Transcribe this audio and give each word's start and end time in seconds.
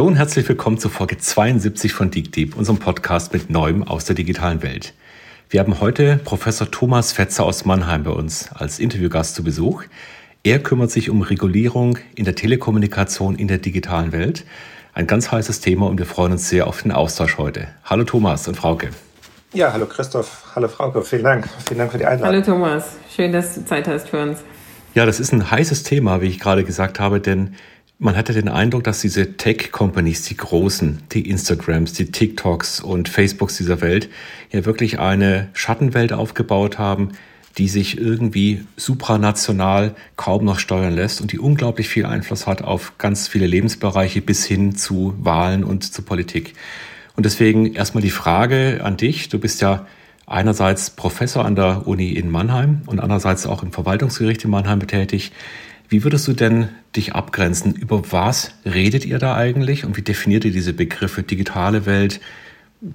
Hallo 0.00 0.08
und 0.08 0.16
herzlich 0.16 0.48
willkommen 0.48 0.78
zur 0.78 0.90
Folge 0.90 1.18
72 1.18 1.92
von 1.92 2.10
DeepDeep, 2.10 2.56
unserem 2.56 2.78
Podcast 2.78 3.34
mit 3.34 3.50
Neuem 3.50 3.82
aus 3.82 4.06
der 4.06 4.16
digitalen 4.16 4.62
Welt. 4.62 4.94
Wir 5.50 5.60
haben 5.60 5.78
heute 5.78 6.18
Professor 6.24 6.70
Thomas 6.70 7.12
Fetzer 7.12 7.44
aus 7.44 7.66
Mannheim 7.66 8.04
bei 8.04 8.10
uns 8.10 8.50
als 8.50 8.78
Interviewgast 8.78 9.34
zu 9.34 9.44
Besuch. 9.44 9.82
Er 10.42 10.58
kümmert 10.58 10.90
sich 10.90 11.10
um 11.10 11.20
Regulierung 11.20 11.98
in 12.14 12.24
der 12.24 12.34
Telekommunikation 12.34 13.36
in 13.36 13.46
der 13.46 13.58
digitalen 13.58 14.12
Welt. 14.12 14.46
Ein 14.94 15.06
ganz 15.06 15.30
heißes 15.30 15.60
Thema 15.60 15.86
und 15.86 15.98
wir 15.98 16.06
freuen 16.06 16.32
uns 16.32 16.48
sehr 16.48 16.66
auf 16.66 16.80
den 16.80 16.92
Austausch 16.92 17.36
heute. 17.36 17.68
Hallo 17.84 18.04
Thomas 18.04 18.48
und 18.48 18.54
Frauke. 18.54 18.88
Ja, 19.52 19.70
hallo 19.70 19.84
Christoph, 19.84 20.46
hallo 20.56 20.68
Frauke, 20.68 21.02
vielen 21.02 21.24
Dank. 21.24 21.46
Vielen 21.66 21.76
Dank 21.76 21.92
für 21.92 21.98
die 21.98 22.06
Einladung. 22.06 22.36
Hallo 22.36 22.42
Thomas, 22.42 22.96
schön, 23.14 23.32
dass 23.32 23.54
du 23.54 23.66
Zeit 23.66 23.86
hast 23.86 24.08
für 24.08 24.22
uns. 24.22 24.38
Ja, 24.94 25.04
das 25.04 25.20
ist 25.20 25.32
ein 25.32 25.50
heißes 25.50 25.82
Thema, 25.82 26.22
wie 26.22 26.26
ich 26.26 26.40
gerade 26.40 26.64
gesagt 26.64 26.98
habe, 26.98 27.20
denn 27.20 27.54
man 28.00 28.16
hatte 28.16 28.32
den 28.32 28.48
Eindruck, 28.48 28.82
dass 28.84 29.02
diese 29.02 29.36
Tech-Companies, 29.36 30.22
die 30.22 30.36
großen, 30.36 31.02
die 31.12 31.28
Instagrams, 31.28 31.92
die 31.92 32.10
TikToks 32.10 32.80
und 32.80 33.10
Facebooks 33.10 33.58
dieser 33.58 33.82
Welt, 33.82 34.08
ja 34.50 34.64
wirklich 34.64 34.98
eine 34.98 35.48
Schattenwelt 35.52 36.14
aufgebaut 36.14 36.78
haben, 36.78 37.10
die 37.58 37.68
sich 37.68 37.98
irgendwie 37.98 38.64
supranational 38.76 39.94
kaum 40.16 40.46
noch 40.46 40.58
steuern 40.58 40.94
lässt 40.94 41.20
und 41.20 41.32
die 41.32 41.38
unglaublich 41.38 41.90
viel 41.90 42.06
Einfluss 42.06 42.46
hat 42.46 42.62
auf 42.62 42.94
ganz 42.96 43.28
viele 43.28 43.46
Lebensbereiche 43.46 44.22
bis 44.22 44.46
hin 44.46 44.74
zu 44.76 45.14
Wahlen 45.18 45.62
und 45.62 45.92
zu 45.92 46.00
Politik. 46.00 46.54
Und 47.16 47.26
deswegen 47.26 47.74
erstmal 47.74 48.02
die 48.02 48.10
Frage 48.10 48.80
an 48.82 48.96
dich. 48.96 49.28
Du 49.28 49.38
bist 49.38 49.60
ja 49.60 49.86
einerseits 50.26 50.88
Professor 50.88 51.44
an 51.44 51.54
der 51.54 51.86
Uni 51.86 52.12
in 52.12 52.30
Mannheim 52.30 52.80
und 52.86 52.98
andererseits 52.98 53.46
auch 53.46 53.62
im 53.62 53.72
Verwaltungsgericht 53.72 54.42
in 54.44 54.50
Mannheim 54.50 54.78
betätigt. 54.78 55.34
Wie 55.90 56.04
würdest 56.04 56.28
du 56.28 56.34
denn 56.34 56.68
dich 56.94 57.16
abgrenzen? 57.16 57.74
Über 57.74 58.12
was 58.12 58.52
redet 58.64 59.04
ihr 59.04 59.18
da 59.18 59.34
eigentlich 59.34 59.84
und 59.84 59.96
wie 59.96 60.02
definiert 60.02 60.44
ihr 60.44 60.52
diese 60.52 60.72
Begriffe 60.72 61.24
digitale 61.24 61.84
Welt, 61.84 62.20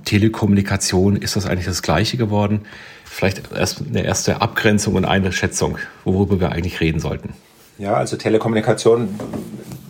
Telekommunikation? 0.06 1.18
Ist 1.18 1.36
das 1.36 1.46
eigentlich 1.46 1.66
das 1.66 1.82
Gleiche 1.82 2.16
geworden? 2.16 2.62
Vielleicht 3.04 3.52
erst 3.52 3.82
eine 3.86 4.06
erste 4.06 4.42
Abgrenzung 4.42 4.96
und 4.96 5.04
eine 5.04 5.34
Schätzung, 5.34 5.78
worüber 6.06 6.40
wir 6.40 6.54
eigentlich 6.54 6.80
reden 6.80 7.02
sollten. 7.02 7.34
Ja, 7.78 7.96
also 7.96 8.16
Telekommunikation, 8.16 9.20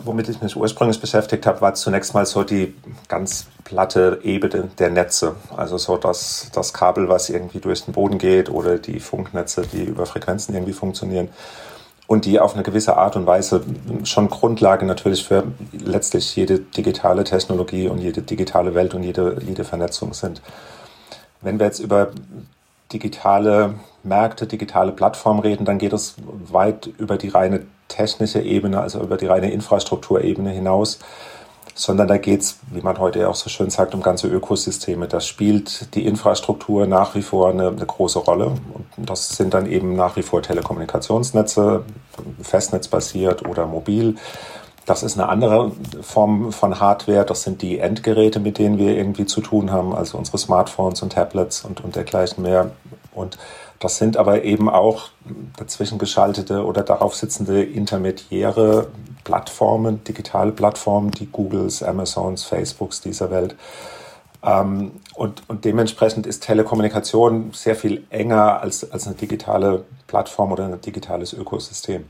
womit 0.04 0.28
ich 0.28 0.42
mich 0.42 0.56
ursprünglich 0.56 1.00
beschäftigt 1.00 1.46
habe, 1.46 1.62
war 1.62 1.76
zunächst 1.76 2.16
mal 2.16 2.26
so 2.26 2.44
die 2.44 2.74
ganz 3.08 3.46
platte 3.66 4.20
Ebene 4.24 4.70
der 4.80 4.90
Netze. 4.90 5.36
Also 5.56 5.78
so 5.78 5.98
das, 5.98 6.50
das 6.56 6.74
Kabel, 6.74 7.08
was 7.08 7.30
irgendwie 7.30 7.60
durch 7.60 7.86
den 7.86 7.94
Boden 7.94 8.18
geht 8.18 8.50
oder 8.50 8.80
die 8.80 9.00
Funknetze, 9.00 9.62
die 9.72 9.84
über 9.84 10.08
Frequenzen 10.08 10.56
irgendwie 10.56 10.74
funktionieren 10.74 11.30
und 12.08 12.26
die 12.26 12.40
auf 12.40 12.54
eine 12.54 12.64
gewisse 12.64 12.98
Art 12.98 13.16
und 13.16 13.26
Weise 13.26 13.64
schon 14.04 14.30
Grundlage 14.30 14.86
natürlich 14.86 15.26
für 15.26 15.44
letztlich 15.72 16.36
jede 16.36 16.60
digitale 16.60 17.24
Technologie 17.24 17.88
und 17.88 18.00
jede 18.00 18.22
digitale 18.22 18.76
Welt 18.76 18.94
und 18.94 19.04
jede, 19.04 19.42
jede 19.46 19.64
Vernetzung 19.64 20.14
sind. 20.14 20.42
Wenn 21.42 21.60
wir 21.60 21.66
jetzt 21.66 21.80
über 21.80 22.10
digitale 22.94 23.76
Märkte, 24.04 24.46
digitale 24.46 24.92
Plattformen 24.92 25.40
reden, 25.40 25.66
dann 25.66 25.80
geht 25.80 25.94
es 25.94 26.16
weit 26.52 26.88
über 26.98 27.18
die 27.18 27.30
reine 27.30 27.66
technische 27.88 28.42
Ebene, 28.42 28.80
also 28.80 29.02
über 29.02 29.18
die 29.18 29.26
reine 29.26 29.52
Infrastrukturebene 29.52 30.52
hinaus 30.52 31.00
sondern 31.78 32.08
da 32.08 32.18
geht 32.18 32.42
es, 32.42 32.58
wie 32.72 32.80
man 32.80 32.98
heute 33.00 33.30
auch 33.30 33.36
so 33.36 33.50
schön 33.50 33.70
sagt, 33.70 33.94
um 33.94 34.02
ganze 34.02 34.28
Ökosysteme. 34.28 35.10
Da 35.10 35.20
spielt 35.20 35.94
die 35.94 36.06
Infrastruktur 36.06 36.88
nach 36.88 37.16
wie 37.16 37.22
vor 37.22 37.50
eine, 37.50 37.68
eine 37.68 37.86
große 37.86 38.20
Rolle. 38.20 38.54
Und 38.96 39.10
das 39.10 39.30
sind 39.30 39.54
dann 39.54 39.70
eben 39.70 39.94
nach 39.94 40.16
wie 40.16 40.22
vor 40.22 40.42
Telekommunikationsnetze, 40.42 41.84
festnetzbasiert 42.42 43.46
oder 43.46 43.66
mobil. 43.66 44.16
Das 44.86 45.04
ist 45.04 45.20
eine 45.20 45.28
andere 45.28 45.74
Form 46.02 46.54
von 46.54 46.80
Hardware. 46.80 47.26
Das 47.26 47.44
sind 47.44 47.62
die 47.62 47.80
Endgeräte, 47.80 48.40
mit 48.40 48.58
denen 48.58 48.78
wir 48.78 48.96
irgendwie 48.96 49.26
zu 49.26 49.42
tun 49.42 49.70
haben, 49.70 49.94
also 49.94 50.18
unsere 50.18 50.38
Smartphones 50.38 51.02
und 51.02 51.12
Tablets 51.12 51.66
und, 51.66 51.84
und 51.84 51.98
dergleichen 51.98 52.42
mehr. 52.42 52.72
Und 53.14 53.38
das 53.80 53.98
sind 53.98 54.18
aber 54.18 54.44
eben 54.44 54.70
auch 54.70 55.10
dazwischen 55.58 55.98
geschaltete 55.98 56.66
oder 56.66 56.84
darauf 56.84 57.16
sitzende 57.16 57.64
intermediäre 57.64 58.88
Plattformen, 59.24 60.04
digitale 60.04 60.52
Plattformen, 60.52 61.12
die 61.12 61.26
Googles, 61.26 61.84
Amazons, 61.84 62.44
Facebooks 62.44 63.02
dieser 63.02 63.32
Welt. 63.32 63.56
Ähm, 64.44 64.92
und, 65.16 65.44
und 65.50 65.66
dementsprechend 65.66 66.28
ist 66.28 66.44
Telekommunikation 66.44 67.52
sehr 67.54 67.76
viel 67.76 68.06
enger 68.10 68.62
als, 68.62 68.90
als 68.92 69.08
eine 69.08 69.16
digitale 69.16 69.84
Plattform 70.08 70.52
oder 70.52 70.66
ein 70.66 70.80
digitales 70.82 71.34
Ökosystem. 71.34 72.06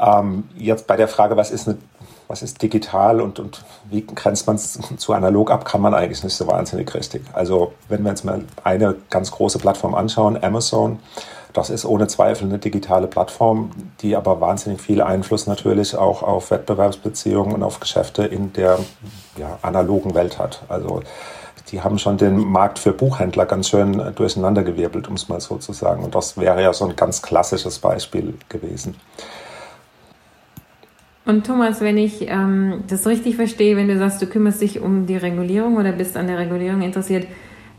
Ähm, 0.00 0.48
jetzt 0.56 0.86
bei 0.86 0.96
der 0.96 1.08
Frage, 1.08 1.36
was 1.36 1.50
ist, 1.50 1.68
eine, 1.68 1.78
was 2.32 2.40
ist 2.40 2.62
digital 2.62 3.20
und, 3.20 3.38
und 3.38 3.62
wie 3.90 4.06
grenzt 4.06 4.46
man 4.46 4.56
es 4.56 4.78
zu 4.96 5.12
analog 5.12 5.50
ab, 5.50 5.66
kann 5.66 5.82
man 5.82 5.92
eigentlich 5.92 6.24
nicht 6.24 6.34
so 6.34 6.46
wahnsinnig 6.46 6.92
richtig. 6.94 7.22
Also 7.34 7.74
wenn 7.90 8.02
wir 8.04 8.10
uns 8.10 8.24
mal 8.24 8.42
eine 8.64 8.96
ganz 9.10 9.30
große 9.30 9.58
Plattform 9.58 9.94
anschauen, 9.94 10.42
Amazon, 10.42 10.98
das 11.52 11.68
ist 11.68 11.84
ohne 11.84 12.06
Zweifel 12.06 12.44
eine 12.48 12.58
digitale 12.58 13.06
Plattform, 13.06 13.70
die 14.00 14.16
aber 14.16 14.40
wahnsinnig 14.40 14.80
viel 14.80 15.02
Einfluss 15.02 15.46
natürlich 15.46 15.94
auch 15.94 16.22
auf 16.22 16.50
Wettbewerbsbeziehungen 16.50 17.52
und 17.52 17.62
auf 17.62 17.80
Geschäfte 17.80 18.24
in 18.24 18.54
der 18.54 18.78
ja, 19.36 19.58
analogen 19.60 20.14
Welt 20.14 20.38
hat. 20.38 20.62
Also 20.70 21.02
die 21.70 21.82
haben 21.82 21.98
schon 21.98 22.16
den 22.16 22.38
Markt 22.38 22.78
für 22.78 22.94
Buchhändler 22.94 23.44
ganz 23.44 23.68
schön 23.68 24.14
durcheinandergewirbelt, 24.14 25.06
um 25.06 25.16
es 25.16 25.28
mal 25.28 25.42
so 25.42 25.58
zu 25.58 25.74
sagen. 25.74 26.02
Und 26.02 26.14
das 26.14 26.38
wäre 26.38 26.62
ja 26.62 26.72
so 26.72 26.86
ein 26.86 26.96
ganz 26.96 27.20
klassisches 27.20 27.78
Beispiel 27.78 28.32
gewesen. 28.48 28.94
Und 31.24 31.46
Thomas, 31.46 31.80
wenn 31.80 31.98
ich 31.98 32.28
ähm, 32.28 32.82
das 32.88 33.06
richtig 33.06 33.36
verstehe, 33.36 33.76
wenn 33.76 33.88
du 33.88 33.98
sagst, 33.98 34.20
du 34.20 34.26
kümmerst 34.26 34.60
dich 34.60 34.80
um 34.80 35.06
die 35.06 35.16
Regulierung 35.16 35.76
oder 35.76 35.92
bist 35.92 36.16
an 36.16 36.26
der 36.26 36.38
Regulierung 36.38 36.82
interessiert, 36.82 37.26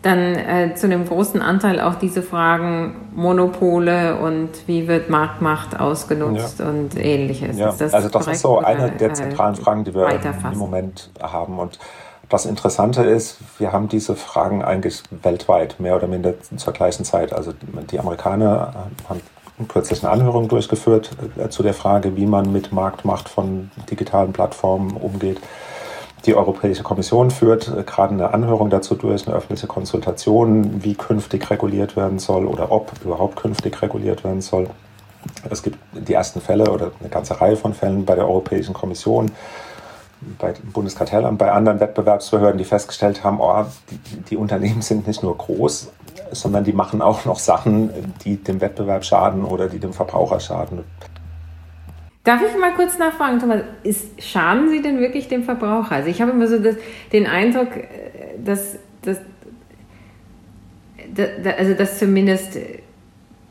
dann 0.02 0.36
äh, 0.36 0.76
zu 0.76 0.86
einem 0.86 1.06
großen 1.06 1.42
Anteil 1.42 1.80
auch 1.80 1.96
diese 1.96 2.22
Fragen 2.22 3.10
Monopole 3.16 4.18
und 4.20 4.50
wie 4.68 4.88
wird 4.88 5.10
Marktmacht 5.10 5.80
ausgenutzt 5.80 6.60
ja. 6.60 6.70
und 6.70 6.98
ähnliches. 6.98 7.58
Ja. 7.58 7.74
Das 7.78 7.94
also 7.94 8.10
das 8.10 8.28
ist 8.28 8.42
so 8.42 8.60
eine 8.60 8.92
der 8.92 9.12
äh, 9.12 9.14
zentralen 9.14 9.56
Fragen, 9.56 9.86
die 9.86 9.96
wir 9.96 10.08
im 10.10 10.58
Moment 10.58 11.10
haben. 11.22 11.58
Und 11.58 11.80
das 12.28 12.46
Interessante 12.46 13.04
ist, 13.04 13.38
wir 13.60 13.72
haben 13.72 13.88
diese 13.88 14.16
Fragen 14.16 14.62
eigentlich 14.62 15.04
weltweit, 15.10 15.80
mehr 15.80 15.96
oder 15.96 16.08
minder 16.08 16.34
zur 16.56 16.74
gleichen 16.74 17.06
Zeit. 17.06 17.32
Also 17.32 17.54
die 17.90 18.00
Amerikaner 18.00 18.88
haben 19.08 19.22
kürzlich 19.68 20.04
eine 20.04 20.12
Anhörung 20.12 20.48
durchgeführt 20.48 21.12
äh, 21.38 21.50
zu 21.50 21.64
der 21.64 21.74
Frage, 21.74 22.16
wie 22.16 22.26
man 22.26 22.52
mit 22.52 22.72
Marktmacht 22.72 23.30
von 23.30 23.72
digitalen 23.90 24.34
Plattformen 24.34 24.98
umgeht. 24.98 25.40
Die 26.26 26.36
Europäische 26.36 26.84
Kommission 26.84 27.32
führt 27.32 27.68
äh, 27.68 27.84
gerade 27.84 28.14
eine 28.14 28.34
Anhörung 28.34 28.70
dazu 28.70 28.96
durch, 28.96 29.28
eine 29.28 29.36
öffentliche 29.36 29.68
Konsultation, 29.68 30.84
wie 30.84 30.96
künftig 30.96 31.50
reguliert 31.50 31.96
werden 31.96 32.20
soll 32.20 32.46
oder 32.46 32.72
ob 32.72 32.94
überhaupt 33.04 33.36
künftig 33.36 33.82
reguliert 33.82 34.24
werden 34.24 34.42
soll. 34.42 34.70
Es 35.50 35.64
gibt 35.64 35.78
die 35.94 36.14
ersten 36.14 36.42
Fälle 36.42 36.70
oder 36.70 36.92
eine 37.00 37.10
ganze 37.10 37.40
Reihe 37.40 37.56
von 37.56 37.74
Fällen 37.74 38.06
bei 38.06 38.16
der 38.16 38.28
Europäischen 38.28 38.74
Kommission, 38.74 39.32
bei 40.40 40.54
Bundeskartellamt, 40.74 41.38
bei 41.38 41.52
anderen 41.52 41.80
Wettbewerbsbehörden, 41.80 42.58
die 42.58 42.66
festgestellt 42.66 43.24
haben, 43.24 43.40
oh, 43.40 43.66
die, 43.90 44.18
die 44.22 44.38
Unternehmen 44.38 44.82
sind 44.82 45.08
nicht 45.08 45.24
nur 45.24 45.38
groß, 45.38 45.92
sondern 46.32 46.64
die 46.64 46.74
machen 46.74 47.02
auch 47.02 47.26
noch 47.26 47.40
Sachen, 47.40 47.90
die 48.24 48.38
dem 48.38 48.62
Wettbewerb 48.62 49.06
schaden 49.06 49.44
oder 49.44 49.68
die 49.68 49.80
dem 49.80 49.94
Verbraucher 49.94 50.40
schaden. 50.40 50.84
Darf 52.24 52.42
ich 52.42 52.58
mal 52.58 52.74
kurz 52.74 52.98
nachfragen, 52.98 53.40
Thomas, 53.40 53.62
ist, 53.84 54.22
schaden 54.24 54.70
Sie 54.70 54.82
denn 54.82 55.00
wirklich 55.00 55.28
dem 55.28 55.44
Verbraucher? 55.44 55.96
Also 55.96 56.10
ich 56.10 56.22
habe 56.22 56.32
immer 56.32 56.48
so 56.48 56.58
das, 56.58 56.76
den 57.12 57.28
Eindruck, 57.28 57.76
äh, 57.76 57.88
dass, 58.44 58.78
dass, 59.02 59.18
dass, 61.14 61.30
also 61.58 61.74
dass 61.74 62.00
zumindest 62.00 62.58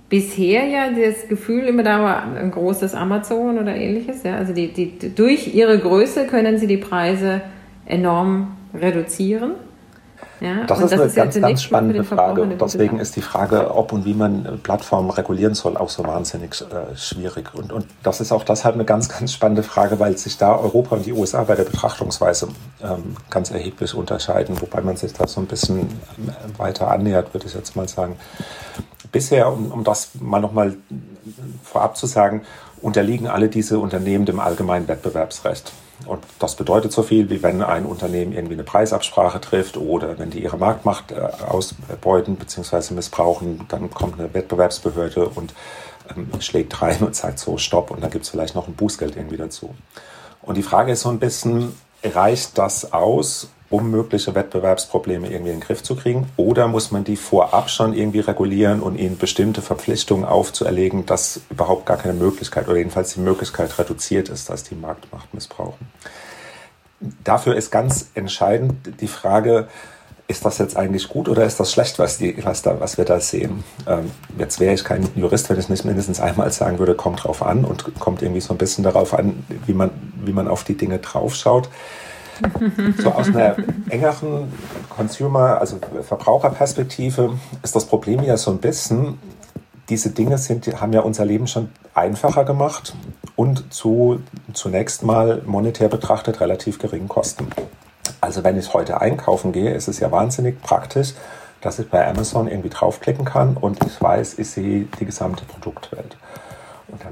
bisher 0.08 0.66
ja 0.66 0.90
das 0.90 1.28
Gefühl 1.28 1.64
immer 1.64 1.82
da 1.82 2.02
war, 2.02 2.36
ein 2.36 2.50
großes 2.50 2.94
Amazon 2.94 3.58
oder 3.58 3.74
ähnliches. 3.74 4.22
Ja? 4.22 4.36
Also 4.36 4.54
die, 4.54 4.72
die, 4.72 5.14
durch 5.14 5.54
ihre 5.54 5.78
Größe 5.78 6.26
können 6.26 6.58
sie 6.58 6.66
die 6.66 6.78
Preise 6.78 7.42
enorm 7.86 8.56
reduzieren. 8.74 9.52
Ja, 10.42 10.64
das 10.64 10.80
ist 10.80 10.90
das 10.90 10.98
eine 10.98 11.08
ist 11.08 11.14
ganz, 11.14 11.40
ganz 11.40 11.62
spannende 11.62 12.02
Frage. 12.02 12.42
Und 12.42 12.60
deswegen 12.60 12.98
ist 12.98 13.14
die 13.14 13.22
Frage, 13.22 13.72
ob 13.76 13.92
und 13.92 14.04
wie 14.04 14.12
man 14.12 14.58
Plattformen 14.64 15.10
regulieren 15.10 15.54
soll, 15.54 15.76
auch 15.76 15.88
so 15.88 16.04
wahnsinnig 16.04 16.60
äh, 16.62 16.96
schwierig. 16.96 17.54
Und, 17.54 17.72
und 17.72 17.86
das 18.02 18.20
ist 18.20 18.32
auch 18.32 18.42
deshalb 18.42 18.74
eine 18.74 18.84
ganz, 18.84 19.08
ganz 19.08 19.32
spannende 19.32 19.62
Frage, 19.62 20.00
weil 20.00 20.18
sich 20.18 20.38
da 20.38 20.56
Europa 20.56 20.96
und 20.96 21.06
die 21.06 21.12
USA 21.12 21.44
bei 21.44 21.54
der 21.54 21.62
Betrachtungsweise 21.62 22.48
ähm, 22.82 23.16
ganz 23.30 23.52
erheblich 23.52 23.94
unterscheiden, 23.94 24.60
wobei 24.60 24.80
man 24.80 24.96
sich 24.96 25.12
da 25.12 25.28
so 25.28 25.40
ein 25.40 25.46
bisschen 25.46 25.82
äh, 25.82 26.58
weiter 26.58 26.90
annähert, 26.90 27.32
würde 27.32 27.46
ich 27.46 27.54
jetzt 27.54 27.76
mal 27.76 27.86
sagen. 27.86 28.16
Bisher, 29.12 29.52
um, 29.52 29.70
um 29.70 29.84
das 29.84 30.10
mal 30.18 30.40
nochmal 30.40 30.74
vorab 31.62 31.96
zu 31.96 32.06
sagen, 32.06 32.42
unterliegen 32.80 33.28
alle 33.28 33.48
diese 33.48 33.78
Unternehmen 33.78 34.26
dem 34.26 34.40
allgemeinen 34.40 34.88
Wettbewerbsrecht. 34.88 35.72
Und 36.06 36.24
das 36.38 36.56
bedeutet 36.56 36.92
so 36.92 37.02
viel, 37.02 37.30
wie 37.30 37.42
wenn 37.42 37.62
ein 37.62 37.86
Unternehmen 37.86 38.32
irgendwie 38.32 38.54
eine 38.54 38.64
Preisabsprache 38.64 39.40
trifft 39.40 39.76
oder 39.76 40.18
wenn 40.18 40.30
die 40.30 40.42
ihre 40.42 40.56
Marktmacht 40.56 41.12
äh, 41.12 41.20
ausbeuten 41.46 42.36
bzw. 42.36 42.94
missbrauchen, 42.94 43.66
dann 43.68 43.90
kommt 43.90 44.18
eine 44.18 44.32
Wettbewerbsbehörde 44.32 45.28
und 45.28 45.54
ähm, 46.14 46.28
schlägt 46.40 46.80
rein 46.82 47.02
und 47.02 47.14
sagt 47.14 47.38
so 47.38 47.58
Stopp 47.58 47.90
und 47.90 48.02
dann 48.02 48.10
gibt 48.10 48.24
es 48.24 48.30
vielleicht 48.30 48.54
noch 48.54 48.68
ein 48.68 48.74
Bußgeld 48.74 49.16
irgendwie 49.16 49.36
dazu. 49.36 49.74
Und 50.42 50.56
die 50.56 50.62
Frage 50.62 50.92
ist 50.92 51.02
so 51.02 51.08
ein 51.08 51.18
bisschen, 51.18 51.72
reicht 52.02 52.58
das 52.58 52.92
aus, 52.92 53.48
um 53.72 53.90
mögliche 53.90 54.34
Wettbewerbsprobleme 54.34 55.28
irgendwie 55.28 55.50
in 55.50 55.58
den 55.58 55.66
Griff 55.66 55.82
zu 55.82 55.96
kriegen? 55.96 56.28
Oder 56.36 56.68
muss 56.68 56.90
man 56.92 57.04
die 57.04 57.16
vorab 57.16 57.70
schon 57.70 57.94
irgendwie 57.94 58.20
regulieren 58.20 58.80
und 58.80 58.96
ihnen 58.96 59.16
bestimmte 59.16 59.62
Verpflichtungen 59.62 60.24
aufzuerlegen, 60.24 61.06
dass 61.06 61.40
überhaupt 61.50 61.86
gar 61.86 61.96
keine 61.96 62.14
Möglichkeit 62.14 62.68
oder 62.68 62.76
jedenfalls 62.76 63.14
die 63.14 63.20
Möglichkeit 63.20 63.76
reduziert 63.78 64.28
ist, 64.28 64.50
dass 64.50 64.62
die 64.62 64.74
Marktmacht 64.74 65.32
missbrauchen? 65.32 65.88
Dafür 67.24 67.56
ist 67.56 67.72
ganz 67.72 68.10
entscheidend 68.14 69.00
die 69.00 69.08
Frage, 69.08 69.68
ist 70.28 70.44
das 70.44 70.58
jetzt 70.58 70.76
eigentlich 70.76 71.08
gut 71.08 71.28
oder 71.28 71.44
ist 71.44 71.58
das 71.58 71.72
schlecht, 71.72 71.98
was, 71.98 72.18
die, 72.18 72.44
was, 72.44 72.62
da, 72.62 72.78
was 72.78 72.98
wir 72.98 73.04
da 73.04 73.20
sehen? 73.20 73.64
Ähm, 73.86 74.10
jetzt 74.38 74.60
wäre 74.60 74.74
ich 74.74 74.84
kein 74.84 75.08
Jurist, 75.16 75.48
wenn 75.50 75.58
ich 75.58 75.68
nicht 75.68 75.84
mindestens 75.84 76.20
einmal 76.20 76.52
sagen 76.52 76.78
würde, 76.78 76.94
kommt 76.94 77.24
drauf 77.24 77.42
an 77.42 77.64
und 77.64 77.98
kommt 77.98 78.22
irgendwie 78.22 78.40
so 78.40 78.52
ein 78.54 78.58
bisschen 78.58 78.84
darauf 78.84 79.14
an, 79.14 79.44
wie 79.66 79.72
man, 79.72 79.90
wie 80.24 80.32
man 80.32 80.46
auf 80.46 80.62
die 80.62 80.76
Dinge 80.76 80.98
draufschaut. 80.98 81.68
So 82.98 83.10
aus 83.12 83.28
einer 83.28 83.56
engeren 83.90 84.52
Consumer, 84.88 85.60
also 85.60 85.78
Verbraucherperspektive 86.02 87.38
ist 87.62 87.76
das 87.76 87.84
Problem 87.84 88.22
ja 88.22 88.36
so 88.36 88.50
ein 88.50 88.58
bisschen, 88.58 89.18
diese 89.88 90.10
Dinge 90.10 90.38
sind, 90.38 90.66
haben 90.80 90.92
ja 90.92 91.00
unser 91.00 91.24
Leben 91.24 91.46
schon 91.46 91.68
einfacher 91.94 92.44
gemacht 92.44 92.94
und 93.36 93.72
zu 93.72 94.20
zunächst 94.52 95.02
mal 95.02 95.42
monetär 95.44 95.88
betrachtet 95.88 96.40
relativ 96.40 96.78
geringen 96.78 97.08
Kosten. 97.08 97.48
Also 98.20 98.44
wenn 98.44 98.58
ich 98.58 98.72
heute 98.72 99.00
einkaufen 99.00 99.52
gehe, 99.52 99.74
ist 99.74 99.88
es 99.88 100.00
ja 100.00 100.10
wahnsinnig 100.10 100.62
praktisch, 100.62 101.14
dass 101.60 101.78
ich 101.78 101.88
bei 101.88 102.06
Amazon 102.08 102.48
irgendwie 102.48 102.70
draufklicken 102.70 103.24
kann 103.24 103.56
und 103.56 103.84
ich 103.84 104.00
weiß, 104.00 104.38
ich 104.38 104.50
sehe 104.50 104.86
die 104.98 105.04
gesamte 105.04 105.44
Produktwelt. 105.44 106.16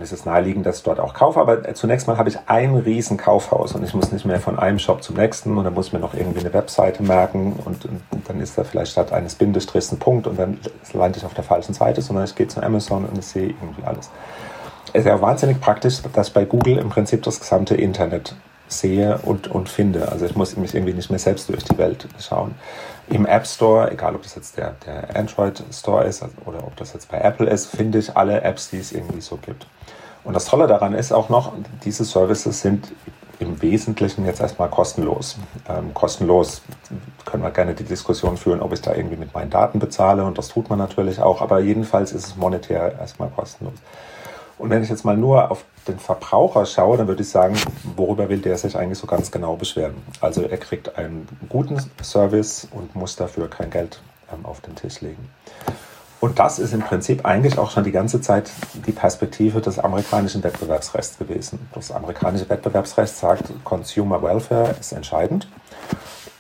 Dann 0.01 0.07
ist 0.07 0.13
es 0.13 0.25
naheliegend, 0.25 0.65
dass 0.65 0.79
ich 0.79 0.83
dort 0.83 0.99
auch 0.99 1.13
kaufe. 1.13 1.39
Aber 1.39 1.75
zunächst 1.75 2.07
mal 2.07 2.17
habe 2.17 2.31
ich 2.31 2.39
ein 2.47 2.75
riesen 2.75 3.19
Kaufhaus 3.19 3.75
und 3.75 3.85
ich 3.85 3.93
muss 3.93 4.11
nicht 4.13 4.25
mehr 4.25 4.41
von 4.41 4.59
einem 4.59 4.79
Shop 4.79 5.03
zum 5.03 5.17
nächsten 5.17 5.59
und 5.59 5.65
dann 5.65 5.75
muss 5.75 5.89
ich 5.89 5.93
mir 5.93 5.99
noch 5.99 6.15
irgendwie 6.15 6.41
eine 6.41 6.55
Webseite 6.55 7.03
merken 7.03 7.53
und, 7.67 7.85
und 7.85 8.01
dann 8.27 8.41
ist 8.41 8.57
da 8.57 8.65
vielleicht 8.65 8.93
statt 8.93 9.13
eines 9.13 9.35
Bindestrichs 9.35 9.93
ein 9.93 9.99
Punkt 9.99 10.27
und 10.27 10.39
dann 10.39 10.59
lande 10.95 11.19
ich 11.19 11.27
auf 11.27 11.35
der 11.35 11.45
falschen 11.45 11.75
Seite, 11.75 12.01
sondern 12.01 12.25
ich 12.25 12.35
gehe 12.35 12.49
zu 12.49 12.63
Amazon 12.63 13.05
und 13.05 13.19
ich 13.19 13.27
sehe 13.27 13.49
irgendwie 13.49 13.85
alles. 13.85 14.09
Es 14.95 15.01
ist 15.01 15.07
ja 15.07 15.21
wahnsinnig 15.21 15.61
praktisch, 15.61 15.99
dass 16.15 16.31
bei 16.31 16.47
Google 16.47 16.79
im 16.79 16.89
Prinzip 16.89 17.23
das 17.25 17.39
gesamte 17.39 17.75
Internet 17.75 18.35
sehe 18.69 19.19
und, 19.23 19.49
und 19.49 19.69
finde. 19.69 20.11
Also 20.11 20.25
ich 20.25 20.35
muss 20.35 20.57
mich 20.57 20.75
irgendwie 20.75 20.95
nicht 20.95 21.11
mehr 21.11 21.19
selbst 21.19 21.51
durch 21.51 21.65
die 21.65 21.77
Welt 21.77 22.09
schauen. 22.19 22.55
Im 23.11 23.27
App 23.27 23.47
Store, 23.47 23.91
egal 23.91 24.15
ob 24.15 24.23
das 24.23 24.37
jetzt 24.37 24.57
der, 24.57 24.77
der 24.87 25.17
Android 25.17 25.63
Store 25.73 26.05
ist 26.05 26.23
oder 26.47 26.65
ob 26.65 26.77
das 26.77 26.93
jetzt 26.93 27.11
bei 27.11 27.19
Apple 27.19 27.49
ist, 27.49 27.67
finde 27.67 27.99
ich 27.99 28.17
alle 28.17 28.41
Apps, 28.43 28.71
die 28.71 28.79
es 28.79 28.93
irgendwie 28.93 29.21
so 29.21 29.37
gibt. 29.37 29.67
Und 30.23 30.35
das 30.35 30.45
Tolle 30.45 30.67
daran 30.67 30.95
ist 30.95 31.13
auch 31.13 31.29
noch, 31.29 31.53
diese 31.85 32.05
Services 32.05 32.61
sind 32.61 32.93
im 33.41 33.61
Wesentlichen 33.63 34.27
jetzt 34.27 34.41
erstmal 34.41 34.69
kostenlos. 34.69 35.39
Ähm, 35.69 35.93
kostenlos 35.95 36.63
können 37.25 37.43
wir 37.43 37.51
gerne 37.51 37.75
die 37.75 37.85
Diskussion 37.85 38.37
führen, 38.37 38.61
ob 38.61 38.73
ich 38.73 38.83
da 38.83 38.95
irgendwie 38.95 39.17
mit 39.17 39.35
meinen 39.35 39.51
Daten 39.51 39.79
bezahle 39.79 40.25
und 40.25 40.39
das 40.39 40.49
tut 40.49 40.69
man 40.69 40.79
natürlich 40.79 41.21
auch, 41.21 41.41
aber 41.41 41.61
jedenfalls 41.61 42.13
ist 42.13 42.27
es 42.27 42.37
monetär 42.37 42.99
erstmal 43.01 43.31
kostenlos. 43.31 43.75
Und 44.61 44.69
wenn 44.69 44.83
ich 44.83 44.91
jetzt 44.91 45.07
mal 45.07 45.17
nur 45.17 45.51
auf 45.51 45.65
den 45.89 45.99
Verbraucher 45.99 46.67
schaue, 46.67 46.99
dann 46.99 47.09
würde 47.09 47.23
ich 47.23 47.31
sagen, 47.31 47.57
worüber 47.97 48.29
will 48.29 48.41
der 48.41 48.59
sich 48.59 48.77
eigentlich 48.77 48.99
so 48.99 49.07
ganz 49.07 49.31
genau 49.31 49.57
beschweren? 49.57 49.95
Also 50.21 50.43
er 50.43 50.59
kriegt 50.59 50.99
einen 50.99 51.27
guten 51.49 51.79
Service 52.03 52.69
und 52.71 52.95
muss 52.95 53.17
dafür 53.17 53.49
kein 53.49 53.71
Geld 53.71 54.03
ähm, 54.31 54.45
auf 54.45 54.61
den 54.61 54.75
Tisch 54.77 55.01
legen. 55.01 55.31
Und 56.21 56.39
das 56.39 56.59
ist 56.59 56.75
im 56.75 56.81
Prinzip 56.81 57.25
eigentlich 57.25 57.57
auch 57.57 57.71
schon 57.71 57.85
die 57.85 57.91
ganze 57.91 58.21
Zeit 58.21 58.51
die 58.87 58.93
Perspektive 58.93 59.63
des 59.63 59.79
amerikanischen 59.79 60.45
Wettbewerbsrechts 60.45 61.17
gewesen. 61.17 61.71
Das 61.73 61.91
amerikanische 61.91 62.47
Wettbewerbsrecht 62.51 63.17
sagt, 63.17 63.45
Consumer 63.65 64.23
Welfare 64.23 64.75
ist 64.79 64.93
entscheidend. 64.93 65.49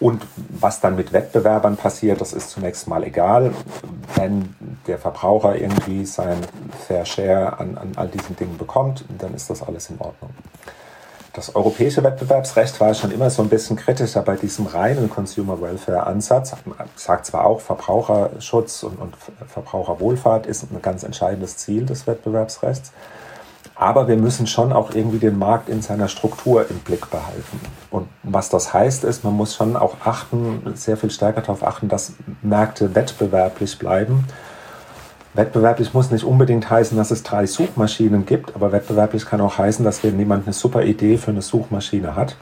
Und 0.00 0.22
was 0.48 0.80
dann 0.80 0.96
mit 0.96 1.12
Wettbewerbern 1.12 1.76
passiert, 1.76 2.22
das 2.22 2.32
ist 2.32 2.50
zunächst 2.50 2.88
mal 2.88 3.04
egal. 3.04 3.52
Wenn 4.16 4.54
der 4.86 4.98
Verbraucher 4.98 5.56
irgendwie 5.56 6.06
sein 6.06 6.38
Fair 6.86 7.04
Share 7.04 7.58
an, 7.58 7.76
an 7.76 7.92
all 7.96 8.08
diesen 8.08 8.34
Dingen 8.34 8.56
bekommt, 8.56 9.04
dann 9.18 9.34
ist 9.34 9.50
das 9.50 9.62
alles 9.62 9.90
in 9.90 10.00
Ordnung. 10.00 10.30
Das 11.34 11.54
europäische 11.54 12.02
Wettbewerbsrecht 12.02 12.80
war 12.80 12.92
schon 12.92 13.12
immer 13.12 13.30
so 13.30 13.42
ein 13.42 13.48
bisschen 13.48 13.76
kritischer 13.76 14.22
bei 14.22 14.36
diesem 14.36 14.66
reinen 14.66 15.08
Consumer 15.08 15.60
Welfare 15.60 16.04
Ansatz. 16.06 16.54
Sagt 16.96 17.26
zwar 17.26 17.46
auch, 17.46 17.60
Verbraucherschutz 17.60 18.82
und, 18.82 18.98
und 18.98 19.14
Verbraucherwohlfahrt 19.46 20.46
ist 20.46 20.64
ein 20.64 20.82
ganz 20.82 21.04
entscheidendes 21.04 21.56
Ziel 21.58 21.86
des 21.86 22.06
Wettbewerbsrechts. 22.06 22.90
Aber 23.80 24.08
wir 24.08 24.16
müssen 24.18 24.46
schon 24.46 24.74
auch 24.74 24.94
irgendwie 24.94 25.18
den 25.18 25.38
Markt 25.38 25.70
in 25.70 25.80
seiner 25.80 26.08
Struktur 26.08 26.68
im 26.68 26.80
Blick 26.80 27.10
behalten. 27.10 27.60
Und 27.90 28.08
was 28.22 28.50
das 28.50 28.74
heißt, 28.74 29.04
ist, 29.04 29.24
man 29.24 29.32
muss 29.32 29.54
schon 29.54 29.74
auch 29.74 29.96
achten, 30.04 30.74
sehr 30.74 30.98
viel 30.98 31.10
stärker 31.10 31.40
darauf 31.40 31.66
achten, 31.66 31.88
dass 31.88 32.12
Märkte 32.42 32.94
wettbewerblich 32.94 33.78
bleiben. 33.78 34.26
Wettbewerblich 35.32 35.94
muss 35.94 36.10
nicht 36.10 36.24
unbedingt 36.24 36.68
heißen, 36.68 36.94
dass 36.98 37.10
es 37.10 37.22
drei 37.22 37.46
Suchmaschinen 37.46 38.26
gibt, 38.26 38.54
aber 38.54 38.70
wettbewerblich 38.70 39.24
kann 39.24 39.40
auch 39.40 39.56
heißen, 39.56 39.82
dass 39.82 40.04
wenn 40.04 40.18
jemand 40.18 40.44
eine 40.44 40.52
super 40.52 40.82
Idee 40.82 41.16
für 41.16 41.30
eine 41.30 41.40
Suchmaschine 41.40 42.14
hat, 42.14 42.36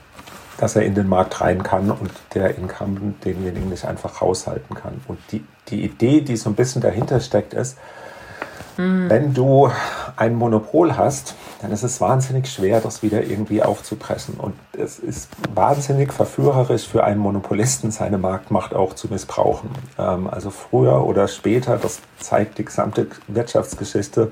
dass 0.56 0.74
er 0.74 0.82
in 0.82 0.96
den 0.96 1.08
Markt 1.08 1.40
rein 1.40 1.62
kann 1.62 1.92
und 1.92 2.10
der 2.34 2.58
Incumbent 2.58 3.24
denjenigen 3.24 3.68
nicht 3.68 3.84
einfach 3.84 4.22
raushalten 4.22 4.74
kann. 4.74 5.00
Und 5.06 5.20
die, 5.30 5.44
die 5.68 5.84
Idee, 5.84 6.20
die 6.20 6.36
so 6.36 6.50
ein 6.50 6.56
bisschen 6.56 6.82
dahinter 6.82 7.20
steckt, 7.20 7.54
ist, 7.54 7.78
Mhm. 8.78 9.10
Wenn 9.10 9.34
du 9.34 9.70
ein 10.16 10.34
Monopol 10.34 10.96
hast, 10.96 11.34
dann 11.60 11.72
ist 11.72 11.82
es 11.82 12.00
wahnsinnig 12.00 12.48
schwer, 12.48 12.80
das 12.80 13.02
wieder 13.02 13.24
irgendwie 13.24 13.62
aufzupressen. 13.62 14.34
Und 14.38 14.54
es 14.72 14.98
ist 14.98 15.28
wahnsinnig 15.54 16.12
verführerisch 16.12 16.86
für 16.86 17.04
einen 17.04 17.20
Monopolisten, 17.20 17.90
seine 17.90 18.18
Marktmacht 18.18 18.74
auch 18.74 18.94
zu 18.94 19.08
missbrauchen. 19.08 19.70
Ähm, 19.98 20.28
also 20.28 20.50
früher 20.50 21.04
oder 21.04 21.28
später, 21.28 21.76
das 21.76 22.00
zeigt 22.18 22.58
die 22.58 22.64
gesamte 22.64 23.08
Wirtschaftsgeschichte, 23.26 24.30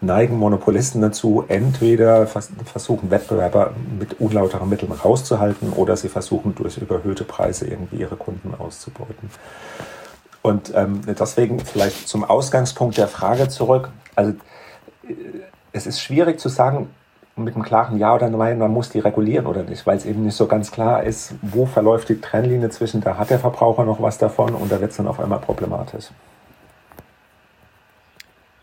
neigen 0.00 0.38
Monopolisten 0.38 1.02
dazu, 1.02 1.44
entweder 1.48 2.26
versuchen 2.26 3.10
Wettbewerber 3.10 3.74
mit 3.98 4.18
unlauteren 4.18 4.68
Mitteln 4.68 4.92
rauszuhalten 4.92 5.72
oder 5.74 5.96
sie 5.96 6.08
versuchen 6.08 6.54
durch 6.54 6.78
überhöhte 6.78 7.24
Preise 7.24 7.66
irgendwie 7.66 7.96
ihre 7.96 8.16
Kunden 8.16 8.54
auszubeuten. 8.58 9.30
Und 10.42 10.72
ähm, 10.74 11.02
deswegen 11.06 11.60
vielleicht 11.60 12.08
zum 12.08 12.24
Ausgangspunkt 12.24 12.96
der 12.96 13.08
Frage 13.08 13.48
zurück. 13.48 13.90
Also 14.16 14.32
äh, 15.06 15.14
es 15.72 15.86
ist 15.86 16.00
schwierig 16.00 16.40
zu 16.40 16.48
sagen, 16.48 16.88
mit 17.36 17.54
einem 17.54 17.64
klaren 17.64 17.98
Ja 17.98 18.14
oder 18.14 18.28
Nein, 18.28 18.58
man 18.58 18.70
muss 18.70 18.90
die 18.90 18.98
regulieren 18.98 19.46
oder 19.46 19.62
nicht, 19.62 19.86
weil 19.86 19.96
es 19.96 20.04
eben 20.04 20.24
nicht 20.24 20.36
so 20.36 20.46
ganz 20.46 20.70
klar 20.70 21.04
ist, 21.04 21.34
wo 21.42 21.66
verläuft 21.66 22.08
die 22.08 22.20
Trennlinie 22.20 22.70
zwischen, 22.70 23.00
da 23.00 23.16
hat 23.16 23.30
der 23.30 23.38
Verbraucher 23.38 23.84
noch 23.84 24.02
was 24.02 24.18
davon 24.18 24.54
und 24.54 24.70
da 24.70 24.80
wird 24.80 24.90
es 24.90 24.96
dann 24.96 25.06
auf 25.06 25.20
einmal 25.20 25.38
problematisch. 25.38 26.10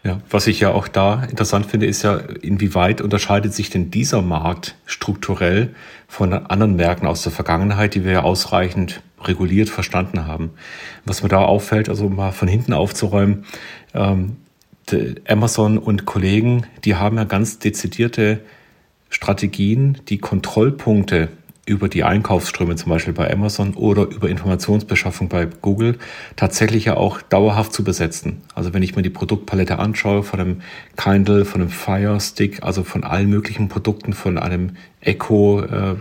Ja, 0.04 0.20
was 0.30 0.48
ich 0.48 0.62
ja 0.62 0.72
auch 0.72 0.88
da 0.88 1.24
interessant 1.24 1.66
finde, 1.66 1.86
ist 1.86 2.04
ja, 2.04 2.18
inwieweit 2.18 3.02
unterscheidet 3.02 3.54
sich 3.54 3.70
denn 3.70 3.92
dieser 3.92 4.22
Markt 4.22 4.76
strukturell 4.86 5.76
von 6.08 6.32
anderen 6.32 6.76
Märkten 6.76 7.08
aus 7.08 7.24
der 7.24 7.32
Vergangenheit, 7.32 7.94
die 7.96 8.06
wir 8.06 8.12
ja 8.14 8.24
ausreichend 8.24 9.02
reguliert 9.22 9.70
verstanden 9.70 10.26
haben. 10.26 10.52
Was 11.06 11.24
mir 11.24 11.30
da 11.30 11.40
auffällt, 11.40 11.90
also 11.90 12.10
mal 12.10 12.32
von 12.32 12.48
hinten 12.48 12.74
aufzuräumen, 12.74 13.46
ähm, 13.94 14.38
Amazon 15.28 15.78
und 15.78 16.06
Kollegen, 16.06 16.66
die 16.86 16.96
haben 16.96 17.18
ja 17.18 17.26
ganz 17.26 17.60
dezidierte 17.60 18.40
Strategien, 19.10 19.98
die 20.08 20.18
Kontrollpunkte 20.18 21.30
über 21.66 21.90
die 21.90 22.06
Einkaufsströme 22.06 22.78
zum 22.78 22.90
Beispiel 22.92 23.14
bei 23.14 23.30
Amazon 23.30 23.74
oder 23.74 24.04
über 24.04 24.30
Informationsbeschaffung 24.30 25.28
bei 25.28 25.46
Google 25.62 25.98
tatsächlich 26.38 26.86
ja 26.86 26.96
auch 26.96 27.22
dauerhaft 27.22 27.74
zu 27.74 27.84
besetzen. 27.84 28.42
Also 28.56 28.74
wenn 28.74 28.84
ich 28.84 28.96
mir 28.96 29.02
die 29.02 29.10
Produktpalette 29.10 29.78
anschaue 29.78 30.24
von 30.24 30.40
einem 30.40 30.62
Kindle, 30.96 31.44
von 31.44 31.62
einem 31.62 31.70
Fire 31.70 32.22
Stick, 32.22 32.64
also 32.64 32.84
von 32.84 33.04
allen 33.04 33.30
möglichen 33.30 33.68
Produkten, 33.68 34.14
von 34.14 34.38
einem 34.38 34.78
Echo, 35.02 35.62
äh, 35.62 35.96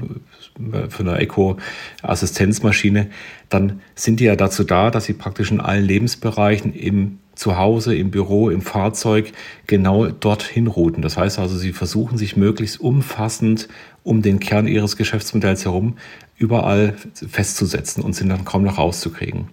von 0.88 1.08
einer 1.08 1.20
Echo-Assistenzmaschine, 1.20 3.08
dann 3.48 3.80
sind 3.94 4.20
die 4.20 4.24
ja 4.24 4.36
dazu 4.36 4.64
da, 4.64 4.90
dass 4.90 5.04
sie 5.04 5.12
praktisch 5.12 5.50
in 5.50 5.60
allen 5.60 5.84
Lebensbereichen 5.84 6.72
im 6.72 7.18
Zuhause, 7.34 7.94
im 7.94 8.10
Büro, 8.10 8.48
im 8.48 8.62
Fahrzeug 8.62 9.32
genau 9.66 10.06
dorthin 10.06 10.66
routen. 10.66 11.02
Das 11.02 11.16
heißt 11.18 11.38
also, 11.38 11.56
sie 11.56 11.72
versuchen 11.72 12.16
sich 12.16 12.36
möglichst 12.36 12.80
umfassend 12.80 13.68
um 14.02 14.22
den 14.22 14.40
Kern 14.40 14.66
ihres 14.66 14.96
Geschäftsmodells 14.96 15.64
herum 15.64 15.96
überall 16.38 16.94
festzusetzen 17.14 18.02
und 18.02 18.14
sind 18.14 18.30
dann 18.30 18.44
kaum 18.44 18.62
noch 18.62 18.78
rauszukriegen. 18.78 19.48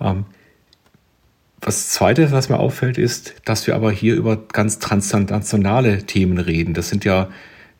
Ähm, 0.00 0.26
das 1.60 1.90
Zweite, 1.90 2.30
was 2.30 2.48
mir 2.48 2.60
auffällt, 2.60 2.98
ist, 2.98 3.34
dass 3.44 3.66
wir 3.66 3.74
aber 3.74 3.90
hier 3.90 4.14
über 4.14 4.36
ganz 4.36 4.78
transnationale 4.78 6.04
Themen 6.04 6.38
reden. 6.38 6.74
Das 6.74 6.88
sind 6.88 7.04
ja 7.04 7.28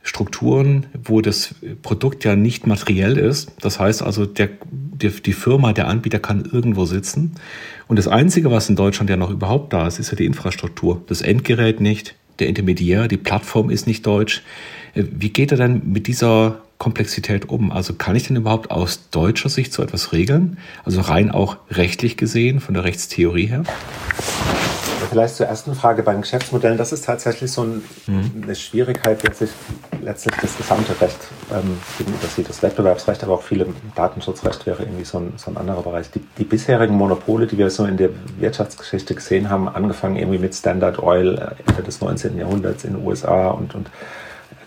Strukturen, 0.09 0.87
wo 1.05 1.21
das 1.21 1.55
Produkt 1.83 2.25
ja 2.25 2.35
nicht 2.35 2.67
materiell 2.67 3.19
ist. 3.19 3.53
Das 3.61 3.79
heißt 3.79 4.03
also, 4.03 4.25
der, 4.25 4.49
der, 4.71 5.11
die 5.11 5.35
Firma, 5.35 5.75
der 5.75 5.87
Anbieter 5.87 6.19
kann 6.19 6.49
irgendwo 6.51 6.87
sitzen. 6.87 7.33
Und 7.89 7.99
das 7.99 8.09
Einzige, 8.09 8.51
was 8.51 8.71
in 8.71 8.77
Deutschland 8.77 9.11
ja 9.11 9.19
noch 9.19 9.31
überhaupt 9.31 9.75
da 9.75 9.87
ist, 9.87 9.99
ist 9.99 10.11
ja 10.11 10.17
die 10.17 10.25
Infrastruktur. 10.25 11.03
Das 11.09 11.21
Endgerät 11.21 11.81
nicht, 11.81 12.15
der 12.39 12.49
Intermediär, 12.49 13.07
die 13.07 13.19
Plattform 13.19 13.69
ist 13.69 13.87
nicht 13.87 14.07
deutsch. 14.07 14.43
Äh, 14.95 15.05
wie 15.11 15.29
geht 15.29 15.53
er 15.53 15.59
denn 15.59 15.83
mit 15.85 16.07
dieser 16.07 16.63
Komplexität 16.79 17.49
um? 17.49 17.73
Also 17.73 17.95
kann 17.95 18.17
ich 18.17 18.29
denn 18.29 18.37
überhaupt 18.37 18.71
aus 18.71 19.11
deutscher 19.11 19.49
Sicht 19.49 19.73
so 19.73 19.83
etwas 19.83 20.13
regeln? 20.13 20.59
Also 20.85 21.01
rein 21.01 21.31
auch 21.31 21.57
rechtlich 21.71 22.17
gesehen, 22.17 22.61
von 22.61 22.75
der 22.75 22.85
Rechtstheorie 22.85 23.47
her? 23.47 23.65
Vielleicht 25.11 25.37
zur 25.37 25.47
ersten 25.47 25.75
Frage 25.75 26.03
bei 26.03 26.13
den 26.13 26.21
Geschäftsmodellen. 26.21 26.77
Das 26.77 26.93
ist 26.93 27.05
tatsächlich 27.05 27.51
so 27.51 27.63
ein, 27.63 27.83
mhm. 28.07 28.43
eine 28.43 28.55
Schwierigkeit, 28.55 29.35
sich 29.35 29.51
letztlich 30.03 30.35
das 30.41 30.57
gesamte 30.57 31.01
Recht 31.01 31.17
ähm, 31.51 31.79
gegenüber 31.97 32.27
sieht. 32.27 32.49
Das 32.49 32.63
Wettbewerbsrecht, 32.63 33.23
aber 33.25 33.35
auch 33.35 33.43
viele 33.43 33.67
Datenschutzrecht 33.95 34.67
wäre 34.67 34.83
irgendwie 34.83 35.05
so 35.05 35.19
ein, 35.19 35.33
so 35.37 35.51
ein 35.51 35.57
anderer 35.57 35.83
Bereich. 35.83 36.11
Die, 36.11 36.21
die, 36.37 36.45
bisherigen 36.45 36.95
Monopole, 36.95 37.47
die 37.47 37.57
wir 37.57 37.71
so 37.71 37.87
in 37.87 37.97
der 37.97 38.11
Wirtschaftsgeschichte 38.39 39.15
gesehen 39.15 39.49
haben, 39.49 39.69
angefangen 39.69 40.17
irgendwie 40.17 40.39
mit 40.39 40.55
Standard 40.55 40.99
Oil 40.99 41.39
äh, 41.39 41.71
Ende 41.71 41.83
des 41.85 42.01
19. 42.01 42.37
Jahrhunderts 42.37 42.85
in 42.85 42.95
den 42.95 43.07
USA 43.07 43.49
und, 43.49 43.75
und 43.75 43.91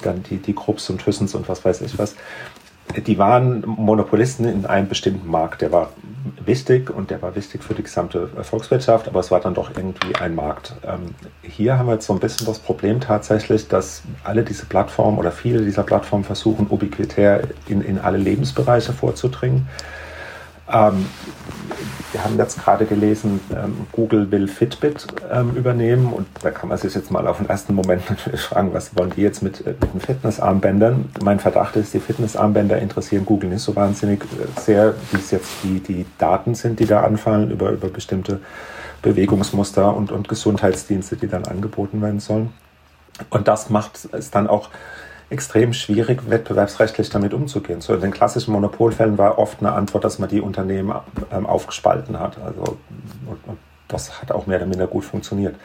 dann 0.01 0.23
die, 0.23 0.37
die 0.37 0.53
Krupps 0.53 0.89
und 0.89 1.03
Thyssens 1.03 1.35
und 1.35 1.47
was 1.49 1.63
weiß 1.63 1.81
ich 1.81 1.97
was, 1.97 2.15
die 2.97 3.17
waren 3.17 3.63
Monopolisten 3.65 4.45
in 4.45 4.65
einem 4.65 4.87
bestimmten 4.87 5.29
Markt. 5.29 5.61
Der 5.61 5.71
war 5.71 5.91
wichtig 6.45 6.89
und 6.89 7.09
der 7.09 7.21
war 7.21 7.35
wichtig 7.35 7.63
für 7.63 7.73
die 7.73 7.83
gesamte 7.83 8.27
Volkswirtschaft, 8.27 9.07
aber 9.07 9.19
es 9.19 9.31
war 9.31 9.39
dann 9.39 9.53
doch 9.53 9.71
irgendwie 9.75 10.15
ein 10.15 10.35
Markt. 10.35 10.73
Ähm, 10.85 11.15
hier 11.41 11.77
haben 11.77 11.87
wir 11.87 11.93
jetzt 11.93 12.07
so 12.07 12.13
ein 12.13 12.19
bisschen 12.19 12.45
das 12.47 12.59
Problem 12.59 12.99
tatsächlich, 12.99 13.67
dass 13.67 14.01
alle 14.23 14.43
diese 14.43 14.65
Plattformen 14.65 15.17
oder 15.17 15.31
viele 15.31 15.61
dieser 15.61 15.83
Plattformen 15.83 16.23
versuchen, 16.23 16.67
ubiquitär 16.69 17.43
in, 17.67 17.81
in 17.81 17.97
alle 17.99 18.17
Lebensbereiche 18.17 18.93
vorzudringen. 18.93 19.67
Ähm, 20.71 21.05
wir 22.11 22.23
haben 22.23 22.37
jetzt 22.37 22.61
gerade 22.61 22.85
gelesen, 22.85 23.39
ähm, 23.55 23.87
Google 23.91 24.31
will 24.31 24.47
Fitbit 24.47 25.07
ähm, 25.31 25.55
übernehmen 25.55 26.11
und 26.11 26.27
da 26.41 26.51
kann 26.51 26.69
man 26.69 26.77
sich 26.77 26.93
jetzt 26.93 27.11
mal 27.11 27.27
auf 27.27 27.37
den 27.37 27.47
ersten 27.49 27.73
Moment 27.73 28.03
fragen, 28.35 28.73
was 28.73 28.95
wollen 28.95 29.11
die 29.15 29.21
jetzt 29.21 29.41
mit, 29.41 29.65
äh, 29.65 29.73
mit 29.79 29.93
den 29.93 30.01
Fitnessarmbändern? 30.01 31.09
Mein 31.23 31.39
Verdacht 31.39 31.75
ist, 31.75 31.93
die 31.93 31.99
Fitnessarmbänder 31.99 32.79
interessieren 32.79 33.25
Google 33.25 33.49
nicht 33.49 33.61
so 33.61 33.75
wahnsinnig 33.75 34.23
äh, 34.23 34.59
sehr, 34.59 34.93
wie 35.11 35.17
es 35.17 35.31
jetzt 35.31 35.51
die, 35.63 35.79
die 35.79 36.05
Daten 36.17 36.55
sind, 36.55 36.79
die 36.79 36.85
da 36.85 37.03
anfallen 37.03 37.51
über, 37.51 37.71
über 37.71 37.87
bestimmte 37.87 38.39
Bewegungsmuster 39.01 39.95
und, 39.95 40.11
und 40.11 40.27
Gesundheitsdienste, 40.27 41.15
die 41.15 41.27
dann 41.27 41.45
angeboten 41.45 42.01
werden 42.01 42.19
sollen. 42.19 42.53
Und 43.29 43.47
das 43.47 43.69
macht 43.69 44.07
es 44.11 44.31
dann 44.31 44.47
auch 44.47 44.69
extrem 45.31 45.73
schwierig, 45.73 46.29
wettbewerbsrechtlich 46.29 47.09
damit 47.09 47.33
umzugehen. 47.33 47.81
So 47.81 47.93
in 47.93 48.01
den 48.01 48.11
klassischen 48.11 48.51
Monopolfällen 48.51 49.17
war 49.17 49.39
oft 49.39 49.59
eine 49.59 49.71
Antwort, 49.71 50.03
dass 50.03 50.19
man 50.19 50.29
die 50.29 50.41
Unternehmen 50.41 50.93
ähm, 51.31 51.45
aufgespalten 51.45 52.19
hat. 52.19 52.37
Also, 52.37 52.77
und, 53.25 53.57
das 53.87 54.21
hat 54.21 54.31
auch 54.31 54.47
mehr 54.47 54.57
oder 54.57 54.67
minder 54.67 54.87
gut 54.87 55.03
funktioniert. 55.03 55.55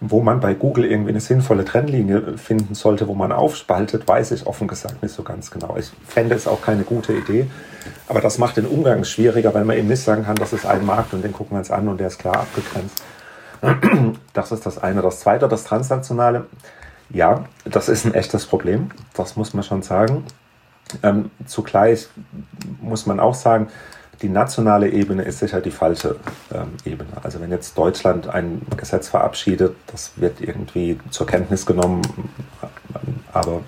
Wo 0.00 0.20
man 0.20 0.40
bei 0.40 0.54
Google 0.54 0.84
irgendwie 0.84 1.10
eine 1.10 1.20
sinnvolle 1.20 1.64
Trennlinie 1.64 2.38
finden 2.38 2.74
sollte, 2.74 3.08
wo 3.08 3.14
man 3.14 3.30
aufspaltet, 3.30 4.08
weiß 4.08 4.32
ich 4.32 4.46
offen 4.46 4.68
gesagt 4.68 5.02
nicht 5.02 5.14
so 5.14 5.22
ganz 5.22 5.50
genau. 5.50 5.76
Ich 5.78 5.90
fände 6.06 6.34
es 6.34 6.46
auch 6.46 6.62
keine 6.62 6.82
gute 6.82 7.12
Idee. 7.12 7.46
Aber 8.08 8.20
das 8.20 8.38
macht 8.38 8.56
den 8.56 8.66
Umgang 8.66 9.04
schwieriger, 9.04 9.54
weil 9.54 9.64
man 9.64 9.76
eben 9.76 9.88
nicht 9.88 10.02
sagen 10.02 10.24
kann, 10.24 10.36
das 10.36 10.52
ist 10.52 10.66
ein 10.66 10.84
Markt 10.84 11.12
und 11.14 11.22
den 11.22 11.32
gucken 11.32 11.56
wir 11.56 11.58
uns 11.58 11.70
an 11.70 11.88
und 11.88 11.98
der 11.98 12.08
ist 12.08 12.18
klar 12.18 12.36
abgegrenzt. 12.36 13.02
Das 14.32 14.50
ist 14.50 14.66
das 14.66 14.78
eine. 14.78 15.02
Das 15.02 15.20
zweite, 15.20 15.46
das 15.46 15.64
Transnationale. 15.64 16.46
Ja, 17.12 17.44
das 17.64 17.88
ist 17.88 18.06
ein 18.06 18.14
echtes 18.14 18.46
Problem, 18.46 18.90
das 19.14 19.36
muss 19.36 19.52
man 19.54 19.62
schon 19.62 19.82
sagen. 19.82 20.24
Ähm, 21.02 21.30
zugleich 21.46 22.08
muss 22.80 23.06
man 23.06 23.20
auch 23.20 23.34
sagen, 23.34 23.68
die 24.22 24.28
nationale 24.28 24.88
Ebene 24.88 25.22
ist 25.22 25.40
sicher 25.40 25.60
die 25.60 25.70
falsche 25.70 26.16
ähm, 26.54 26.72
Ebene. 26.84 27.10
Also 27.22 27.40
wenn 27.40 27.50
jetzt 27.50 27.76
Deutschland 27.76 28.28
ein 28.28 28.62
Gesetz 28.76 29.08
verabschiedet, 29.08 29.74
das 29.88 30.12
wird 30.16 30.40
irgendwie 30.40 30.98
zur 31.10 31.26
Kenntnis 31.26 31.66
genommen, 31.66 32.02
aber 33.32 33.60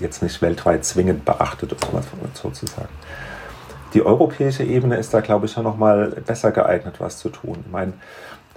jetzt 0.00 0.22
nicht 0.22 0.40
weltweit 0.42 0.84
zwingend 0.84 1.24
beachtet, 1.24 1.74
sozusagen. 2.34 2.88
Die 3.94 4.04
europäische 4.04 4.62
Ebene 4.62 4.96
ist 4.96 5.12
da, 5.12 5.20
glaube 5.20 5.46
ich, 5.46 5.52
schon 5.52 5.64
noch 5.64 5.76
mal 5.76 6.08
besser 6.26 6.52
geeignet, 6.52 6.96
was 6.98 7.18
zu 7.18 7.28
tun. 7.30 7.58
Ich 7.64 7.72
meine, 7.72 7.94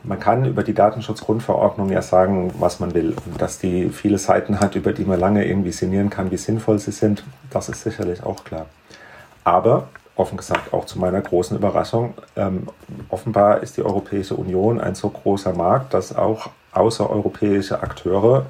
man 0.04 0.20
kann 0.20 0.46
über 0.46 0.64
die 0.64 0.74
Datenschutzgrundverordnung 0.74 1.90
ja 1.90 2.02
sagen, 2.02 2.54
was 2.60 2.80
man 2.80 2.94
will. 2.94 3.16
Dass 3.38 3.60
die 3.60 3.90
viele 3.90 4.18
Seiten 4.18 4.60
hat, 4.60 4.76
über 4.76 4.94
die 4.94 5.06
man 5.06 5.20
lange 5.20 5.46
irgendwie 5.46 5.72
sinnieren 5.72 6.10
kann, 6.10 6.32
wie 6.32 6.38
sinnvoll 6.38 6.80
sie 6.80 6.92
sind, 6.92 7.24
das 7.50 7.70
ist 7.70 7.84
sicherlich 7.84 8.24
auch 8.24 8.44
klar. 8.44 8.66
Aber, 9.44 9.88
offen 10.16 10.38
gesagt, 10.38 10.74
auch 10.74 10.86
zu 10.86 11.00
meiner 11.00 11.22
großen 11.22 11.58
Überraschung, 11.58 12.14
ähm, 12.36 12.68
offenbar 13.10 13.64
ist 13.64 13.78
die 13.78 13.84
Europäische 13.84 14.36
Union 14.36 14.80
ein 14.80 14.96
so 14.96 15.10
großer 15.10 15.54
Markt, 15.54 15.94
dass 15.94 16.16
auch 16.16 16.50
außereuropäische 16.72 17.82
Akteure 17.82 18.46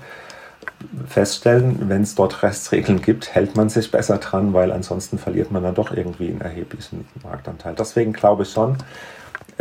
feststellen, 1.07 1.89
wenn 1.89 2.03
es 2.03 2.15
dort 2.15 2.43
Rechtsregeln 2.43 3.01
gibt, 3.01 3.33
hält 3.33 3.55
man 3.55 3.69
sich 3.69 3.91
besser 3.91 4.17
dran, 4.17 4.53
weil 4.53 4.71
ansonsten 4.71 5.17
verliert 5.17 5.51
man 5.51 5.63
dann 5.63 5.75
doch 5.75 5.91
irgendwie 5.91 6.29
einen 6.29 6.41
erheblichen 6.41 7.07
Marktanteil. 7.23 7.75
Deswegen 7.75 8.13
glaube 8.13 8.43
ich 8.43 8.51
schon, 8.51 8.77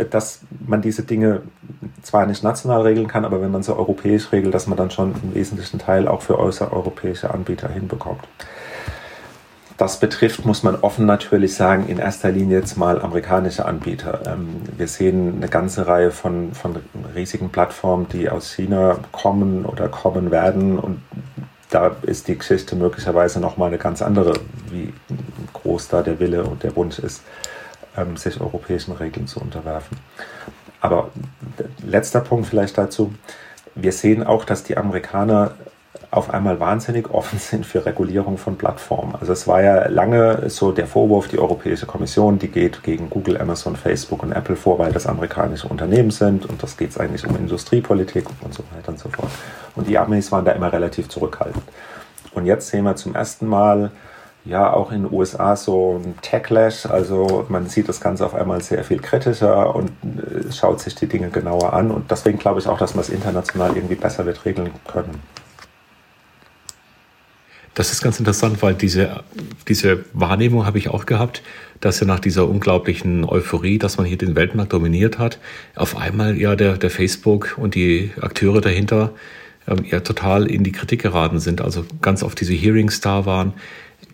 dass 0.05 0.41
man 0.65 0.81
diese 0.81 1.03
Dinge 1.03 1.41
zwar 2.01 2.25
nicht 2.25 2.43
national 2.43 2.81
regeln 2.81 3.07
kann, 3.07 3.25
aber 3.25 3.41
wenn 3.41 3.51
man 3.51 3.63
sie 3.63 3.75
europäisch 3.75 4.31
regelt, 4.31 4.53
dass 4.53 4.67
man 4.67 4.77
dann 4.77 4.91
schon 4.91 5.13
einen 5.13 5.35
wesentlichen 5.35 5.79
Teil 5.79 6.07
auch 6.07 6.21
für 6.21 6.37
außereuropäische 6.37 7.33
Anbieter 7.33 7.69
hinbekommt. 7.69 8.21
Das 9.77 9.99
betrifft, 9.99 10.45
muss 10.45 10.63
man 10.63 10.75
offen 10.75 11.05
natürlich 11.05 11.55
sagen, 11.55 11.87
in 11.87 11.99
erster 11.99 12.31
Linie 12.31 12.59
jetzt 12.59 12.77
mal 12.77 13.01
amerikanische 13.01 13.65
Anbieter. 13.65 14.21
Ähm, 14.25 14.61
wir 14.75 14.89
sehen 14.89 15.35
eine 15.37 15.47
ganze 15.47 15.87
Reihe 15.87 16.11
von, 16.11 16.53
von 16.53 16.75
riesigen 17.15 17.49
Plattformen, 17.49 18.07
die 18.11 18.29
aus 18.29 18.51
China 18.51 18.99
kommen 19.13 19.65
oder 19.65 19.87
kommen 19.87 20.31
werden 20.31 20.77
und 20.79 21.01
da 21.69 21.95
ist 22.01 22.27
die 22.27 22.37
Geschichte 22.37 22.75
möglicherweise 22.75 23.39
nochmal 23.39 23.67
eine 23.67 23.77
ganz 23.77 24.01
andere, 24.01 24.33
wie 24.69 24.91
groß 25.53 25.87
da 25.87 26.01
der 26.01 26.19
Wille 26.19 26.43
und 26.43 26.63
der 26.63 26.75
Wunsch 26.75 26.99
ist 26.99 27.21
sich 28.17 28.39
europäischen 28.39 28.93
Regeln 28.93 29.27
zu 29.27 29.39
unterwerfen. 29.39 29.97
Aber 30.81 31.09
letzter 31.85 32.21
Punkt 32.21 32.47
vielleicht 32.47 32.77
dazu. 32.77 33.13
Wir 33.75 33.91
sehen 33.91 34.23
auch, 34.23 34.45
dass 34.45 34.63
die 34.63 34.77
Amerikaner 34.77 35.51
auf 36.11 36.33
einmal 36.33 36.59
wahnsinnig 36.59 37.09
offen 37.11 37.39
sind 37.39 37.65
für 37.65 37.85
Regulierung 37.85 38.37
von 38.37 38.57
Plattformen. 38.57 39.15
Also 39.19 39.33
es 39.33 39.47
war 39.47 39.61
ja 39.61 39.87
lange 39.87 40.49
so 40.49 40.71
der 40.71 40.87
Vorwurf, 40.87 41.27
die 41.27 41.39
Europäische 41.39 41.85
Kommission, 41.85 42.39
die 42.39 42.47
geht 42.47 42.83
gegen 42.83 43.09
Google, 43.09 43.39
Amazon, 43.39 43.75
Facebook 43.75 44.23
und 44.23 44.31
Apple 44.31 44.55
vor, 44.55 44.79
weil 44.79 44.91
das 44.91 45.05
amerikanische 45.05 45.67
Unternehmen 45.67 46.11
sind 46.11 46.45
und 46.45 46.61
das 46.63 46.77
geht 46.77 46.91
es 46.91 46.97
eigentlich 46.97 47.27
um 47.27 47.35
Industriepolitik 47.35 48.25
und 48.41 48.53
so 48.53 48.63
weiter 48.75 48.89
und 48.89 48.99
so 48.99 49.09
fort. 49.09 49.29
Und 49.75 49.87
die 49.87 49.97
Amis 49.97 50.31
waren 50.31 50.45
da 50.45 50.51
immer 50.51 50.73
relativ 50.73 51.09
zurückhaltend. 51.09 51.63
Und 52.33 52.45
jetzt 52.45 52.69
sehen 52.69 52.83
wir 52.83 52.95
zum 52.95 53.15
ersten 53.15 53.47
Mal 53.47 53.91
ja 54.49 54.73
auch 54.73 54.91
in 54.91 55.03
den 55.03 55.13
USA 55.13 55.55
so 55.55 56.01
ein 56.03 56.15
Techlash. 56.21 56.85
Also 56.85 57.45
man 57.49 57.67
sieht 57.67 57.87
das 57.87 58.01
Ganze 58.01 58.25
auf 58.25 58.33
einmal 58.33 58.61
sehr 58.61 58.83
viel 58.83 58.99
kritischer 58.99 59.75
und 59.75 59.91
äh, 60.03 60.51
schaut 60.51 60.81
sich 60.81 60.95
die 60.95 61.07
Dinge 61.07 61.29
genauer 61.29 61.73
an. 61.73 61.91
Und 61.91 62.11
deswegen 62.11 62.39
glaube 62.39 62.59
ich 62.59 62.67
auch, 62.67 62.77
dass 62.77 62.95
man 62.95 63.01
es 63.01 63.09
international 63.09 63.75
irgendwie 63.75 63.95
besser 63.95 64.25
wird 64.25 64.43
regeln 64.45 64.71
können. 64.87 65.21
Das 67.75 67.93
ist 67.93 68.01
ganz 68.01 68.19
interessant, 68.19 68.61
weil 68.61 68.73
diese, 68.73 69.23
diese 69.69 70.03
Wahrnehmung 70.11 70.65
habe 70.65 70.77
ich 70.77 70.89
auch 70.89 71.05
gehabt, 71.05 71.41
dass 71.79 72.01
ja 72.01 72.07
nach 72.07 72.19
dieser 72.19 72.45
unglaublichen 72.49 73.23
Euphorie, 73.23 73.77
dass 73.77 73.97
man 73.97 74.05
hier 74.05 74.17
den 74.17 74.35
Weltmarkt 74.35 74.73
dominiert 74.73 75.17
hat, 75.17 75.39
auf 75.75 75.95
einmal 75.95 76.37
ja 76.37 76.57
der, 76.57 76.77
der 76.77 76.89
Facebook 76.89 77.55
und 77.57 77.75
die 77.75 78.11
Akteure 78.19 78.59
dahinter 78.59 79.13
ähm, 79.67 79.85
ja 79.85 80.01
total 80.01 80.47
in 80.47 80.63
die 80.63 80.71
Kritik 80.71 81.01
geraten 81.01 81.39
sind. 81.39 81.61
Also 81.61 81.85
ganz 82.01 82.23
oft 82.23 82.39
diese 82.41 82.53
Hearings 82.53 82.99
da 82.99 83.25
waren, 83.25 83.53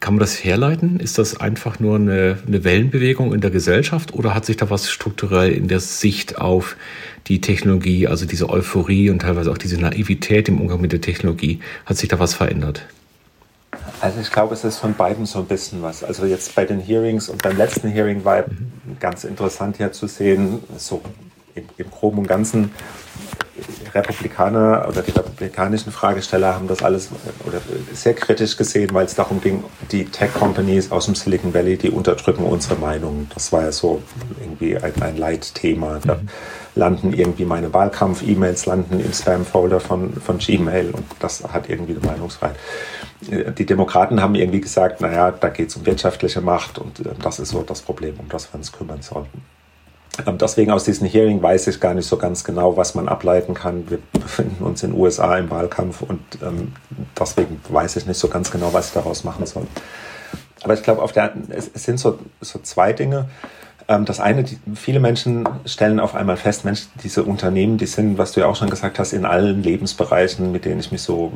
kann 0.06 0.14
man 0.14 0.20
das 0.20 0.44
herleiten? 0.44 1.00
Ist 1.00 1.18
das 1.18 1.40
einfach 1.40 1.80
nur 1.80 1.96
eine, 1.96 2.38
eine, 2.46 2.64
Wellenbewegung 2.64 3.34
in 3.34 3.42
der 3.42 3.50
Gesellschaft 3.50 4.14
oder 4.14 4.36
hat 4.36 4.46
sich 4.46 4.56
da 4.56 4.70
was 4.70 4.92
strukturell 4.92 5.52
in 5.52 5.68
der 5.68 5.80
Sicht 5.80 6.38
auf 6.38 6.78
die 7.26 7.42
Technologie, 7.42 8.06
also 8.06 8.28
diese 8.28 8.48
Euphorie 8.52 9.10
und 9.10 9.24
teilweise 9.24 9.50
auch 9.50 9.58
diese 9.58 9.82
Naivität 9.82 10.48
im 10.48 10.62
Umgang 10.62 10.80
mit 10.80 10.92
der 10.92 11.02
Technologie, 11.02 11.60
hat 11.88 11.98
sich 11.98 12.08
da 12.08 12.20
was 12.20 12.36
verändert? 12.36 12.86
Also 14.00 14.20
ich 14.22 14.32
glaube, 14.32 14.54
es 14.54 14.64
ist 14.64 14.78
von 14.78 14.94
beiden 14.94 15.26
so 15.26 15.40
ein 15.40 15.48
bisschen 15.48 15.82
was. 15.82 16.04
Also 16.04 16.28
jetzt 16.28 16.54
bei 16.54 16.66
den 16.66 16.80
Hearings 16.80 17.28
und 17.28 17.42
beim 17.42 17.58
letzten 17.58 17.90
Hearing 17.90 18.24
war 18.24 18.42
mhm. 18.42 19.00
ganz 19.00 19.24
interessant 19.24 19.78
hier 19.78 19.92
zu 19.92 20.06
sehen, 20.06 20.60
so 20.78 21.02
im, 21.56 21.64
im 21.78 21.90
Groben 21.90 22.20
und 22.20 22.28
Ganzen 22.28 22.70
Republikaner 23.96 24.86
oder 24.90 25.02
die 25.02 25.12
republikanischen 25.12 25.92
Fragesteller 25.92 26.54
haben 26.54 26.68
das 26.68 26.84
alles 26.84 27.10
oder 27.46 27.62
sehr 27.94 28.14
kritisch 28.14 28.58
gesehen, 28.58 28.94
weil 28.94 29.06
es 29.06 29.16
darum 29.16 29.40
ging, 29.40 29.64
die 29.92 30.06
Tech-Companies 30.06 30.92
aus 30.92 31.06
dem 31.06 31.16
Silicon 31.16 31.54
Valley, 31.54 31.78
die 31.78 31.90
unterdrücken 31.90 32.44
unsere 32.44 32.76
Meinung. 32.76 33.28
Das 33.34 33.54
war 33.54 33.62
ja 33.62 33.72
so 33.72 34.02
irgendwie 34.42 34.78
ein, 34.78 35.02
ein 35.02 35.18
Leitthema. 35.18 36.00
Da 36.06 36.20
landen 36.76 37.14
irgendwie 37.14 37.46
meine 37.46 37.74
Wahlkampf-E-Mails, 37.74 38.66
landen 38.66 39.00
im 39.00 39.14
Spam-Folder 39.14 39.80
von, 39.80 40.14
von 40.14 40.40
Gmail 40.40 40.92
und 40.92 41.06
das 41.20 41.44
hat 41.44 41.70
irgendwie 41.70 41.94
die 41.94 42.06
Meinungsfreiheit. 42.06 42.58
Die 43.58 43.66
Demokraten 43.66 44.22
haben 44.22 44.36
irgendwie 44.36 44.60
gesagt, 44.60 45.00
naja, 45.00 45.32
da 45.32 45.48
geht 45.48 45.70
es 45.70 45.78
um 45.78 45.86
wirtschaftliche 45.86 46.42
Macht 46.42 46.78
und 46.78 47.00
äh, 47.00 47.12
das 47.22 47.40
ist 47.40 47.50
so 47.50 47.64
das 47.64 47.82
Problem, 47.82 48.16
um 48.20 48.28
das 48.28 48.52
wir 48.52 48.58
uns 48.58 48.74
kümmern 48.74 49.02
sollten. 49.02 49.42
Ähm, 50.26 50.38
deswegen 50.38 50.72
aus 50.72 50.84
diesem 50.84 51.08
Hearing 51.08 51.42
weiß 51.42 51.68
ich 51.68 51.80
gar 51.80 51.94
nicht 51.94 52.08
so 52.08 52.18
ganz 52.18 52.44
genau, 52.44 52.78
was 52.78 52.96
man 52.96 53.08
ableiten 53.08 53.54
kann. 53.54 53.90
Wir 53.90 54.00
befinden 54.14 54.64
uns 54.64 54.84
in 54.84 54.92
den 54.92 55.00
USA 55.00 55.38
im 55.38 55.50
Wahlkampf 55.50 56.02
und 56.02 56.22
ähm, 56.42 56.74
deswegen 57.20 57.60
weiß 57.70 57.96
ich 57.98 58.06
nicht 58.06 58.18
so 58.18 58.28
ganz 58.28 58.52
genau, 58.52 58.74
was 58.74 58.88
ich 58.88 58.94
daraus 58.94 59.24
machen 59.24 59.46
soll. 59.46 59.68
Aber 60.64 60.74
ich 60.74 60.84
glaube, 60.84 61.02
auf 61.02 61.12
der, 61.12 61.34
es, 61.50 61.70
es 61.74 61.84
sind 61.84 62.00
so, 62.00 62.20
so 62.42 62.60
zwei 62.60 62.94
Dinge. 62.94 63.30
Ähm, 63.88 64.06
das 64.06 64.20
eine, 64.20 64.44
die, 64.44 64.58
viele 64.74 65.00
Menschen 65.00 65.48
stellen 65.66 66.00
auf 66.00 66.16
einmal 66.16 66.38
fest, 66.38 66.66
Mensch, 66.66 66.88
diese 67.04 67.24
Unternehmen, 67.24 67.78
die 67.78 67.86
sind, 67.86 68.18
was 68.18 68.32
du 68.32 68.40
ja 68.40 68.48
auch 68.48 68.56
schon 68.56 68.70
gesagt 68.70 68.98
hast, 68.98 69.14
in 69.14 69.26
allen 69.26 69.62
Lebensbereichen, 69.62 70.52
mit 70.52 70.66
denen 70.66 70.80
ich 70.80 70.92
mich 70.92 71.04
so, 71.04 71.34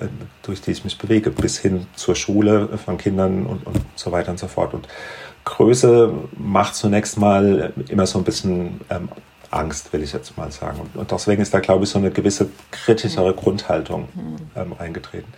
äh, 0.00 0.06
durch 0.42 0.60
die 0.60 0.72
ich 0.72 0.82
mich 0.84 0.98
bewege, 0.98 1.30
bis 1.30 1.58
hin 1.58 1.86
zur 1.94 2.16
Schule 2.16 2.76
von 2.84 2.98
Kindern 2.98 3.46
und, 3.46 3.66
und 3.66 3.80
so 3.94 4.10
weiter 4.10 4.32
und 4.32 4.38
so 4.38 4.48
fort. 4.48 4.74
Und 4.74 4.88
Größe 5.44 6.12
macht 6.36 6.74
zunächst 6.74 7.18
mal 7.18 7.72
immer 7.88 8.06
so 8.06 8.18
ein 8.18 8.24
bisschen 8.24 8.80
ähm, 8.90 9.08
Angst, 9.50 9.92
will 9.92 10.02
ich 10.02 10.12
jetzt 10.12 10.36
mal 10.36 10.50
sagen. 10.50 10.80
Und, 10.80 10.96
und, 10.96 11.10
deswegen 11.10 11.42
ist 11.42 11.52
da, 11.52 11.60
glaube 11.60 11.84
ich, 11.84 11.90
so 11.90 11.98
eine 11.98 12.10
gewisse 12.10 12.48
kritischere 12.70 13.34
Grundhaltung 13.34 14.08
ähm, 14.56 14.74
eingetreten. 14.78 15.32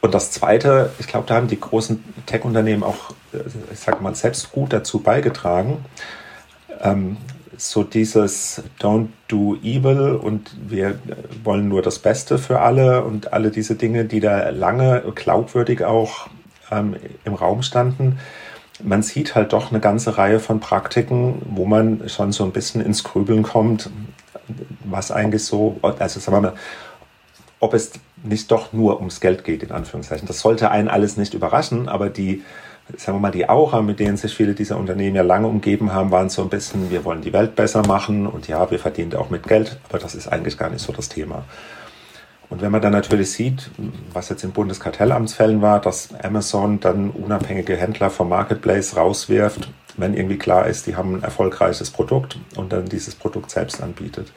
Und 0.00 0.14
das 0.14 0.30
Zweite, 0.30 0.90
ich 0.98 1.06
glaube, 1.06 1.26
da 1.26 1.36
haben 1.36 1.48
die 1.48 1.60
großen 1.60 2.02
Tech-Unternehmen 2.26 2.82
auch, 2.82 3.10
äh, 3.32 3.38
ich 3.72 3.80
sage 3.80 4.02
mal, 4.02 4.14
selbst 4.14 4.52
gut 4.52 4.72
dazu 4.72 5.00
beigetragen, 5.00 5.84
ähm, 6.80 7.16
so 7.56 7.84
dieses 7.84 8.62
Don't 8.80 9.08
do 9.28 9.56
evil 9.62 10.18
und 10.20 10.50
wir 10.68 10.98
wollen 11.44 11.68
nur 11.68 11.82
das 11.82 11.98
Beste 11.98 12.38
für 12.38 12.60
alle 12.60 13.04
und 13.04 13.32
alle 13.32 13.50
diese 13.50 13.76
Dinge, 13.76 14.04
die 14.04 14.20
da 14.20 14.50
lange 14.50 15.04
glaubwürdig 15.14 15.84
auch 15.84 16.28
ähm, 16.70 16.96
im 17.24 17.34
Raum 17.34 17.62
standen. 17.62 18.18
Man 18.82 19.02
sieht 19.02 19.34
halt 19.34 19.52
doch 19.52 19.70
eine 19.70 19.80
ganze 19.80 20.18
Reihe 20.18 20.40
von 20.40 20.60
Praktiken, 20.60 21.42
wo 21.48 21.64
man 21.64 22.08
schon 22.08 22.32
so 22.32 22.44
ein 22.44 22.52
bisschen 22.52 22.80
ins 22.80 23.04
Grübeln 23.04 23.42
kommt, 23.42 23.90
was 24.84 25.10
eigentlich 25.10 25.44
so, 25.44 25.78
also 25.82 26.20
sagen 26.20 26.36
wir 26.36 26.40
mal, 26.50 26.54
ob 27.60 27.72
es 27.74 27.92
nicht 28.22 28.50
doch 28.50 28.72
nur 28.72 28.98
ums 28.98 29.20
Geld 29.20 29.44
geht, 29.44 29.62
in 29.62 29.70
Anführungszeichen. 29.70 30.26
Das 30.26 30.40
sollte 30.40 30.70
einen 30.70 30.88
alles 30.88 31.16
nicht 31.16 31.34
überraschen, 31.34 31.88
aber 31.88 32.10
die, 32.10 32.42
sagen 32.96 33.18
wir 33.18 33.20
mal, 33.20 33.30
die 33.30 33.48
Aura, 33.48 33.80
mit 33.80 34.00
denen 34.00 34.16
sich 34.16 34.34
viele 34.34 34.54
dieser 34.54 34.76
Unternehmen 34.76 35.16
ja 35.16 35.22
lange 35.22 35.46
umgeben 35.46 35.92
haben, 35.92 36.10
waren 36.10 36.28
so 36.28 36.42
ein 36.42 36.48
bisschen, 36.48 36.90
wir 36.90 37.04
wollen 37.04 37.22
die 37.22 37.32
Welt 37.32 37.54
besser 37.54 37.86
machen 37.86 38.26
und 38.26 38.48
ja, 38.48 38.70
wir 38.70 38.78
verdienen 38.78 39.14
auch 39.14 39.30
mit 39.30 39.46
Geld, 39.46 39.78
aber 39.88 39.98
das 39.98 40.14
ist 40.14 40.28
eigentlich 40.28 40.58
gar 40.58 40.70
nicht 40.70 40.82
so 40.82 40.92
das 40.92 41.08
Thema. 41.08 41.44
Und 42.54 42.62
wenn 42.62 42.70
man 42.70 42.80
dann 42.80 42.92
natürlich 42.92 43.32
sieht, 43.32 43.68
was 44.12 44.28
jetzt 44.28 44.44
in 44.44 44.52
Bundeskartellamtsfällen 44.52 45.60
war, 45.60 45.80
dass 45.80 46.14
Amazon 46.22 46.78
dann 46.78 47.10
unabhängige 47.10 47.76
Händler 47.76 48.10
vom 48.10 48.28
Marketplace 48.28 48.96
rauswirft, 48.96 49.72
wenn 49.96 50.14
irgendwie 50.14 50.38
klar 50.38 50.68
ist, 50.68 50.86
die 50.86 50.94
haben 50.94 51.16
ein 51.16 51.24
erfolgreiches 51.24 51.90
Produkt 51.90 52.38
und 52.54 52.72
dann 52.72 52.84
dieses 52.84 53.16
Produkt 53.16 53.50
selbst 53.50 53.82
anbietet 53.82 54.32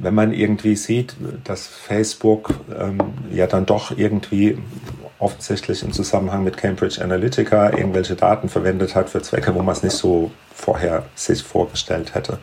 wenn 0.00 0.14
man 0.14 0.32
irgendwie 0.32 0.76
sieht, 0.76 1.16
dass 1.44 1.66
Facebook 1.66 2.54
ähm, 2.78 2.98
ja 3.32 3.46
dann 3.46 3.66
doch 3.66 3.96
irgendwie 3.96 4.58
offensichtlich 5.18 5.82
im 5.82 5.92
Zusammenhang 5.92 6.44
mit 6.44 6.56
Cambridge 6.56 7.02
Analytica 7.02 7.70
irgendwelche 7.70 8.14
Daten 8.14 8.48
verwendet 8.48 8.94
hat 8.94 9.10
für 9.10 9.22
Zwecke, 9.22 9.54
wo 9.54 9.62
man 9.62 9.74
es 9.74 9.82
nicht 9.82 9.96
so 9.96 10.30
vorher 10.54 11.04
sich 11.16 11.42
vorgestellt 11.42 12.14
hätte. 12.14 12.38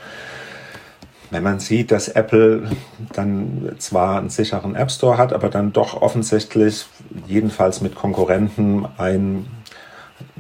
Wenn 1.31 1.43
man 1.43 1.59
sieht, 1.59 1.91
dass 1.91 2.07
Apple 2.07 2.69
dann 3.13 3.75
zwar 3.79 4.19
einen 4.19 4.29
sicheren 4.29 4.75
App 4.75 4.91
Store 4.91 5.17
hat, 5.17 5.33
aber 5.33 5.49
dann 5.49 5.73
doch 5.73 6.01
offensichtlich 6.01 6.85
jedenfalls 7.27 7.81
mit 7.81 7.95
Konkurrenten 7.95 8.87
ein 8.97 9.47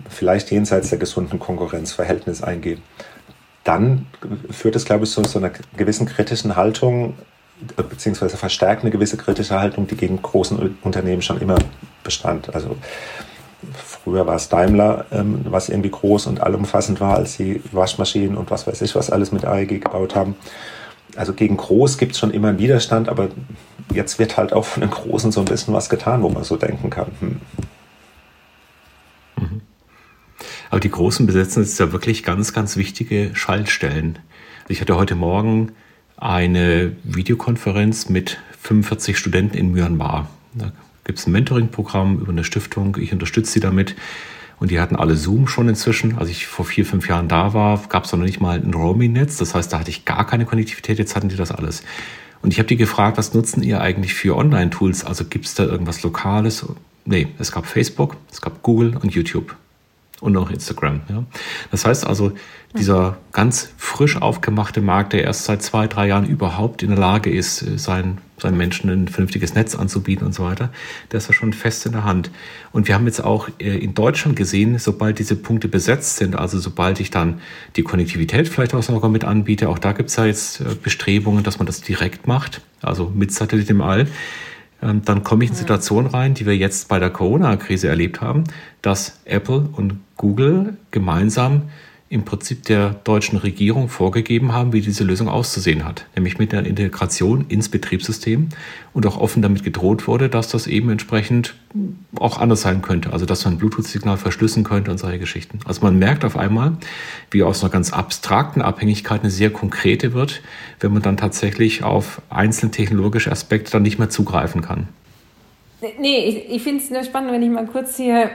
vielleicht 0.09 0.51
jenseits 0.51 0.89
der 0.89 0.99
gesunden 0.99 1.39
Konkurrenzverhältnis 1.39 2.41
eingeht, 2.43 2.81
dann 3.63 4.05
führt 4.51 4.75
es, 4.75 4.85
glaube 4.85 5.05
ich, 5.05 5.11
zu 5.11 5.23
so 5.23 5.39
einer 5.39 5.51
gewissen 5.75 6.05
kritischen 6.05 6.55
Haltung, 6.55 7.15
beziehungsweise 7.75 8.37
verstärkt 8.37 8.83
eine 8.83 8.91
gewisse 8.91 9.17
kritische 9.17 9.59
Haltung, 9.59 9.87
die 9.87 9.95
gegen 9.95 10.21
großen 10.21 10.77
Unternehmen 10.83 11.21
schon 11.21 11.41
immer 11.41 11.57
bestand. 12.03 12.53
Also 12.53 12.77
früher 14.05 14.27
war 14.27 14.35
es 14.35 14.49
Daimler, 14.49 15.05
ähm, 15.11 15.41
was 15.49 15.67
irgendwie 15.67 15.89
groß 15.89 16.27
und 16.27 16.39
allumfassend 16.39 17.01
war, 17.01 17.15
als 17.17 17.33
sie 17.33 17.61
Waschmaschinen 17.71 18.37
und 18.37 18.51
was 18.51 18.67
weiß 18.67 18.81
ich, 18.83 18.95
was 18.95 19.09
alles 19.09 19.31
mit 19.31 19.45
AEG 19.45 19.81
gebaut 19.81 20.15
haben. 20.15 20.35
Also 21.15 21.33
gegen 21.33 21.57
groß 21.57 21.97
gibt 21.97 22.11
es 22.11 22.19
schon 22.19 22.29
immer 22.29 22.49
einen 22.49 22.59
Widerstand, 22.59 23.09
aber 23.09 23.29
jetzt 23.91 24.19
wird 24.19 24.37
halt 24.37 24.53
auch 24.53 24.65
von 24.65 24.81
den 24.81 24.91
Großen 24.91 25.31
so 25.31 25.39
ein 25.39 25.45
bisschen 25.45 25.73
was 25.73 25.89
getan, 25.89 26.21
wo 26.21 26.29
man 26.29 26.43
so 26.43 26.55
denken 26.55 26.91
kann. 26.91 27.07
Hm. 27.19 27.41
Mhm. 29.37 29.61
Aber 30.69 30.79
die 30.79 30.91
Großen 30.91 31.25
besetzen 31.25 31.63
jetzt 31.63 31.79
ja 31.79 31.91
wirklich 31.91 32.23
ganz, 32.23 32.53
ganz 32.53 32.77
wichtige 32.77 33.31
Schaltstellen. 33.33 34.19
Ich 34.67 34.81
hatte 34.81 34.97
heute 34.97 35.15
Morgen 35.15 35.71
eine 36.17 36.95
Videokonferenz 37.03 38.09
mit 38.09 38.37
45 38.61 39.17
Studenten 39.17 39.57
in 39.57 39.71
Myanmar. 39.71 40.29
Da 40.53 40.71
gibt 41.05 41.19
es 41.19 41.27
ein 41.27 41.31
Mentoring-Programm 41.31 42.19
über 42.19 42.31
eine 42.31 42.43
Stiftung. 42.43 42.97
Ich 42.99 43.13
unterstütze 43.13 43.53
sie 43.53 43.59
damit. 43.61 43.95
Und 44.59 44.71
die 44.71 44.79
hatten 44.79 44.95
alle 44.95 45.15
Zoom 45.15 45.47
schon 45.47 45.69
inzwischen. 45.69 46.17
Als 46.17 46.29
ich 46.29 46.47
vor 46.47 46.65
vier, 46.65 46.85
fünf 46.85 47.07
Jahren 47.07 47.27
da 47.27 47.53
war, 47.53 47.81
gab 47.89 48.05
es 48.05 48.11
noch 48.11 48.19
nicht 48.19 48.41
mal 48.41 48.59
ein 48.59 48.73
Roaming-Netz. 48.73 49.37
Das 49.37 49.55
heißt, 49.55 49.71
da 49.71 49.79
hatte 49.79 49.89
ich 49.89 50.05
gar 50.05 50.25
keine 50.25 50.45
Konnektivität. 50.45 50.97
Jetzt 50.97 51.15
hatten 51.15 51.29
die 51.29 51.35
das 51.35 51.51
alles. 51.51 51.83
Und 52.41 52.51
ich 52.51 52.59
habe 52.59 52.67
die 52.67 52.77
gefragt, 52.77 53.17
was 53.17 53.33
nutzen 53.33 53.63
ihr 53.63 53.81
eigentlich 53.81 54.13
für 54.13 54.35
Online-Tools? 54.35 55.03
Also 55.05 55.25
gibt 55.25 55.45
es 55.45 55.55
da 55.55 55.63
irgendwas 55.63 56.03
Lokales? 56.03 56.65
Nee, 57.05 57.27
es 57.37 57.51
gab 57.51 57.65
Facebook, 57.65 58.17
es 58.31 58.41
gab 58.41 58.61
Google 58.61 58.97
und 58.97 59.13
YouTube 59.13 59.55
und 60.25 60.35
auch 60.37 60.49
Instagram. 60.49 61.01
Ja. 61.07 61.23
Das 61.71 61.85
heißt 61.85 62.05
also, 62.05 62.33
dieser 62.77 63.17
ganz 63.31 63.69
frisch 63.77 64.21
aufgemachte 64.21 64.81
Markt, 64.81 65.13
der 65.13 65.23
erst 65.23 65.45
seit 65.45 65.61
zwei, 65.61 65.87
drei 65.87 66.07
Jahren 66.07 66.25
überhaupt 66.25 66.83
in 66.83 66.89
der 66.89 66.97
Lage 66.97 67.29
ist, 67.29 67.61
äh, 67.61 67.77
seinen, 67.77 68.17
seinen 68.37 68.57
Menschen 68.57 68.89
ein 68.89 69.07
vernünftiges 69.07 69.53
Netz 69.53 69.75
anzubieten 69.75 70.25
und 70.25 70.33
so 70.33 70.43
weiter, 70.43 70.69
der 71.11 71.19
ist 71.19 71.27
ja 71.27 71.33
schon 71.33 71.53
fest 71.53 71.85
in 71.85 71.93
der 71.93 72.03
Hand. 72.03 72.31
Und 72.71 72.87
wir 72.87 72.95
haben 72.95 73.05
jetzt 73.05 73.23
auch 73.23 73.47
äh, 73.59 73.77
in 73.77 73.93
Deutschland 73.93 74.35
gesehen, 74.35 74.77
sobald 74.79 75.19
diese 75.19 75.35
Punkte 75.35 75.67
besetzt 75.67 76.17
sind, 76.17 76.35
also 76.35 76.59
sobald 76.59 76.99
ich 76.99 77.11
dann 77.11 77.39
die 77.75 77.83
Konnektivität 77.83 78.49
vielleicht 78.49 78.73
auch 78.73 78.83
sogar 78.83 79.09
mit 79.09 79.23
anbiete, 79.23 79.69
auch 79.69 79.79
da 79.79 79.93
gibt 79.93 80.09
es 80.09 80.15
ja 80.15 80.25
jetzt 80.25 80.59
äh, 80.59 80.75
Bestrebungen, 80.81 81.43
dass 81.43 81.59
man 81.59 81.67
das 81.67 81.81
direkt 81.81 82.27
macht, 82.27 82.61
also 82.81 83.11
mit 83.15 83.31
Satellit 83.31 83.69
im 83.69 83.81
All, 83.81 84.07
dann 85.05 85.23
komme 85.23 85.43
ich 85.43 85.49
in 85.49 85.55
Situationen 85.55 86.09
rein, 86.09 86.33
die 86.33 86.45
wir 86.45 86.55
jetzt 86.55 86.87
bei 86.87 86.99
der 86.99 87.09
Corona-Krise 87.09 87.87
erlebt 87.87 88.21
haben, 88.21 88.43
dass 88.81 89.19
Apple 89.25 89.67
und 89.71 89.99
Google 90.15 90.77
gemeinsam 90.91 91.63
im 92.07 92.23
Prinzip 92.23 92.65
der 92.65 92.91
deutschen 93.03 93.39
Regierung 93.39 93.89
vorgegeben 93.89 94.53
haben, 94.53 94.73
wie 94.73 94.81
diese 94.81 95.03
Lösung 95.03 95.27
auszusehen 95.27 95.85
hat, 95.85 96.05
nämlich 96.15 96.37
mit 96.37 96.51
der 96.51 96.63
Integration 96.63 97.45
ins 97.47 97.67
Betriebssystem 97.67 98.49
und 98.93 99.07
auch 99.07 99.17
offen 99.17 99.41
damit 99.41 99.63
gedroht 99.63 100.07
wurde, 100.07 100.29
dass 100.29 100.47
das 100.47 100.67
eben 100.67 100.91
entsprechend 100.91 101.55
auch 102.19 102.37
anders 102.37 102.61
sein 102.61 102.83
könnte, 102.83 103.11
also 103.11 103.25
dass 103.25 103.43
man 103.43 103.57
Bluetooth-Signal 103.57 104.17
verschlüsseln 104.17 104.63
könnte 104.63 104.91
und 104.91 104.99
solche 104.99 105.17
Geschichten. 105.17 105.59
Also 105.65 105.81
man 105.81 105.97
merkt 105.97 106.23
auf 106.25 106.37
einmal, 106.37 106.77
wie 107.31 107.41
aus 107.41 107.63
einer 107.63 107.71
ganz 107.71 107.91
abstrakten 107.91 108.61
Abhängigkeit 108.61 109.21
eine 109.21 109.31
sehr 109.31 109.49
konkrete 109.49 110.13
wird, 110.13 110.43
wenn 110.79 110.93
man 110.93 111.01
dann 111.01 111.17
tatsächlich 111.17 111.83
auf 111.83 112.21
einzelne 112.29 112.71
technologische 112.71 113.31
Aspekte 113.31 113.71
dann 113.71 113.81
nicht 113.81 113.97
mehr 113.97 114.09
zugreifen 114.09 114.61
kann. 114.61 114.87
Nee, 115.99 116.25
ich, 116.25 116.55
ich 116.55 116.63
finde 116.63 116.83
es 116.83 116.91
nur 116.91 117.03
spannend, 117.03 117.31
wenn 117.31 117.41
ich 117.41 117.49
mal 117.49 117.65
kurz 117.65 117.97
hier 117.97 118.29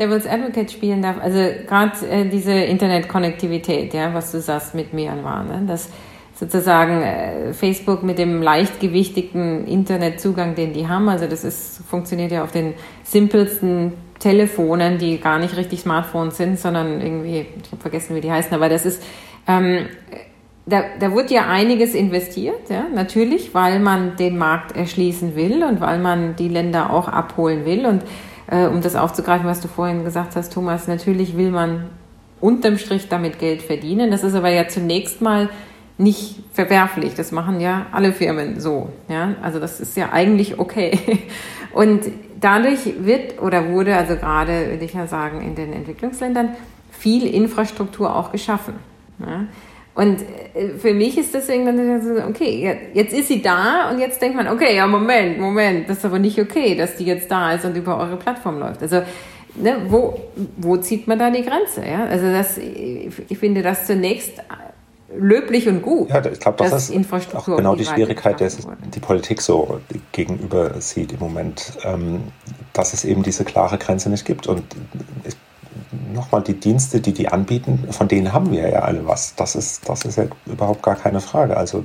Devil's 0.00 0.26
Advocate 0.26 0.72
spielen 0.72 1.02
darf, 1.02 1.16
also 1.20 1.38
gerade 1.66 1.92
äh, 2.10 2.24
diese 2.24 2.52
Internetkonnektivität, 2.52 3.92
ja, 3.92 4.14
was 4.14 4.32
du 4.32 4.40
sagst 4.40 4.74
mit 4.74 4.94
Myanmar, 4.94 5.44
ne, 5.44 5.62
dass 5.66 5.90
sozusagen 6.34 7.02
äh, 7.02 7.52
Facebook 7.52 8.02
mit 8.02 8.18
dem 8.18 8.40
leichtgewichtigen 8.40 9.66
Internetzugang, 9.66 10.54
den 10.54 10.72
die 10.72 10.88
haben, 10.88 11.08
also 11.10 11.26
das 11.26 11.44
ist, 11.44 11.82
funktioniert 11.86 12.32
ja 12.32 12.42
auf 12.42 12.50
den 12.50 12.72
simpelsten 13.04 13.92
Telefonen, 14.18 14.96
die 14.96 15.18
gar 15.18 15.38
nicht 15.38 15.56
richtig 15.56 15.80
Smartphones 15.80 16.38
sind, 16.38 16.58
sondern 16.58 17.02
irgendwie, 17.02 17.46
ich 17.62 17.70
habe 17.70 17.82
vergessen, 17.82 18.16
wie 18.16 18.22
die 18.22 18.32
heißen, 18.32 18.54
aber 18.54 18.70
das 18.70 18.86
ist, 18.86 19.02
ähm, 19.46 19.86
da, 20.64 20.84
da 20.98 21.14
wird 21.14 21.30
ja 21.30 21.46
einiges 21.48 21.94
investiert, 21.94 22.70
ja, 22.70 22.86
natürlich, 22.94 23.54
weil 23.54 23.80
man 23.80 24.16
den 24.16 24.38
Markt 24.38 24.74
erschließen 24.74 25.36
will 25.36 25.62
und 25.62 25.80
weil 25.82 25.98
man 25.98 26.36
die 26.36 26.48
Länder 26.48 26.90
auch 26.90 27.08
abholen 27.08 27.66
will 27.66 27.84
und 27.84 28.02
äh, 28.50 28.66
um 28.66 28.80
das 28.80 28.96
aufzugreifen, 28.96 29.46
was 29.46 29.60
du 29.60 29.68
vorhin 29.68 30.04
gesagt 30.04 30.36
hast, 30.36 30.52
Thomas, 30.52 30.88
natürlich 30.88 31.36
will 31.36 31.50
man 31.50 31.86
unterm 32.40 32.78
Strich 32.78 33.08
damit 33.08 33.38
Geld 33.38 33.62
verdienen. 33.62 34.10
Das 34.10 34.24
ist 34.24 34.34
aber 34.34 34.50
ja 34.50 34.68
zunächst 34.68 35.20
mal 35.20 35.48
nicht 35.98 36.36
verwerflich. 36.52 37.14
Das 37.14 37.30
machen 37.32 37.60
ja 37.60 37.86
alle 37.92 38.12
Firmen 38.12 38.58
so. 38.58 38.90
Ja? 39.08 39.34
Also 39.42 39.60
das 39.60 39.80
ist 39.80 39.96
ja 39.96 40.10
eigentlich 40.12 40.58
okay. 40.58 40.98
Und 41.72 42.02
dadurch 42.40 42.80
wird 43.04 43.40
oder 43.40 43.68
wurde, 43.68 43.96
also 43.96 44.16
gerade, 44.16 44.70
würde 44.70 44.84
ich 44.84 44.94
ja 44.94 45.06
sagen, 45.06 45.42
in 45.42 45.54
den 45.54 45.72
Entwicklungsländern 45.72 46.50
viel 46.90 47.26
Infrastruktur 47.26 48.16
auch 48.16 48.32
geschaffen. 48.32 48.74
Ja? 49.20 49.44
Und 50.00 50.22
äh, 50.54 50.78
für 50.78 50.94
mich 50.94 51.18
ist 51.18 51.34
deswegen 51.34 51.66
dann 51.66 52.02
so, 52.02 52.24
okay, 52.26 52.74
jetzt 52.94 53.12
ist 53.12 53.28
sie 53.28 53.42
da 53.42 53.90
und 53.90 53.98
jetzt 53.98 54.22
denkt 54.22 54.34
man, 54.34 54.48
okay, 54.48 54.74
ja, 54.74 54.86
Moment, 54.86 55.38
Moment, 55.38 55.90
das 55.90 55.98
ist 55.98 56.04
aber 56.06 56.18
nicht 56.18 56.40
okay, 56.40 56.74
dass 56.74 56.96
die 56.96 57.04
jetzt 57.04 57.30
da 57.30 57.52
ist 57.52 57.66
und 57.66 57.76
über 57.76 57.98
eure 57.98 58.16
Plattform 58.16 58.60
läuft. 58.60 58.80
Also, 58.80 59.02
ne, 59.56 59.76
wo, 59.88 60.18
wo 60.56 60.78
zieht 60.78 61.06
man 61.06 61.18
da 61.18 61.30
die 61.30 61.42
Grenze? 61.42 61.84
Ja? 61.86 62.06
Also, 62.06 62.32
das, 62.32 62.56
ich 62.56 63.38
finde 63.38 63.60
das 63.60 63.86
zunächst 63.86 64.42
löblich 65.14 65.68
und 65.68 65.82
gut. 65.82 66.08
Ja, 66.08 66.24
ich 66.24 66.40
glaube, 66.40 66.56
das 66.64 66.88
ist 66.88 67.12
auch 67.34 67.44
genau 67.44 67.74
die 67.74 67.84
Schwierigkeit, 67.84 68.40
der 68.40 68.50
die 68.94 69.00
Politik 69.00 69.42
so 69.42 69.80
gegenüber 70.12 70.80
sieht 70.80 71.12
im 71.12 71.18
Moment, 71.18 71.74
ähm, 71.84 72.22
dass 72.72 72.94
es 72.94 73.04
eben 73.04 73.22
diese 73.22 73.44
klare 73.44 73.76
Grenze 73.76 74.08
nicht 74.08 74.24
gibt. 74.24 74.46
Und 74.46 74.62
ich 75.24 75.36
nochmal 76.12 76.42
die 76.42 76.58
Dienste, 76.58 77.00
die 77.00 77.12
die 77.12 77.28
anbieten, 77.28 77.88
von 77.90 78.08
denen 78.08 78.32
haben 78.32 78.50
wir 78.50 78.68
ja 78.68 78.80
alle 78.80 79.06
was. 79.06 79.34
Das 79.34 79.54
ist, 79.54 79.88
das 79.88 80.04
ist 80.04 80.18
ja 80.18 80.24
überhaupt 80.46 80.82
gar 80.82 80.96
keine 80.96 81.20
Frage. 81.20 81.56
Also 81.56 81.84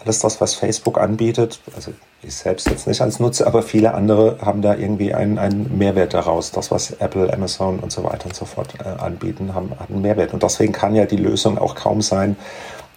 alles 0.00 0.20
das, 0.20 0.40
was 0.40 0.54
Facebook 0.54 0.98
anbietet, 0.98 1.60
also 1.74 1.92
ich 2.22 2.34
selbst 2.34 2.68
jetzt 2.68 2.86
nicht 2.86 3.00
als 3.00 3.18
Nutzer, 3.18 3.46
aber 3.46 3.62
viele 3.62 3.94
andere 3.94 4.38
haben 4.42 4.62
da 4.62 4.74
irgendwie 4.74 5.14
einen, 5.14 5.38
einen 5.38 5.76
Mehrwert 5.78 6.14
daraus. 6.14 6.52
Das, 6.52 6.70
was 6.70 6.92
Apple, 6.92 7.32
Amazon 7.32 7.78
und 7.78 7.92
so 7.92 8.04
weiter 8.04 8.26
und 8.26 8.34
so 8.34 8.44
fort 8.44 8.74
äh, 8.84 8.88
anbieten, 8.88 9.54
haben, 9.54 9.70
hat 9.78 9.90
einen 9.90 10.02
Mehrwert. 10.02 10.32
Und 10.32 10.42
deswegen 10.42 10.72
kann 10.72 10.94
ja 10.94 11.06
die 11.06 11.16
Lösung 11.16 11.58
auch 11.58 11.74
kaum 11.74 12.02
sein, 12.02 12.36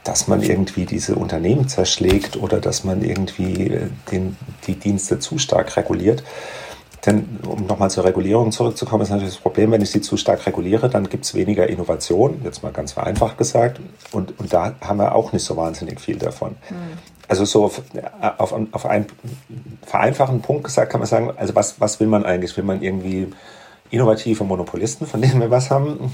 dass 0.03 0.27
man 0.27 0.41
irgendwie 0.41 0.85
diese 0.85 1.15
Unternehmen 1.15 1.67
zerschlägt 1.67 2.35
oder 2.35 2.59
dass 2.59 2.83
man 2.83 3.01
irgendwie 3.01 3.67
äh, 3.67 3.87
den, 4.11 4.37
die 4.67 4.75
Dienste 4.75 5.19
zu 5.19 5.37
stark 5.37 5.75
reguliert. 5.77 6.23
Denn 7.05 7.39
um 7.45 7.65
nochmal 7.65 7.89
zur 7.89 8.05
Regulierung 8.05 8.51
zurückzukommen, 8.51 9.03
ist 9.03 9.09
natürlich 9.09 9.33
das 9.33 9.41
Problem, 9.41 9.71
wenn 9.71 9.81
ich 9.81 9.91
sie 9.91 9.99
zu 9.99 10.15
stark 10.15 10.45
reguliere, 10.45 10.89
dann 10.89 11.09
gibt 11.09 11.25
es 11.25 11.35
weniger 11.35 11.67
Innovation, 11.67 12.41
jetzt 12.43 12.63
mal 12.63 12.71
ganz 12.71 12.93
vereinfacht 12.93 13.37
gesagt. 13.37 13.81
Und, 14.13 14.39
und 14.39 14.53
da 14.53 14.75
haben 14.79 14.99
wir 14.99 15.13
auch 15.13 15.33
nicht 15.33 15.43
so 15.43 15.57
wahnsinnig 15.57 15.99
viel 15.99 16.17
davon. 16.17 16.51
Mhm. 16.69 16.75
Also 17.27 17.45
so 17.45 17.65
auf, 17.65 17.81
auf, 18.37 18.53
auf 18.71 18.85
einen 18.85 19.07
vereinfachten 19.85 20.41
Punkt 20.41 20.65
gesagt 20.65 20.91
kann 20.91 20.99
man 20.99 21.07
sagen, 21.07 21.31
also 21.35 21.55
was, 21.55 21.79
was 21.79 21.99
will 21.99 22.07
man 22.07 22.25
eigentlich? 22.25 22.55
Will 22.57 22.63
man 22.63 22.81
irgendwie 22.81 23.33
innovative 23.93 24.43
Monopolisten, 24.43 25.05
von 25.05 25.21
denen 25.21 25.39
wir 25.39 25.51
was 25.51 25.69
haben? 25.69 26.13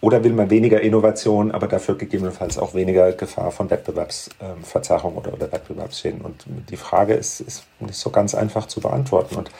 Oder 0.00 0.22
will 0.24 0.32
man 0.32 0.50
weniger 0.50 0.80
Innovation, 0.80 1.50
aber 1.50 1.66
dafür 1.66 1.96
gegebenenfalls 1.96 2.58
auch 2.58 2.74
weniger 2.74 3.12
Gefahr 3.12 3.50
von 3.50 3.70
Wettbewerbsverzerrung 3.70 5.16
oder, 5.16 5.32
oder 5.32 5.50
Wettbewerbsschäden? 5.50 6.20
Und 6.20 6.44
die 6.68 6.76
Frage 6.76 7.14
ist, 7.14 7.40
ist 7.40 7.64
nicht 7.80 7.94
so 7.94 8.10
ganz 8.10 8.34
einfach 8.34 8.66
zu 8.66 8.80
beantworten. 8.80 9.36
Und 9.36 9.50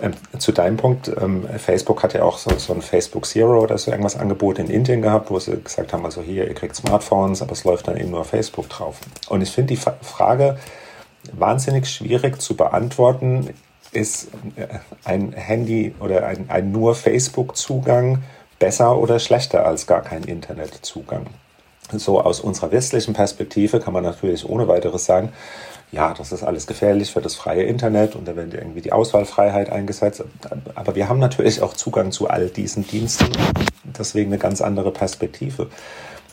ähm, 0.00 0.12
zu 0.38 0.52
deinem 0.52 0.76
Punkt, 0.76 1.10
ähm, 1.20 1.46
Facebook 1.58 2.02
hat 2.04 2.14
ja 2.14 2.22
auch 2.22 2.38
so, 2.38 2.56
so 2.58 2.72
ein 2.72 2.80
Facebook 2.80 3.26
Zero 3.26 3.60
oder 3.60 3.76
so 3.76 3.90
irgendwas 3.90 4.16
Angebot 4.16 4.58
in 4.58 4.68
Indien 4.68 5.02
gehabt, 5.02 5.30
wo 5.30 5.38
sie 5.40 5.60
gesagt 5.60 5.92
haben, 5.92 6.04
also 6.04 6.22
hier, 6.22 6.46
ihr 6.46 6.54
kriegt 6.54 6.76
Smartphones, 6.76 7.42
aber 7.42 7.52
es 7.52 7.64
läuft 7.64 7.88
dann 7.88 7.96
eben 7.96 8.10
nur 8.10 8.24
Facebook 8.24 8.68
drauf. 8.68 9.00
Und 9.28 9.42
ich 9.42 9.50
finde 9.50 9.74
die 9.74 9.80
Frage 10.00 10.58
wahnsinnig 11.32 11.88
schwierig 11.88 12.40
zu 12.40 12.56
beantworten 12.56 13.50
ist 13.92 14.28
äh, 14.56 14.66
ein 15.04 15.32
Handy 15.32 15.94
oder 16.00 16.26
ein, 16.26 16.46
ein 16.48 16.72
nur 16.72 16.94
Facebook-Zugang 16.94 18.22
besser 18.58 18.96
oder 18.98 19.18
schlechter 19.18 19.66
als 19.66 19.86
gar 19.86 20.02
kein 20.02 20.24
Internetzugang? 20.24 21.26
So 21.90 22.20
aus 22.20 22.40
unserer 22.40 22.72
westlichen 22.72 23.12
Perspektive 23.12 23.80
kann 23.80 23.92
man 23.92 24.02
natürlich 24.02 24.48
ohne 24.48 24.66
weiteres 24.66 25.04
sagen, 25.04 25.32
ja, 25.90 26.14
das 26.14 26.32
ist 26.32 26.42
alles 26.42 26.66
gefährlich 26.66 27.12
für 27.12 27.20
das 27.20 27.34
freie 27.34 27.64
Internet 27.64 28.16
und 28.16 28.26
da 28.26 28.34
wird 28.34 28.54
irgendwie 28.54 28.80
die 28.80 28.92
Auswahlfreiheit 28.92 29.70
eingesetzt. 29.70 30.24
Aber 30.74 30.94
wir 30.94 31.08
haben 31.08 31.18
natürlich 31.18 31.60
auch 31.60 31.74
Zugang 31.74 32.12
zu 32.12 32.28
all 32.28 32.48
diesen 32.48 32.86
Diensten, 32.86 33.28
deswegen 33.84 34.30
eine 34.30 34.38
ganz 34.38 34.62
andere 34.62 34.90
Perspektive. 34.90 35.68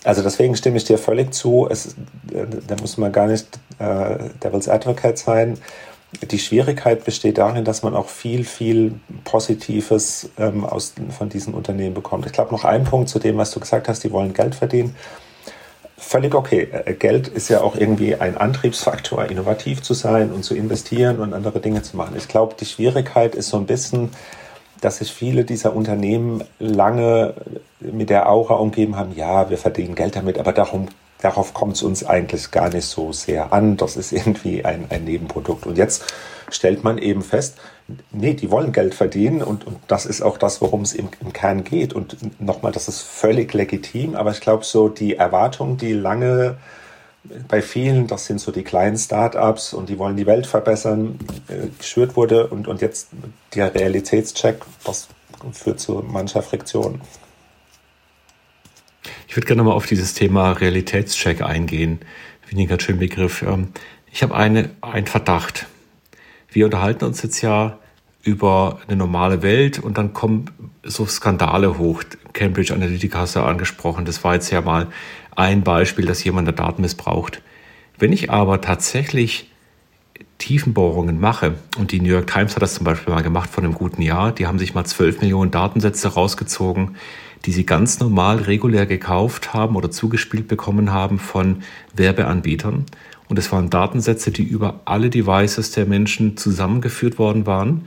Also 0.05 0.23
deswegen 0.23 0.55
stimme 0.55 0.77
ich 0.77 0.85
dir 0.85 0.97
völlig 0.97 1.33
zu. 1.33 1.67
Es, 1.69 1.87
äh, 2.33 2.45
da 2.67 2.77
muss 2.79 2.97
man 2.97 3.11
gar 3.11 3.27
nicht 3.27 3.47
äh, 3.79 4.29
Devil's 4.41 4.69
Advocate 4.69 5.17
sein. 5.17 5.57
Die 6.11 6.39
Schwierigkeit 6.39 7.05
besteht 7.05 7.37
darin, 7.37 7.65
dass 7.65 7.83
man 7.83 7.95
auch 7.95 8.09
viel, 8.09 8.43
viel 8.43 8.99
Positives 9.25 10.29
ähm, 10.39 10.65
aus, 10.65 10.93
von 11.15 11.29
diesen 11.29 11.53
Unternehmen 11.53 11.93
bekommt. 11.93 12.25
Ich 12.25 12.31
glaube, 12.31 12.51
noch 12.51 12.65
ein 12.65 12.83
Punkt 12.83 13.09
zu 13.09 13.19
dem, 13.19 13.37
was 13.37 13.51
du 13.51 13.59
gesagt 13.59 13.87
hast, 13.87 14.03
die 14.03 14.11
wollen 14.11 14.33
Geld 14.33 14.55
verdienen. 14.55 14.95
Völlig 15.97 16.33
okay. 16.33 16.67
Äh, 16.85 16.93
Geld 16.93 17.27
ist 17.27 17.49
ja 17.49 17.61
auch 17.61 17.75
irgendwie 17.75 18.15
ein 18.15 18.37
Antriebsfaktor, 18.37 19.25
innovativ 19.25 19.83
zu 19.83 19.93
sein 19.93 20.31
und 20.31 20.43
zu 20.43 20.55
investieren 20.55 21.19
und 21.19 21.33
andere 21.33 21.59
Dinge 21.59 21.83
zu 21.83 21.95
machen. 21.95 22.15
Ich 22.17 22.27
glaube, 22.27 22.55
die 22.59 22.65
Schwierigkeit 22.65 23.35
ist 23.35 23.49
so 23.49 23.57
ein 23.57 23.67
bisschen, 23.67 24.09
dass 24.81 24.97
sich 24.97 25.13
viele 25.13 25.43
dieser 25.43 25.75
Unternehmen 25.75 26.43
lange 26.57 27.35
mit 27.79 28.09
der 28.09 28.29
Aura 28.29 28.55
umgeben 28.55 28.95
haben, 28.95 29.13
ja, 29.15 29.49
wir 29.49 29.57
verdienen 29.57 29.93
Geld 29.93 30.15
damit, 30.15 30.39
aber 30.39 30.53
darum 30.53 30.87
darauf 31.21 31.53
kommt 31.53 31.75
es 31.75 31.83
uns 31.83 32.05
eigentlich 32.05 32.51
gar 32.51 32.69
nicht 32.69 32.85
so 32.85 33.11
sehr 33.11 33.53
an. 33.53 33.77
Das 33.77 33.97
ist 33.97 34.11
irgendwie 34.11 34.63
ein, 34.65 34.85
ein 34.89 35.03
Nebenprodukt. 35.05 35.65
Und 35.65 35.77
jetzt 35.77 36.05
stellt 36.49 36.83
man 36.83 36.97
eben 36.97 37.21
fest, 37.21 37.57
nee, 38.11 38.33
die 38.33 38.51
wollen 38.51 38.71
Geld 38.71 38.95
verdienen 38.95 39.41
und, 39.41 39.67
und 39.67 39.77
das 39.87 40.05
ist 40.05 40.21
auch 40.21 40.37
das, 40.37 40.61
worum 40.61 40.81
es 40.81 40.93
im, 40.93 41.09
im 41.21 41.33
Kern 41.33 41.63
geht. 41.63 41.93
Und 41.93 42.17
nochmal, 42.41 42.71
das 42.71 42.87
ist 42.87 43.01
völlig 43.01 43.53
legitim, 43.53 44.15
aber 44.15 44.31
ich 44.31 44.41
glaube, 44.41 44.63
so 44.63 44.89
die 44.89 45.15
Erwartung, 45.15 45.77
die 45.77 45.93
lange 45.93 46.57
bei 47.47 47.61
vielen, 47.61 48.07
das 48.07 48.25
sind 48.25 48.39
so 48.39 48.51
die 48.51 48.63
kleinen 48.63 48.97
Start-ups 48.97 49.73
und 49.73 49.89
die 49.89 49.99
wollen 49.99 50.15
die 50.15 50.25
Welt 50.25 50.47
verbessern, 50.47 51.19
äh, 51.47 51.67
geschürt 51.77 52.15
wurde 52.15 52.47
und, 52.47 52.67
und 52.67 52.81
jetzt 52.81 53.09
der 53.53 53.75
Realitätscheck, 53.75 54.61
das 54.85 55.09
führt 55.51 55.79
zu 55.79 56.03
mancher 56.07 56.41
Friktion. 56.41 57.01
Ich 59.29 59.35
würde 59.35 59.45
gerne 59.45 59.61
mal 59.61 59.73
auf 59.73 59.85
dieses 59.85 60.15
Thema 60.15 60.53
Realitätscheck 60.53 61.43
eingehen. 61.43 61.99
Finde 62.41 62.63
ich 62.63 62.69
einen 62.71 62.79
schönen 62.79 62.97
Begriff. 62.97 63.43
Ähm, 63.43 63.67
ich 64.11 64.23
habe 64.23 64.33
eine, 64.33 64.71
einen 64.81 65.05
Verdacht. 65.05 65.67
Wir 66.51 66.65
unterhalten 66.65 67.05
uns 67.05 67.21
jetzt 67.21 67.39
ja 67.43 67.77
über 68.23 68.79
eine 68.87 68.95
normale 68.95 69.43
Welt 69.43 69.77
und 69.77 69.99
dann 69.99 70.13
kommen 70.13 70.45
so 70.81 71.05
Skandale 71.05 71.77
hoch. 71.77 72.01
Cambridge 72.33 72.73
Analytica 72.73 73.19
hast 73.19 73.35
du 73.35 73.41
angesprochen. 73.41 74.03
Das 74.03 74.23
war 74.23 74.33
jetzt 74.33 74.49
ja 74.49 74.61
mal 74.61 74.87
ein 75.35 75.61
Beispiel, 75.61 76.07
dass 76.07 76.23
jemand 76.23 76.47
der 76.47 76.55
Daten 76.55 76.81
missbraucht. 76.81 77.43
Wenn 77.99 78.11
ich 78.11 78.31
aber 78.31 78.61
tatsächlich 78.61 79.51
Tiefenbohrungen 80.39 81.19
mache, 81.19 81.53
und 81.77 81.91
die 81.91 82.01
New 82.01 82.09
York 82.09 82.25
Times 82.25 82.55
hat 82.55 82.63
das 82.63 82.73
zum 82.73 82.85
Beispiel 82.85 83.13
mal 83.13 83.21
gemacht 83.21 83.51
vor 83.51 83.63
einem 83.63 83.73
guten 83.73 84.01
Jahr, 84.01 84.31
die 84.31 84.47
haben 84.47 84.57
sich 84.57 84.73
mal 84.73 84.85
12 84.85 85.21
Millionen 85.21 85.51
Datensätze 85.51 86.07
rausgezogen, 86.07 86.95
die 87.45 87.51
sie 87.51 87.65
ganz 87.65 87.99
normal 87.99 88.37
regulär 88.37 88.85
gekauft 88.85 89.53
haben 89.53 89.75
oder 89.75 89.91
zugespielt 89.91 90.47
bekommen 90.47 90.91
haben 90.91 91.19
von 91.19 91.63
Werbeanbietern. 91.95 92.85
Und 93.27 93.39
es 93.39 93.51
waren 93.51 93.69
Datensätze, 93.69 94.31
die 94.31 94.43
über 94.43 94.81
alle 94.85 95.09
Devices 95.09 95.71
der 95.71 95.85
Menschen 95.85 96.35
zusammengeführt 96.35 97.19
worden 97.19 97.45
waren. 97.45 97.85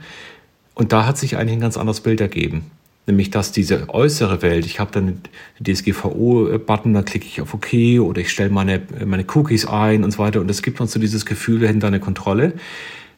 Und 0.73 0.93
da 0.93 1.05
hat 1.05 1.17
sich 1.17 1.37
eigentlich 1.37 1.57
ein 1.57 1.61
ganz 1.61 1.77
anderes 1.77 2.01
Bild 2.01 2.21
ergeben. 2.21 2.71
Nämlich, 3.05 3.31
dass 3.31 3.51
diese 3.51 3.89
äußere 3.89 4.41
Welt, 4.41 4.65
ich 4.65 4.79
habe 4.79 4.91
dann 4.91 5.03
einen 5.07 5.21
DSGVO-Button, 5.61 6.93
da 6.93 7.03
klicke 7.03 7.25
ich 7.25 7.41
auf 7.41 7.53
OK 7.53 7.73
oder 7.99 8.21
ich 8.21 8.31
stelle 8.31 8.49
meine, 8.49 8.81
meine 9.05 9.25
Cookies 9.35 9.65
ein 9.65 10.05
und 10.05 10.11
so 10.11 10.19
weiter. 10.19 10.39
Und 10.39 10.49
es 10.49 10.61
gibt 10.61 10.79
uns 10.79 10.93
so 10.93 10.99
dieses 10.99 11.25
Gefühl, 11.25 11.59
da 11.59 11.87
eine 11.87 11.99
Kontrolle 11.99 12.53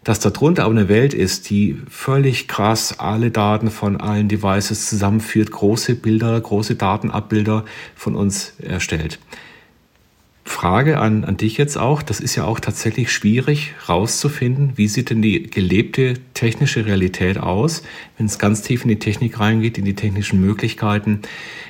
dass 0.05 0.19
darunter 0.19 0.63
aber 0.63 0.71
eine 0.71 0.87
Welt 0.87 1.13
ist, 1.13 1.49
die 1.49 1.81
völlig 1.89 2.47
krass 2.47 2.99
alle 2.99 3.31
Daten 3.31 3.71
von 3.71 3.99
allen 3.99 4.29
Devices 4.29 4.87
zusammenführt, 4.87 5.51
große 5.51 5.95
Bilder, 5.95 6.39
große 6.39 6.75
Datenabbilder 6.75 7.65
von 7.95 8.15
uns 8.15 8.53
erstellt. 8.59 9.19
Frage 10.47 10.99
an, 10.99 11.23
an 11.25 11.37
dich 11.37 11.57
jetzt 11.57 11.75
auch, 11.75 12.03
das 12.03 12.19
ist 12.19 12.35
ja 12.35 12.45
auch 12.45 12.59
tatsächlich 12.59 13.11
schwierig 13.11 13.73
rauszufinden, 13.89 14.73
wie 14.75 14.87
sieht 14.87 15.09
denn 15.09 15.23
die 15.23 15.49
gelebte 15.49 16.13
technische 16.35 16.85
Realität 16.85 17.39
aus, 17.39 17.81
wenn 18.17 18.27
es 18.27 18.37
ganz 18.37 18.61
tief 18.61 18.83
in 18.83 18.89
die 18.89 18.99
Technik 18.99 19.39
reingeht, 19.39 19.79
in 19.79 19.85
die 19.85 19.95
technischen 19.95 20.39
Möglichkeiten. 20.39 21.23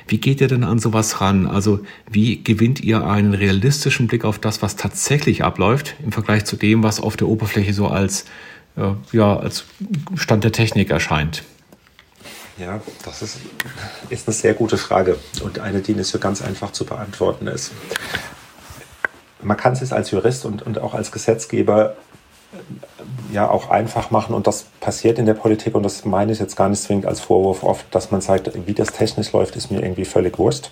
Wie 0.06 0.18
geht 0.18 0.42
ihr 0.42 0.48
denn 0.48 0.62
an 0.62 0.78
sowas 0.78 1.22
ran? 1.22 1.46
Also 1.46 1.80
wie 2.10 2.44
gewinnt 2.44 2.80
ihr 2.80 3.06
einen 3.06 3.32
realistischen 3.32 4.08
Blick 4.08 4.26
auf 4.26 4.38
das, 4.38 4.60
was 4.60 4.76
tatsächlich 4.76 5.42
abläuft, 5.42 5.94
im 6.04 6.12
Vergleich 6.12 6.44
zu 6.44 6.56
dem, 6.56 6.82
was 6.82 7.00
auf 7.00 7.16
der 7.16 7.28
Oberfläche 7.28 7.72
so 7.72 7.88
als, 7.88 8.26
äh, 8.76 8.90
ja, 9.10 9.38
als 9.38 9.64
Stand 10.16 10.44
der 10.44 10.52
Technik 10.52 10.90
erscheint? 10.90 11.44
Ja, 12.58 12.82
das 13.06 13.22
ist, 13.22 13.38
ist 14.10 14.28
eine 14.28 14.34
sehr 14.34 14.52
gute 14.52 14.76
Frage 14.76 15.18
und 15.42 15.60
eine, 15.60 15.80
die 15.80 15.94
nicht 15.94 16.08
so 16.08 16.18
ganz 16.18 16.42
einfach 16.42 16.72
zu 16.72 16.84
beantworten 16.84 17.46
ist 17.46 17.72
man 19.42 19.56
kann 19.56 19.72
es 19.74 19.80
sich 19.80 19.92
als 19.92 20.10
Jurist 20.10 20.44
und, 20.44 20.62
und 20.62 20.78
auch 20.78 20.94
als 20.94 21.12
Gesetzgeber 21.12 21.96
äh, 22.52 23.34
ja 23.34 23.48
auch 23.48 23.70
einfach 23.70 24.10
machen 24.10 24.34
und 24.34 24.46
das 24.46 24.64
passiert 24.80 25.18
in 25.18 25.26
der 25.26 25.34
Politik 25.34 25.74
und 25.74 25.82
das 25.82 26.04
meine 26.04 26.32
ich 26.32 26.38
jetzt 26.38 26.56
gar 26.56 26.68
nicht 26.68 26.82
zwingend 26.82 27.06
als 27.06 27.20
Vorwurf 27.20 27.62
oft, 27.62 27.86
dass 27.94 28.10
man 28.10 28.20
sagt, 28.20 28.50
wie 28.66 28.74
das 28.74 28.88
technisch 28.88 29.32
läuft, 29.32 29.56
ist 29.56 29.70
mir 29.70 29.82
irgendwie 29.82 30.04
völlig 30.04 30.38
wurscht. 30.38 30.70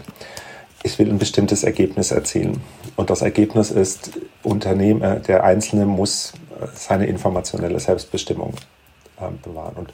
Ich 0.82 0.98
will 0.98 1.08
ein 1.08 1.18
bestimmtes 1.18 1.64
Ergebnis 1.64 2.10
erzielen 2.10 2.60
und 2.96 3.10
das 3.10 3.22
Ergebnis 3.22 3.70
ist, 3.70 4.10
Unternehmen, 4.42 5.02
äh, 5.02 5.20
der 5.20 5.44
Einzelne 5.44 5.86
muss 5.86 6.32
äh, 6.60 6.66
seine 6.74 7.06
informationelle 7.06 7.80
Selbstbestimmung 7.80 8.54
bewahren 9.44 9.76
und 9.76 9.92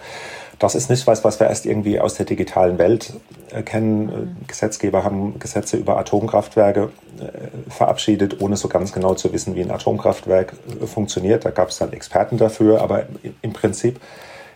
das 0.60 0.74
ist 0.74 0.90
nicht 0.90 1.06
was, 1.06 1.24
was 1.24 1.40
wir 1.40 1.48
erst 1.48 1.64
irgendwie 1.64 1.98
aus 1.98 2.14
der 2.14 2.26
digitalen 2.26 2.78
Welt 2.78 3.14
äh, 3.50 3.62
kennen. 3.62 4.08
Äh, 4.08 4.46
Gesetzgeber 4.46 5.02
haben 5.02 5.38
Gesetze 5.38 5.78
über 5.78 5.96
Atomkraftwerke 5.96 6.90
äh, 7.18 7.70
verabschiedet, 7.70 8.42
ohne 8.42 8.56
so 8.56 8.68
ganz 8.68 8.92
genau 8.92 9.14
zu 9.14 9.32
wissen, 9.32 9.54
wie 9.56 9.62
ein 9.62 9.70
Atomkraftwerk 9.70 10.52
funktioniert. 10.84 11.46
Da 11.46 11.50
gab 11.50 11.70
es 11.70 11.78
dann 11.78 11.94
Experten 11.94 12.36
dafür, 12.36 12.82
aber 12.82 13.06
im 13.40 13.54
Prinzip 13.54 14.00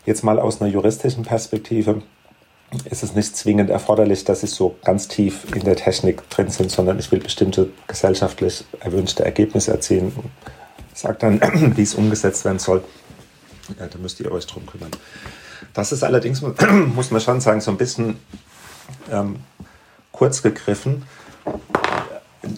jetzt 0.04 0.22
mal 0.22 0.38
aus 0.38 0.60
einer 0.60 0.70
juristischen 0.70 1.24
Perspektive 1.24 2.02
ist 2.90 3.02
es 3.02 3.14
nicht 3.14 3.34
zwingend 3.34 3.70
erforderlich, 3.70 4.24
dass 4.24 4.42
ich 4.42 4.50
so 4.50 4.76
ganz 4.84 5.08
tief 5.08 5.54
in 5.54 5.64
der 5.64 5.76
Technik 5.76 6.28
drin 6.28 6.50
sind, 6.50 6.70
sondern 6.70 6.98
ich 6.98 7.10
will 7.12 7.20
bestimmte 7.20 7.70
gesellschaftlich 7.86 8.64
erwünschte 8.80 9.24
Ergebnisse 9.24 9.70
erzielen. 9.70 10.12
Sagt 10.92 11.22
dann, 11.22 11.40
wie 11.76 11.82
es 11.82 11.94
umgesetzt 11.94 12.44
werden 12.44 12.58
soll. 12.58 12.84
Ja, 13.80 13.86
da 13.86 13.98
müsst 13.98 14.20
ihr 14.20 14.30
euch 14.30 14.46
drum 14.46 14.66
kümmern. 14.66 14.90
Das 15.74 15.92
ist 15.92 16.04
allerdings, 16.04 16.42
muss 16.94 17.10
man 17.10 17.20
schon 17.20 17.40
sagen, 17.40 17.60
so 17.60 17.70
ein 17.70 17.76
bisschen 17.76 18.16
ähm, 19.10 19.36
kurz 20.12 20.42
gegriffen. 20.42 21.02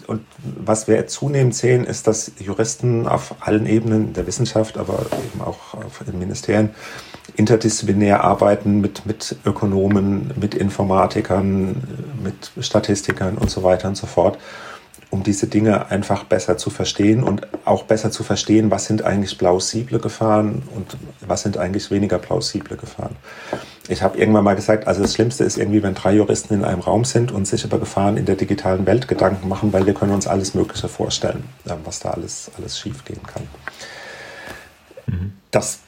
Und 0.05 0.21
was 0.41 0.87
wir 0.87 1.07
zunehmend 1.07 1.55
sehen, 1.55 1.85
ist, 1.85 2.07
dass 2.07 2.31
Juristen 2.39 3.07
auf 3.07 3.35
allen 3.39 3.65
Ebenen 3.65 4.13
der 4.13 4.27
Wissenschaft, 4.27 4.77
aber 4.77 4.99
eben 4.99 5.41
auch 5.41 5.75
in 6.05 6.19
Ministerien 6.19 6.69
interdisziplinär 7.35 8.23
arbeiten 8.23 8.81
mit, 8.81 9.05
mit 9.05 9.37
Ökonomen, 9.45 10.33
mit 10.39 10.55
Informatikern, 10.55 11.83
mit 12.21 12.51
Statistikern 12.63 13.37
und 13.37 13.49
so 13.49 13.63
weiter 13.63 13.87
und 13.87 13.95
so 13.95 14.07
fort 14.07 14.37
um 15.09 15.23
diese 15.23 15.47
Dinge 15.47 15.89
einfach 15.89 16.23
besser 16.25 16.57
zu 16.57 16.69
verstehen 16.69 17.23
und 17.23 17.47
auch 17.65 17.83
besser 17.83 18.11
zu 18.11 18.23
verstehen, 18.23 18.71
was 18.71 18.85
sind 18.85 19.03
eigentlich 19.03 19.37
plausible 19.37 19.99
Gefahren 19.99 20.63
und 20.75 20.97
was 21.25 21.43
sind 21.43 21.57
eigentlich 21.57 21.89
weniger 21.91 22.17
plausible 22.17 22.75
Gefahren. 22.75 23.15
Ich 23.87 24.01
habe 24.01 24.17
irgendwann 24.17 24.43
mal 24.43 24.55
gesagt, 24.55 24.85
also 24.85 25.01
das 25.01 25.13
Schlimmste 25.13 25.45
ist 25.45 25.57
irgendwie, 25.57 25.81
wenn 25.81 25.95
drei 25.95 26.13
Juristen 26.13 26.55
in 26.55 26.65
einem 26.65 26.81
Raum 26.81 27.05
sind 27.05 27.31
und 27.31 27.47
sich 27.47 27.63
über 27.63 27.79
Gefahren 27.79 28.17
in 28.17 28.25
der 28.25 28.35
digitalen 28.35 28.85
Welt 28.85 29.07
Gedanken 29.07 29.47
machen, 29.47 29.71
weil 29.71 29.85
wir 29.85 29.93
können 29.93 30.13
uns 30.13 30.27
alles 30.27 30.53
Mögliche 30.53 30.89
vorstellen, 30.89 31.45
was 31.85 31.99
da 31.99 32.11
alles, 32.11 32.51
alles 32.57 32.77
schiefgehen 32.77 33.21
kann. 33.23 33.43
Mhm. 35.07 35.33
Das 35.51 35.79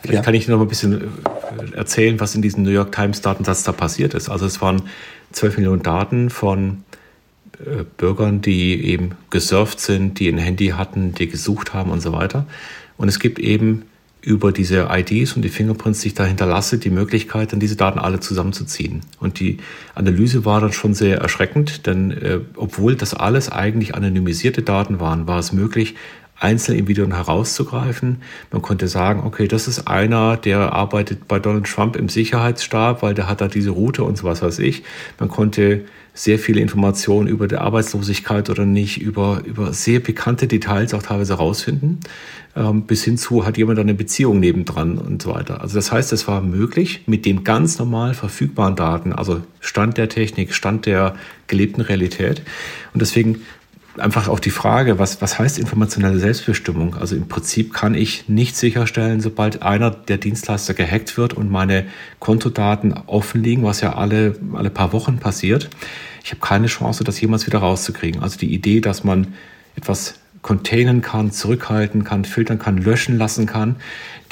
Vielleicht 0.00 0.14
ja. 0.14 0.22
kann 0.22 0.34
ich 0.34 0.48
noch 0.48 0.60
ein 0.60 0.68
bisschen 0.68 1.02
äh, 1.02 1.76
erzählen, 1.76 2.20
was 2.20 2.34
in 2.34 2.42
diesem 2.42 2.62
New 2.62 2.70
York 2.70 2.92
Times 2.92 3.20
Datensatz 3.20 3.62
da 3.64 3.72
passiert 3.72 4.14
ist. 4.14 4.28
Also 4.28 4.46
es 4.46 4.60
waren 4.60 4.82
12 5.32 5.58
Millionen 5.58 5.82
Daten 5.82 6.30
von 6.30 6.84
Bürgern, 7.96 8.40
die 8.40 8.84
eben 8.84 9.12
gesurft 9.30 9.80
sind, 9.80 10.18
die 10.18 10.28
ein 10.28 10.38
Handy 10.38 10.68
hatten, 10.68 11.12
die 11.12 11.28
gesucht 11.28 11.74
haben 11.74 11.90
und 11.90 12.00
so 12.00 12.12
weiter. 12.12 12.46
Und 12.96 13.08
es 13.08 13.18
gibt 13.18 13.38
eben 13.38 13.82
über 14.22 14.52
diese 14.52 14.88
IDs 14.90 15.34
und 15.34 15.42
die 15.42 15.48
Fingerprints, 15.48 16.00
die 16.00 16.08
ich 16.08 16.14
da 16.14 16.24
hinterlasse, 16.24 16.78
die 16.78 16.90
Möglichkeit, 16.90 17.52
dann 17.52 17.60
diese 17.60 17.76
Daten 17.76 17.98
alle 17.98 18.20
zusammenzuziehen. 18.20 19.00
Und 19.18 19.40
die 19.40 19.58
Analyse 19.94 20.44
war 20.44 20.60
dann 20.60 20.72
schon 20.72 20.92
sehr 20.92 21.18
erschreckend, 21.18 21.86
denn 21.86 22.10
äh, 22.10 22.40
obwohl 22.56 22.96
das 22.96 23.14
alles 23.14 23.50
eigentlich 23.50 23.94
anonymisierte 23.94 24.62
Daten 24.62 25.00
waren, 25.00 25.26
war 25.26 25.38
es 25.38 25.52
möglich, 25.52 25.94
Einzelindividuen 26.40 27.14
herauszugreifen. 27.14 28.22
Man 28.50 28.62
konnte 28.62 28.88
sagen, 28.88 29.22
okay, 29.24 29.46
das 29.46 29.68
ist 29.68 29.86
einer, 29.86 30.36
der 30.36 30.72
arbeitet 30.72 31.28
bei 31.28 31.38
Donald 31.38 31.66
Trump 31.66 31.96
im 31.96 32.08
Sicherheitsstab, 32.08 33.02
weil 33.02 33.14
der 33.14 33.28
hat 33.28 33.40
da 33.40 33.48
diese 33.48 33.70
Route 33.70 34.02
und 34.02 34.16
so 34.16 34.24
was 34.24 34.42
weiß 34.42 34.58
ich. 34.58 34.82
Man 35.18 35.28
konnte 35.28 35.84
sehr 36.14 36.38
viele 36.38 36.60
Informationen 36.60 37.28
über 37.28 37.46
die 37.46 37.56
Arbeitslosigkeit 37.56 38.50
oder 38.50 38.66
nicht, 38.66 39.00
über, 39.00 39.42
über 39.44 39.72
sehr 39.72 40.00
pikante 40.00 40.48
Details 40.48 40.92
auch 40.92 41.02
teilweise 41.02 41.34
herausfinden, 41.34 42.00
ähm, 42.56 42.82
bis 42.82 43.04
hin 43.04 43.16
zu, 43.16 43.46
hat 43.46 43.56
jemand 43.56 43.78
eine 43.78 43.94
Beziehung 43.94 44.40
nebendran 44.40 44.98
und 44.98 45.22
so 45.22 45.32
weiter. 45.32 45.60
Also 45.60 45.76
das 45.76 45.92
heißt, 45.92 46.12
es 46.12 46.26
war 46.26 46.40
möglich, 46.40 47.04
mit 47.06 47.26
den 47.26 47.44
ganz 47.44 47.78
normal 47.78 48.14
verfügbaren 48.14 48.76
Daten, 48.76 49.12
also 49.12 49.42
Stand 49.60 49.98
der 49.98 50.08
Technik, 50.08 50.52
Stand 50.52 50.86
der 50.86 51.14
gelebten 51.46 51.80
Realität. 51.80 52.42
Und 52.92 53.00
deswegen 53.02 53.42
einfach 54.00 54.28
auch 54.28 54.40
die 54.40 54.50
Frage, 54.50 54.98
was, 54.98 55.22
was 55.22 55.38
heißt 55.38 55.58
informationelle 55.58 56.18
Selbstbestimmung? 56.18 56.94
Also 56.96 57.16
im 57.16 57.28
Prinzip 57.28 57.72
kann 57.72 57.94
ich 57.94 58.28
nicht 58.28 58.56
sicherstellen, 58.56 59.20
sobald 59.20 59.62
einer 59.62 59.90
der 59.90 60.18
Dienstleister 60.18 60.74
gehackt 60.74 61.16
wird 61.16 61.34
und 61.34 61.50
meine 61.50 61.86
Kontodaten 62.18 62.92
offen 63.06 63.42
liegen, 63.42 63.64
was 63.64 63.80
ja 63.80 63.94
alle, 63.94 64.36
alle 64.54 64.70
paar 64.70 64.92
Wochen 64.92 65.18
passiert. 65.18 65.70
Ich 66.24 66.30
habe 66.30 66.40
keine 66.40 66.66
Chance, 66.66 67.04
das 67.04 67.20
jemals 67.20 67.46
wieder 67.46 67.60
rauszukriegen. 67.60 68.22
Also 68.22 68.38
die 68.38 68.52
Idee, 68.52 68.80
dass 68.80 69.04
man 69.04 69.34
etwas 69.76 70.14
containen 70.42 71.02
kann, 71.02 71.30
zurückhalten 71.32 72.04
kann, 72.04 72.24
filtern 72.24 72.58
kann, 72.58 72.78
löschen 72.78 73.18
lassen 73.18 73.46
kann, 73.46 73.76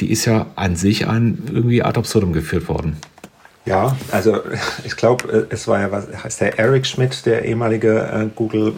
die 0.00 0.10
ist 0.10 0.24
ja 0.24 0.46
an 0.56 0.76
sich 0.76 1.06
ein, 1.06 1.42
irgendwie 1.52 1.82
ad 1.82 1.98
absurdum 1.98 2.32
geführt 2.32 2.68
worden. 2.68 2.96
Ja, 3.66 3.96
also 4.10 4.40
ich 4.84 4.96
glaube, 4.96 5.46
es 5.50 5.68
war 5.68 5.80
ja, 5.80 5.92
was 5.92 6.06
heißt 6.24 6.40
der 6.40 6.58
Eric 6.58 6.86
Schmidt, 6.86 7.26
der 7.26 7.44
ehemalige 7.44 8.00
äh, 8.00 8.26
Google 8.34 8.74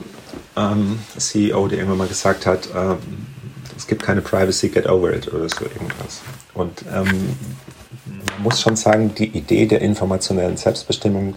ähm, 0.57 0.99
CEO, 1.17 1.69
der 1.69 1.79
irgendwann 1.79 1.99
mal 1.99 2.09
gesagt 2.09 2.47
hat, 2.47 2.69
ähm, 2.75 2.99
es 3.77 3.87
gibt 3.87 4.03
keine 4.03 4.21
Privacy, 4.21 4.69
get 4.69 4.89
over 4.89 5.13
it 5.13 5.33
oder 5.33 5.49
so 5.49 5.65
irgendwas. 5.65 6.21
Und 6.55 6.85
ähm, 6.93 7.37
man 8.05 8.43
muss 8.43 8.61
schon 8.61 8.77
sagen, 8.77 9.15
die 9.15 9.29
Idee 9.29 9.67
der 9.67 9.81
informationellen 9.81 10.57
Selbstbestimmung, 10.57 11.35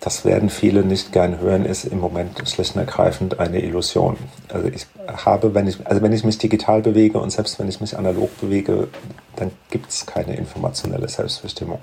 das 0.00 0.24
werden 0.24 0.50
viele 0.50 0.84
nicht 0.84 1.12
gern 1.12 1.38
hören, 1.40 1.64
ist 1.64 1.84
im 1.84 2.00
Moment 2.00 2.48
schlicht 2.48 2.76
und 2.76 2.80
ergreifend 2.80 3.40
eine 3.40 3.62
Illusion. 3.62 4.16
Also 4.48 4.68
ich 4.68 4.86
habe, 5.06 5.54
wenn 5.54 5.66
ich, 5.66 5.86
also 5.86 6.00
wenn 6.00 6.12
ich 6.12 6.24
mich 6.24 6.38
digital 6.38 6.80
bewege 6.80 7.18
und 7.18 7.30
selbst 7.30 7.58
wenn 7.58 7.68
ich 7.68 7.80
mich 7.80 7.98
analog 7.98 8.38
bewege, 8.40 8.88
dann 9.36 9.50
gibt 9.70 9.90
es 9.90 10.06
keine 10.06 10.36
informationelle 10.36 11.08
Selbstbestimmung. 11.08 11.80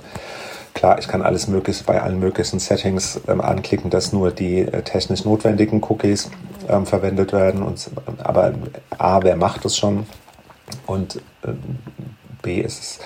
Klar, 0.74 0.98
ich 0.98 1.08
kann 1.08 1.22
alles 1.22 1.48
Mögliche 1.48 1.84
bei 1.84 2.02
allen 2.02 2.20
möglichen 2.20 2.60
Settings 2.60 3.22
ähm, 3.28 3.42
anklicken, 3.42 3.90
dass 3.90 4.12
nur 4.12 4.32
die 4.32 4.60
äh, 4.60 4.82
technisch 4.82 5.24
notwendigen 5.24 5.84
Cookies 5.84 6.32
ähm, 6.68 6.86
verwendet 6.86 7.32
werden. 7.32 7.62
Und, 7.62 7.90
aber 8.18 8.54
A, 8.98 9.22
wer 9.22 9.36
macht 9.36 9.66
es 9.66 9.78
schon? 9.78 10.08
Und 10.88 11.18
äh, 11.44 11.54
B, 12.42 12.60
ist 12.60 12.80
es 12.82 13.00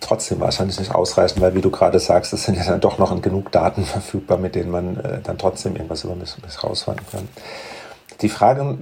trotzdem 0.00 0.40
wahrscheinlich 0.40 0.78
nicht 0.78 0.94
ausreichend, 0.94 1.40
weil 1.40 1.54
wie 1.54 1.60
du 1.60 1.70
gerade 1.70 1.98
sagst, 1.98 2.32
es 2.32 2.44
sind 2.44 2.56
ja 2.56 2.64
dann 2.64 2.80
doch 2.80 2.98
noch 2.98 3.20
genug 3.20 3.50
Daten 3.50 3.84
verfügbar, 3.84 4.38
mit 4.38 4.54
denen 4.54 4.70
man 4.70 4.98
äh, 4.98 5.20
dann 5.22 5.38
trotzdem 5.38 5.74
irgendwas 5.74 6.04
über 6.04 6.14
mich, 6.14 6.36
mich 6.42 6.62
rausfinden 6.62 7.04
kann. 7.10 7.28
Die 8.20 8.28
Frage, 8.28 8.78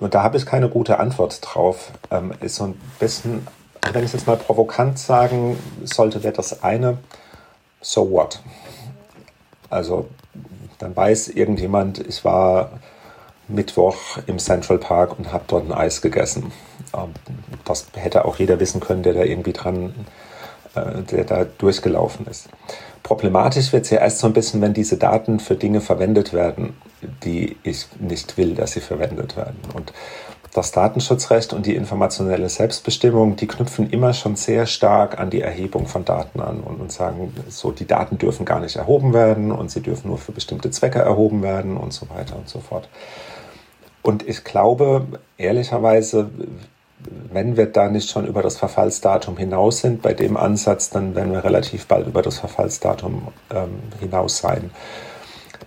und 0.00 0.14
da 0.14 0.22
habe 0.22 0.36
ich 0.36 0.46
keine 0.46 0.68
gute 0.68 0.98
Antwort 0.98 1.38
drauf, 1.42 1.92
ähm, 2.10 2.32
ist 2.40 2.56
so 2.56 2.64
ein 2.64 2.80
bisschen 2.98 3.46
wenn 3.92 4.04
ich 4.04 4.12
jetzt 4.12 4.26
mal 4.26 4.36
provokant 4.36 4.98
sagen 4.98 5.58
sollte, 5.84 6.22
wäre 6.22 6.34
das 6.34 6.62
eine, 6.62 6.98
so 7.80 8.10
what? 8.10 8.40
Also 9.70 10.08
dann 10.78 10.94
weiß 10.94 11.28
irgendjemand, 11.28 11.98
ich 12.06 12.24
war 12.24 12.80
Mittwoch 13.48 14.18
im 14.26 14.38
Central 14.38 14.78
Park 14.78 15.18
und 15.18 15.32
habe 15.32 15.44
dort 15.46 15.66
ein 15.66 15.72
Eis 15.72 16.00
gegessen. 16.00 16.52
Ähm, 16.94 17.12
das 17.64 17.86
hätte 17.94 18.24
auch 18.24 18.36
jeder 18.36 18.60
wissen 18.60 18.80
können, 18.80 19.02
der 19.02 19.14
da 19.14 19.22
irgendwie 19.22 19.52
dran, 19.52 19.94
äh, 20.74 21.02
der 21.02 21.24
da 21.24 21.44
durchgelaufen 21.44 22.26
ist. 22.26 22.48
Problematisch 23.02 23.72
wird 23.72 23.84
es 23.84 23.90
ja 23.90 23.98
erst 23.98 24.20
so 24.20 24.28
ein 24.28 24.32
bisschen, 24.32 24.60
wenn 24.60 24.74
diese 24.74 24.96
Daten 24.96 25.40
für 25.40 25.56
Dinge 25.56 25.80
verwendet 25.80 26.32
werden, 26.32 26.76
die 27.24 27.56
ich 27.62 27.86
nicht 27.98 28.36
will, 28.36 28.54
dass 28.54 28.72
sie 28.72 28.80
verwendet 28.80 29.36
werden. 29.36 29.58
Und 29.74 29.92
das 30.52 30.70
Datenschutzrecht 30.70 31.54
und 31.54 31.64
die 31.64 31.74
informationelle 31.74 32.48
Selbstbestimmung, 32.48 33.36
die 33.36 33.46
knüpfen 33.46 33.88
immer 33.88 34.12
schon 34.12 34.36
sehr 34.36 34.66
stark 34.66 35.18
an 35.18 35.30
die 35.30 35.40
Erhebung 35.40 35.86
von 35.86 36.04
Daten 36.04 36.40
an 36.40 36.60
und, 36.60 36.78
und 36.78 36.92
sagen, 36.92 37.32
so 37.48 37.72
die 37.72 37.86
Daten 37.86 38.18
dürfen 38.18 38.44
gar 38.44 38.60
nicht 38.60 38.76
erhoben 38.76 39.14
werden 39.14 39.50
und 39.50 39.70
sie 39.70 39.80
dürfen 39.80 40.08
nur 40.08 40.18
für 40.18 40.32
bestimmte 40.32 40.70
Zwecke 40.70 40.98
erhoben 40.98 41.42
werden 41.42 41.78
und 41.78 41.94
so 41.94 42.08
weiter 42.10 42.36
und 42.36 42.48
so 42.48 42.60
fort. 42.60 42.88
Und 44.02 44.28
ich 44.28 44.44
glaube, 44.44 45.06
ehrlicherweise, 45.38 46.28
wenn 47.32 47.56
wir 47.56 47.66
da 47.66 47.88
nicht 47.88 48.10
schon 48.10 48.26
über 48.26 48.42
das 48.42 48.58
Verfallsdatum 48.58 49.38
hinaus 49.38 49.80
sind, 49.80 50.02
bei 50.02 50.12
dem 50.12 50.36
Ansatz, 50.36 50.90
dann 50.90 51.14
werden 51.14 51.32
wir 51.32 51.44
relativ 51.44 51.86
bald 51.86 52.06
über 52.06 52.20
das 52.20 52.38
Verfallsdatum 52.38 53.28
ähm, 53.54 53.80
hinaus 54.00 54.38
sein. 54.38 54.70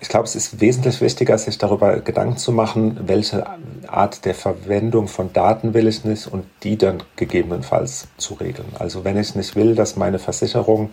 Ich 0.02 0.10
glaube, 0.10 0.26
es 0.26 0.36
ist 0.36 0.60
wesentlich 0.60 1.02
wichtiger, 1.02 1.38
sich 1.38 1.58
darüber 1.58 2.00
Gedanken 2.00 2.38
zu 2.38 2.52
machen, 2.52 3.00
welche 3.08 3.46
Art 3.88 4.26
der 4.26 4.36
Verwendung 4.36 5.08
von 5.08 5.32
Daten 5.34 5.74
will 5.74 5.88
ich 5.88 6.04
nicht 6.04 6.28
und 6.28 6.46
die 6.64 6.78
dann 6.78 7.04
gegebenenfalls 7.16 8.08
zu 8.18 8.36
regeln. 8.36 8.68
Also 8.78 9.04
wenn 9.04 9.18
ich 9.18 9.36
nicht 9.36 9.56
will, 9.56 9.76
dass 9.76 9.96
meine 9.96 10.20
Versicherung 10.20 10.92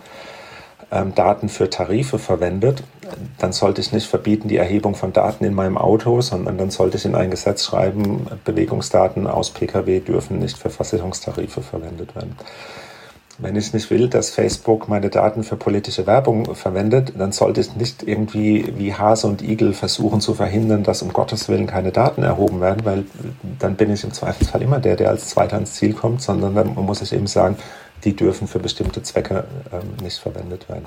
ähm, 0.91 1.15
Daten 1.15 1.49
für 1.49 1.69
Tarife 1.69 2.19
verwendet, 2.19 2.83
dann 3.39 3.51
sollte 3.51 3.81
ich 3.81 3.91
nicht 3.91 4.07
verbieten 4.07 4.47
die 4.47 4.57
Erhebung 4.57 4.95
von 4.95 5.11
Daten 5.11 5.43
in 5.43 5.53
meinem 5.53 5.77
Auto, 5.77 6.21
sondern 6.21 6.57
dann 6.57 6.69
sollte 6.69 6.97
ich 6.97 7.05
in 7.05 7.15
ein 7.15 7.31
Gesetz 7.31 7.65
schreiben, 7.65 8.27
Bewegungsdaten 8.45 9.27
aus 9.27 9.49
Pkw 9.51 9.99
dürfen 9.99 10.39
nicht 10.39 10.57
für 10.57 10.69
Versicherungstarife 10.69 11.61
verwendet 11.61 12.15
werden. 12.15 12.35
Wenn 13.39 13.55
ich 13.55 13.73
nicht 13.73 13.89
will, 13.89 14.09
dass 14.09 14.29
Facebook 14.29 14.87
meine 14.87 15.09
Daten 15.09 15.43
für 15.43 15.55
politische 15.55 16.05
Werbung 16.05 16.53
verwendet, 16.53 17.13
dann 17.17 17.31
sollte 17.31 17.61
ich 17.61 17.75
nicht 17.75 18.03
irgendwie 18.03 18.71
wie 18.77 18.93
Hase 18.93 19.25
und 19.25 19.41
Igel 19.41 19.73
versuchen 19.73 20.21
zu 20.21 20.35
verhindern, 20.35 20.83
dass 20.83 21.01
um 21.01 21.11
Gottes 21.11 21.49
Willen 21.49 21.65
keine 21.65 21.91
Daten 21.91 22.21
erhoben 22.21 22.61
werden, 22.61 22.85
weil 22.85 23.05
dann 23.57 23.75
bin 23.75 23.91
ich 23.91 24.03
im 24.03 24.13
Zweifelsfall 24.13 24.61
immer 24.61 24.79
der, 24.79 24.95
der 24.95 25.09
als 25.09 25.29
Zweiter 25.29 25.55
ans 25.55 25.73
Ziel 25.73 25.93
kommt, 25.93 26.21
sondern 26.21 26.53
dann 26.53 26.75
muss 26.75 27.01
ich 27.01 27.11
eben 27.11 27.25
sagen, 27.25 27.57
die 28.03 28.15
dürfen 28.15 28.47
für 28.47 28.59
bestimmte 28.59 29.01
Zwecke 29.01 29.45
ähm, 29.71 30.03
nicht 30.03 30.19
verwendet 30.19 30.69
werden. 30.69 30.85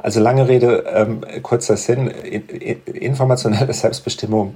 Also 0.00 0.20
lange 0.20 0.48
Rede, 0.48 0.84
ähm, 0.94 1.24
kurzer 1.42 1.76
Sinn, 1.76 2.06
informationelle 2.06 3.72
Selbstbestimmung 3.72 4.54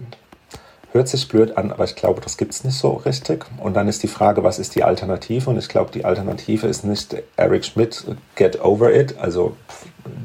Hört 0.93 1.09
sich 1.09 1.27
blöd 1.27 1.57
an, 1.57 1.73
aber 1.73 1.85
ich 1.85 1.97
glaube, 1.97 2.21
das 2.21 2.37
gibt 2.37 2.53
es 2.53 2.65
nicht 2.65 2.77
so 2.77 2.91
richtig. 2.93 3.47
Und 3.57 3.75
dann 3.75 3.89
ist 3.89 4.03
die 4.03 4.09
Frage, 4.09 4.45
was 4.45 4.59
ist 4.59 4.75
die 4.75 4.85
Alternative? 4.85 5.49
Und 5.49 5.57
ich 5.57 5.69
glaube, 5.69 5.91
die 5.91 6.05
Alternative 6.05 6.67
ist 6.67 6.85
nicht 6.85 7.17
Eric 7.37 7.65
Schmidt, 7.65 8.05
get 8.35 8.63
over 8.63 8.93
it. 8.93 9.17
Also 9.19 9.57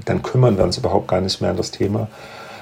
dann 0.04 0.22
kümmern 0.22 0.58
wir 0.58 0.66
uns 0.66 0.78
überhaupt 0.78 1.08
gar 1.08 1.22
nicht 1.22 1.40
mehr 1.40 1.52
an 1.52 1.58
das 1.58 1.72
Thema, 1.72 2.10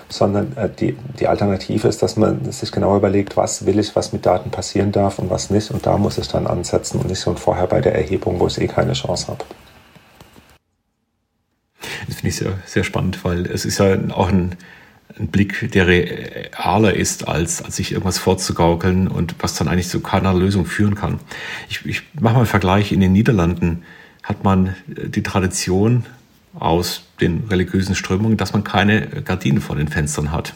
sondern 0.08 0.56
äh, 0.56 0.70
die, 0.70 0.96
die 1.20 1.28
Alternative 1.28 1.88
ist, 1.88 2.04
dass 2.04 2.16
man 2.16 2.52
sich 2.52 2.72
genau 2.72 2.96
überlegt, 2.96 3.38
was 3.38 3.66
will 3.66 3.80
ich, 3.80 3.96
was 3.96 4.14
mit 4.14 4.24
Daten 4.24 4.52
passieren 4.52 4.92
darf 4.92 5.18
und 5.18 5.32
was 5.32 5.50
nicht. 5.50 5.72
Und 5.72 5.88
da 5.88 5.98
muss 5.98 6.20
ich 6.20 6.28
dann 6.28 6.46
ansetzen 6.46 7.00
und 7.00 7.08
nicht 7.08 7.20
so 7.20 7.34
vorher 7.34 7.66
bei 7.66 7.82
der 7.82 7.96
Erhebung, 7.96 8.40
wo 8.40 8.46
ich 8.46 8.62
eh 8.62 8.68
keine 8.68 8.94
Chance 8.94 9.30
habe. 9.30 9.44
Das 12.06 12.18
finde 12.18 12.28
ich 12.28 12.36
sehr, 12.36 12.54
sehr 12.68 12.84
spannend, 12.84 13.26
weil 13.26 13.48
es 13.48 13.66
ist 13.66 13.80
ja 13.80 13.98
auch 14.12 14.30
ein, 14.30 14.56
ein 15.20 15.28
Blick, 15.28 15.72
der 15.72 15.88
realer 15.88 16.94
ist, 16.94 17.28
als, 17.28 17.62
als 17.62 17.78
sich 17.78 17.92
irgendwas 17.92 18.18
vorzugaukeln 18.18 19.08
und 19.08 19.36
was 19.40 19.56
dann 19.56 19.68
eigentlich 19.68 19.88
zu 19.88 20.02
keiner 20.02 20.34
Lösung 20.34 20.66
führen 20.66 20.96
kann. 20.96 21.20
Ich, 21.70 21.86
ich 21.86 22.04
mache 22.20 22.34
mal 22.34 22.40
einen 22.40 22.48
Vergleich. 22.48 22.92
In 22.92 23.00
den 23.00 23.14
Niederlanden 23.14 23.84
hat 24.24 24.44
man 24.44 24.76
die 24.88 25.24
Tradition 25.24 26.06
aus 26.54 27.04
den 27.22 27.46
religiösen 27.50 27.96
Strömungen, 27.96 28.38
dass 28.38 28.54
man 28.54 28.64
keine 28.64 29.08
Gardinen 29.24 29.62
vor 29.62 29.76
den 29.76 29.88
Fenstern 29.88 30.32
hat. 30.32 30.54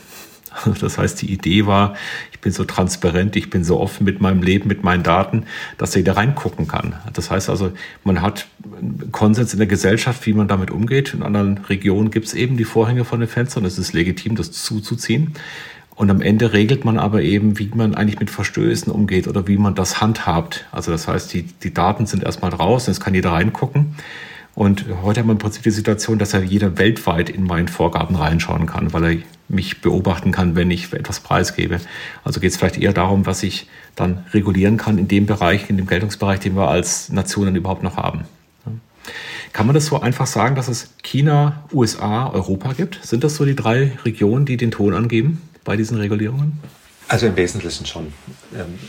Das 0.81 0.97
heißt, 0.97 1.21
die 1.21 1.31
Idee 1.31 1.65
war, 1.65 1.95
ich 2.31 2.39
bin 2.39 2.51
so 2.51 2.63
transparent, 2.63 3.35
ich 3.35 3.49
bin 3.49 3.63
so 3.63 3.79
offen 3.79 4.05
mit 4.05 4.21
meinem 4.21 4.41
Leben, 4.41 4.67
mit 4.67 4.83
meinen 4.83 5.03
Daten, 5.03 5.43
dass 5.77 5.95
jeder 5.95 6.17
reingucken 6.17 6.67
kann. 6.67 6.95
Das 7.13 7.31
heißt 7.31 7.49
also, 7.49 7.71
man 8.03 8.21
hat 8.21 8.47
Konsens 9.11 9.53
in 9.53 9.59
der 9.59 9.67
Gesellschaft, 9.67 10.25
wie 10.25 10.33
man 10.33 10.47
damit 10.47 10.71
umgeht. 10.71 11.13
In 11.13 11.23
anderen 11.23 11.57
Regionen 11.57 12.11
gibt 12.11 12.27
es 12.27 12.33
eben 12.33 12.57
die 12.57 12.65
Vorhänge 12.65 13.05
von 13.05 13.19
den 13.19 13.29
Fenstern. 13.29 13.65
Es 13.65 13.77
ist 13.77 13.93
legitim, 13.93 14.35
das 14.35 14.51
zuzuziehen. 14.51 15.33
Und 15.95 16.09
am 16.09 16.21
Ende 16.21 16.53
regelt 16.53 16.85
man 16.85 16.97
aber 16.97 17.23
eben, 17.23 17.59
wie 17.59 17.69
man 17.75 17.93
eigentlich 17.93 18.21
mit 18.21 18.29
Verstößen 18.29 18.89
umgeht 18.89 19.27
oder 19.27 19.49
wie 19.49 19.57
man 19.57 19.75
das 19.75 19.99
handhabt. 19.99 20.65
Also 20.71 20.91
das 20.91 21.09
heißt, 21.09 21.33
die, 21.33 21.43
die 21.43 21.73
Daten 21.73 22.05
sind 22.05 22.23
erstmal 22.23 22.51
raus, 22.51 22.87
jetzt 22.87 23.01
kann 23.01 23.13
jeder 23.13 23.31
reingucken. 23.31 23.95
Und 24.55 24.85
heute 25.03 25.19
haben 25.19 25.27
wir 25.27 25.33
im 25.33 25.39
Prinzip 25.39 25.63
die 25.63 25.71
Situation, 25.71 26.17
dass 26.17 26.31
ja 26.31 26.39
jeder 26.39 26.77
weltweit 26.77 27.29
in 27.29 27.43
meinen 27.43 27.67
Vorgaben 27.67 28.15
reinschauen 28.15 28.65
kann, 28.65 28.93
weil 28.93 29.03
er 29.03 29.17
mich 29.49 29.81
beobachten 29.81 30.31
kann, 30.31 30.55
wenn 30.55 30.71
ich 30.71 30.93
etwas 30.93 31.19
preisgebe. 31.19 31.79
Also 32.23 32.39
geht 32.39 32.51
es 32.51 32.57
vielleicht 32.57 32.77
eher 32.77 32.93
darum, 32.93 33.25
was 33.25 33.43
ich 33.43 33.67
dann 33.95 34.25
regulieren 34.33 34.77
kann 34.77 34.97
in 34.97 35.07
dem 35.07 35.25
Bereich, 35.25 35.69
in 35.69 35.77
dem 35.77 35.87
Geltungsbereich, 35.87 36.39
den 36.39 36.55
wir 36.55 36.69
als 36.69 37.09
Nationen 37.09 37.55
überhaupt 37.55 37.83
noch 37.83 37.97
haben. 37.97 38.25
Kann 39.51 39.65
man 39.65 39.73
das 39.73 39.87
so 39.87 39.99
einfach 39.99 40.27
sagen, 40.27 40.55
dass 40.55 40.67
es 40.67 40.93
China, 41.01 41.63
USA, 41.73 42.29
Europa 42.29 42.73
gibt? 42.73 42.99
Sind 43.03 43.23
das 43.23 43.35
so 43.35 43.45
die 43.45 43.55
drei 43.55 43.97
Regionen, 44.05 44.45
die 44.45 44.57
den 44.57 44.71
Ton 44.71 44.93
angeben 44.93 45.41
bei 45.63 45.75
diesen 45.75 45.97
Regulierungen? 45.97 46.59
Also 47.07 47.25
im 47.25 47.35
Wesentlichen 47.35 47.87
schon. 47.87 48.13
Ähm, 48.53 48.79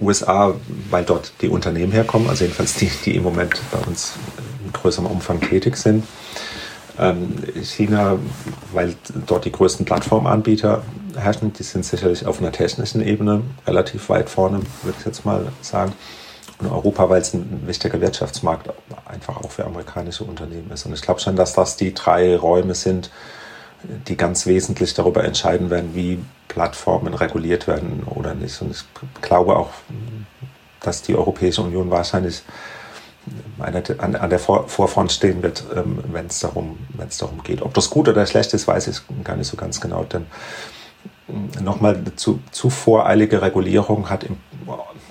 USA, 0.00 0.54
weil 0.90 1.04
dort 1.04 1.32
die 1.42 1.48
Unternehmen 1.48 1.90
herkommen, 1.90 2.28
also 2.28 2.44
jedenfalls 2.44 2.74
die, 2.74 2.88
die 3.04 3.16
im 3.16 3.24
Moment 3.24 3.60
bei 3.72 3.78
uns 3.80 4.14
in 4.64 4.72
größerem 4.72 5.06
Umfang 5.06 5.40
tätig 5.40 5.76
sind. 5.76 6.04
Ähm, 6.98 7.32
China, 7.62 8.18
weil 8.72 8.94
dort 9.26 9.44
die 9.44 9.52
größten 9.52 9.86
Plattformanbieter 9.86 10.82
herrschen, 11.16 11.52
die 11.52 11.62
sind 11.62 11.84
sicherlich 11.84 12.26
auf 12.26 12.40
einer 12.40 12.52
technischen 12.52 13.00
Ebene 13.00 13.42
relativ 13.66 14.08
weit 14.08 14.28
vorne, 14.28 14.60
würde 14.82 14.96
ich 14.98 15.06
jetzt 15.06 15.24
mal 15.24 15.46
sagen. 15.60 15.92
Und 16.58 16.70
Europa, 16.72 17.08
weil 17.08 17.20
es 17.20 17.34
ein 17.34 17.62
wichtiger 17.66 18.00
Wirtschaftsmarkt 18.00 18.70
einfach 19.06 19.36
auch 19.36 19.50
für 19.50 19.64
amerikanische 19.64 20.24
Unternehmen 20.24 20.70
ist. 20.72 20.86
Und 20.86 20.92
ich 20.92 21.02
glaube 21.02 21.20
schon, 21.20 21.36
dass 21.36 21.52
das 21.52 21.76
die 21.76 21.94
drei 21.94 22.36
Räume 22.36 22.74
sind, 22.74 23.10
die 24.08 24.16
ganz 24.16 24.46
wesentlich 24.46 24.94
darüber 24.94 25.22
entscheiden 25.22 25.70
werden, 25.70 25.94
wie 25.94 26.18
Plattformen 26.48 27.14
reguliert 27.14 27.68
werden 27.68 28.02
oder 28.06 28.34
nicht. 28.34 28.60
Und 28.60 28.72
ich 28.72 28.84
glaube 29.22 29.56
auch, 29.56 29.70
dass 30.80 31.02
die 31.02 31.14
Europäische 31.14 31.62
Union 31.62 31.90
wahrscheinlich 31.90 32.42
an, 33.58 34.30
der 34.30 34.38
Vorfront 34.38 35.12
stehen 35.12 35.42
wird, 35.42 35.64
ähm, 35.74 35.98
wenn 36.12 36.26
es 36.26 36.40
darum, 36.40 36.78
darum 37.18 37.42
geht. 37.42 37.62
Ob 37.62 37.74
das 37.74 37.90
gut 37.90 38.08
oder 38.08 38.26
schlecht 38.26 38.54
ist, 38.54 38.68
weiß 38.68 38.88
ich 38.88 39.00
gar 39.24 39.36
nicht 39.36 39.48
so 39.48 39.56
ganz 39.56 39.80
genau. 39.80 40.04
Denn 40.04 40.26
ähm, 41.28 41.50
nochmal 41.62 42.02
zu, 42.16 42.40
zu 42.50 42.70
voreilige 42.70 43.42
Regulierung 43.42 44.10
hat 44.10 44.24
im, 44.24 44.36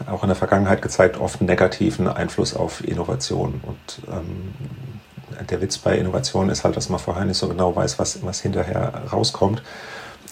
auch 0.05 0.23
in 0.23 0.29
der 0.29 0.35
Vergangenheit 0.35 0.81
gezeigt, 0.81 1.19
oft 1.19 1.41
einen 1.41 1.49
negativen 1.49 2.07
Einfluss 2.07 2.55
auf 2.55 2.87
Innovation. 2.87 3.61
Und 3.63 4.07
ähm, 4.11 4.53
der 5.49 5.61
Witz 5.61 5.77
bei 5.77 5.97
Innovation 5.97 6.49
ist 6.49 6.63
halt, 6.63 6.77
dass 6.77 6.89
man 6.89 6.99
vorher 6.99 7.25
nicht 7.25 7.37
so 7.37 7.47
genau 7.47 7.75
weiß, 7.75 7.99
was, 7.99 8.23
was 8.23 8.41
hinterher 8.41 9.03
rauskommt. 9.11 9.61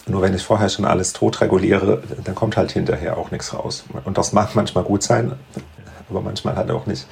Nur 0.08 0.22
wenn 0.22 0.34
ich 0.34 0.42
vorher 0.42 0.68
schon 0.68 0.84
alles 0.84 1.12
tot 1.12 1.40
reguliere, 1.40 2.02
dann 2.22 2.34
kommt 2.34 2.56
halt 2.56 2.70
hinterher 2.70 3.18
auch 3.18 3.32
nichts 3.32 3.52
raus. 3.52 3.84
Und 4.04 4.18
das 4.18 4.32
mag 4.32 4.54
manchmal 4.54 4.84
gut 4.84 5.02
sein, 5.02 5.32
aber 6.08 6.20
manchmal 6.20 6.54
halt 6.54 6.70
auch 6.70 6.86
nicht. 6.86 7.06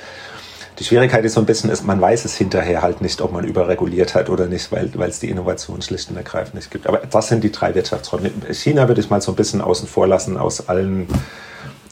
Die 0.79 0.85
Schwierigkeit 0.85 1.25
ist 1.25 1.35
so 1.35 1.41
ein 1.41 1.47
bisschen, 1.47 1.71
ist, 1.71 1.85
man 1.85 2.01
weiß 2.01 2.25
es 2.25 2.37
hinterher 2.37 2.83
halt 2.83 3.01
nicht, 3.01 3.21
ob 3.21 3.33
man 3.33 3.45
überreguliert 3.45 4.15
hat 4.15 4.29
oder 4.29 4.47
nicht, 4.47 4.73
weil, 4.73 4.91
weil 4.95 5.09
es 5.09 5.21
die 5.21 5.31
Innovation 5.31 5.83
schlicht 5.83 6.11
und 6.11 6.17
ergreifend 6.17 6.57
nicht 6.57 6.71
gibt. 6.71 6.89
Aber 6.89 6.99
das 6.99 7.29
sind 7.29 7.45
die 7.45 7.53
drei 7.53 7.75
Wirtschaftsräume. 7.75 8.31
China 8.51 8.89
würde 8.89 9.01
ich 9.01 9.09
mal 9.09 9.21
so 9.21 9.33
ein 9.33 9.37
bisschen 9.37 9.61
außen 9.61 9.87
vor 9.87 10.09
lassen, 10.09 10.37
aus 10.37 10.69
allen, 10.69 11.07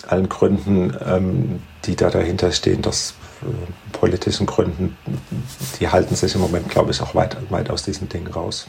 allen 0.08 0.28
Gründen, 0.28 0.96
ähm, 1.06 1.62
die 1.84 1.94
da 1.94 2.10
dahinter 2.10 2.50
stehen. 2.50 2.82
Das 2.82 3.14
äh, 3.42 3.46
politischen 3.92 4.46
Gründen, 4.46 4.96
die 5.78 5.88
halten 5.88 6.16
sich 6.16 6.34
im 6.34 6.40
Moment, 6.40 6.68
glaube 6.68 6.90
ich, 6.90 7.00
auch 7.02 7.14
weit, 7.14 7.36
weit 7.50 7.70
aus 7.70 7.84
diesen 7.84 8.08
Dingen 8.08 8.26
raus. 8.26 8.66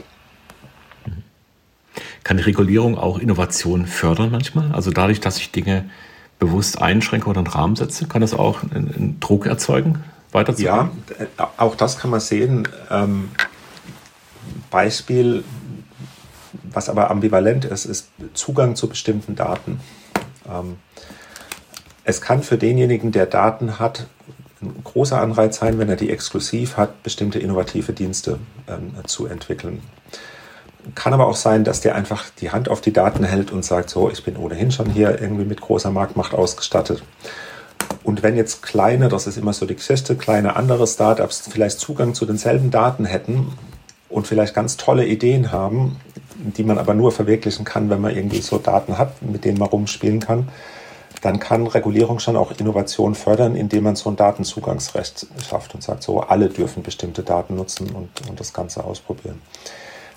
Kann 2.23 2.37
die 2.37 2.43
Regulierung 2.43 2.97
auch 2.97 3.17
Innovation 3.17 3.87
fördern 3.87 4.29
manchmal? 4.31 4.71
Also 4.73 4.91
dadurch, 4.91 5.19
dass 5.19 5.37
ich 5.37 5.51
Dinge 5.51 5.89
bewusst 6.45 6.81
einschränke 6.81 7.29
oder 7.29 7.39
einen 7.39 7.47
Rahmen 7.47 7.75
setze, 7.75 8.07
kann 8.07 8.21
das 8.21 8.33
auch 8.33 8.63
einen, 8.63 9.17
Druck 9.19 9.45
erzeugen, 9.45 10.03
weiterzugehen? 10.31 10.91
Ja, 11.37 11.51
auch 11.57 11.75
das 11.75 11.97
kann 11.97 12.11
man 12.11 12.19
sehen. 12.19 12.67
Ähm, 12.89 13.31
Beispiel, 14.69 15.43
was 16.63 16.89
aber 16.89 17.09
ambivalent 17.11 17.65
ist, 17.65 17.85
ist 17.85 18.09
Zugang 18.33 18.75
zu 18.75 18.89
bestimmten 18.89 19.35
Daten. 19.35 19.79
Ähm, 20.49 20.77
es 22.03 22.19
kann 22.19 22.43
für 22.43 22.57
denjenigen, 22.57 23.11
der 23.11 23.25
Daten 23.25 23.79
hat, 23.79 24.07
ein 24.61 24.83
großer 24.83 25.21
Anreiz 25.21 25.57
sein, 25.57 25.79
wenn 25.79 25.89
er 25.89 25.95
die 25.95 26.09
exklusiv 26.09 26.77
hat, 26.77 27.03
bestimmte 27.03 27.39
innovative 27.39 27.93
Dienste 27.93 28.39
ähm, 28.67 28.93
zu 29.05 29.27
entwickeln. 29.27 29.81
Kann 30.95 31.13
aber 31.13 31.27
auch 31.27 31.35
sein, 31.35 31.63
dass 31.63 31.81
der 31.81 31.95
einfach 31.95 32.25
die 32.41 32.51
Hand 32.51 32.69
auf 32.69 32.81
die 32.81 32.93
Daten 32.93 33.23
hält 33.23 33.51
und 33.51 33.63
sagt, 33.63 33.89
so, 33.89 34.09
ich 34.09 34.23
bin 34.23 34.35
ohnehin 34.37 34.71
schon 34.71 34.89
hier 34.89 35.21
irgendwie 35.21 35.45
mit 35.45 35.61
großer 35.61 35.91
Marktmacht 35.91 36.33
ausgestattet. 36.33 37.03
Und 38.03 38.21
wenn 38.21 38.35
jetzt 38.35 38.61
kleine, 38.61 39.07
das 39.07 39.27
ist 39.27 39.37
immer 39.37 39.53
so 39.53 39.65
die 39.65 39.75
Geschichte, 39.75 40.15
kleine 40.15 40.55
andere 40.55 40.85
Startups 40.87 41.47
vielleicht 41.49 41.79
Zugang 41.79 42.13
zu 42.13 42.25
denselben 42.25 42.69
Daten 42.69 43.05
hätten 43.05 43.53
und 44.09 44.27
vielleicht 44.27 44.53
ganz 44.53 44.77
tolle 44.77 45.05
Ideen 45.05 45.51
haben, 45.51 45.97
die 46.35 46.63
man 46.63 46.77
aber 46.77 46.93
nur 46.93 47.11
verwirklichen 47.11 47.63
kann, 47.63 47.89
wenn 47.89 48.01
man 48.01 48.15
irgendwie 48.15 48.41
so 48.41 48.57
Daten 48.57 48.97
hat, 48.97 49.21
mit 49.21 49.45
denen 49.45 49.57
man 49.57 49.69
rumspielen 49.69 50.19
kann, 50.19 50.49
dann 51.21 51.39
kann 51.39 51.67
Regulierung 51.67 52.19
schon 52.19 52.35
auch 52.35 52.51
Innovation 52.51 53.15
fördern, 53.15 53.55
indem 53.55 53.85
man 53.85 53.95
so 53.95 54.09
ein 54.09 54.17
Datenzugangsrecht 54.17 55.27
schafft 55.47 55.73
und 55.73 55.81
sagt, 55.81 56.03
so 56.03 56.19
alle 56.19 56.49
dürfen 56.49 56.83
bestimmte 56.83 57.23
Daten 57.23 57.55
nutzen 57.55 57.89
und, 57.91 58.09
und 58.29 58.39
das 58.39 58.51
Ganze 58.51 58.83
ausprobieren. 58.83 59.41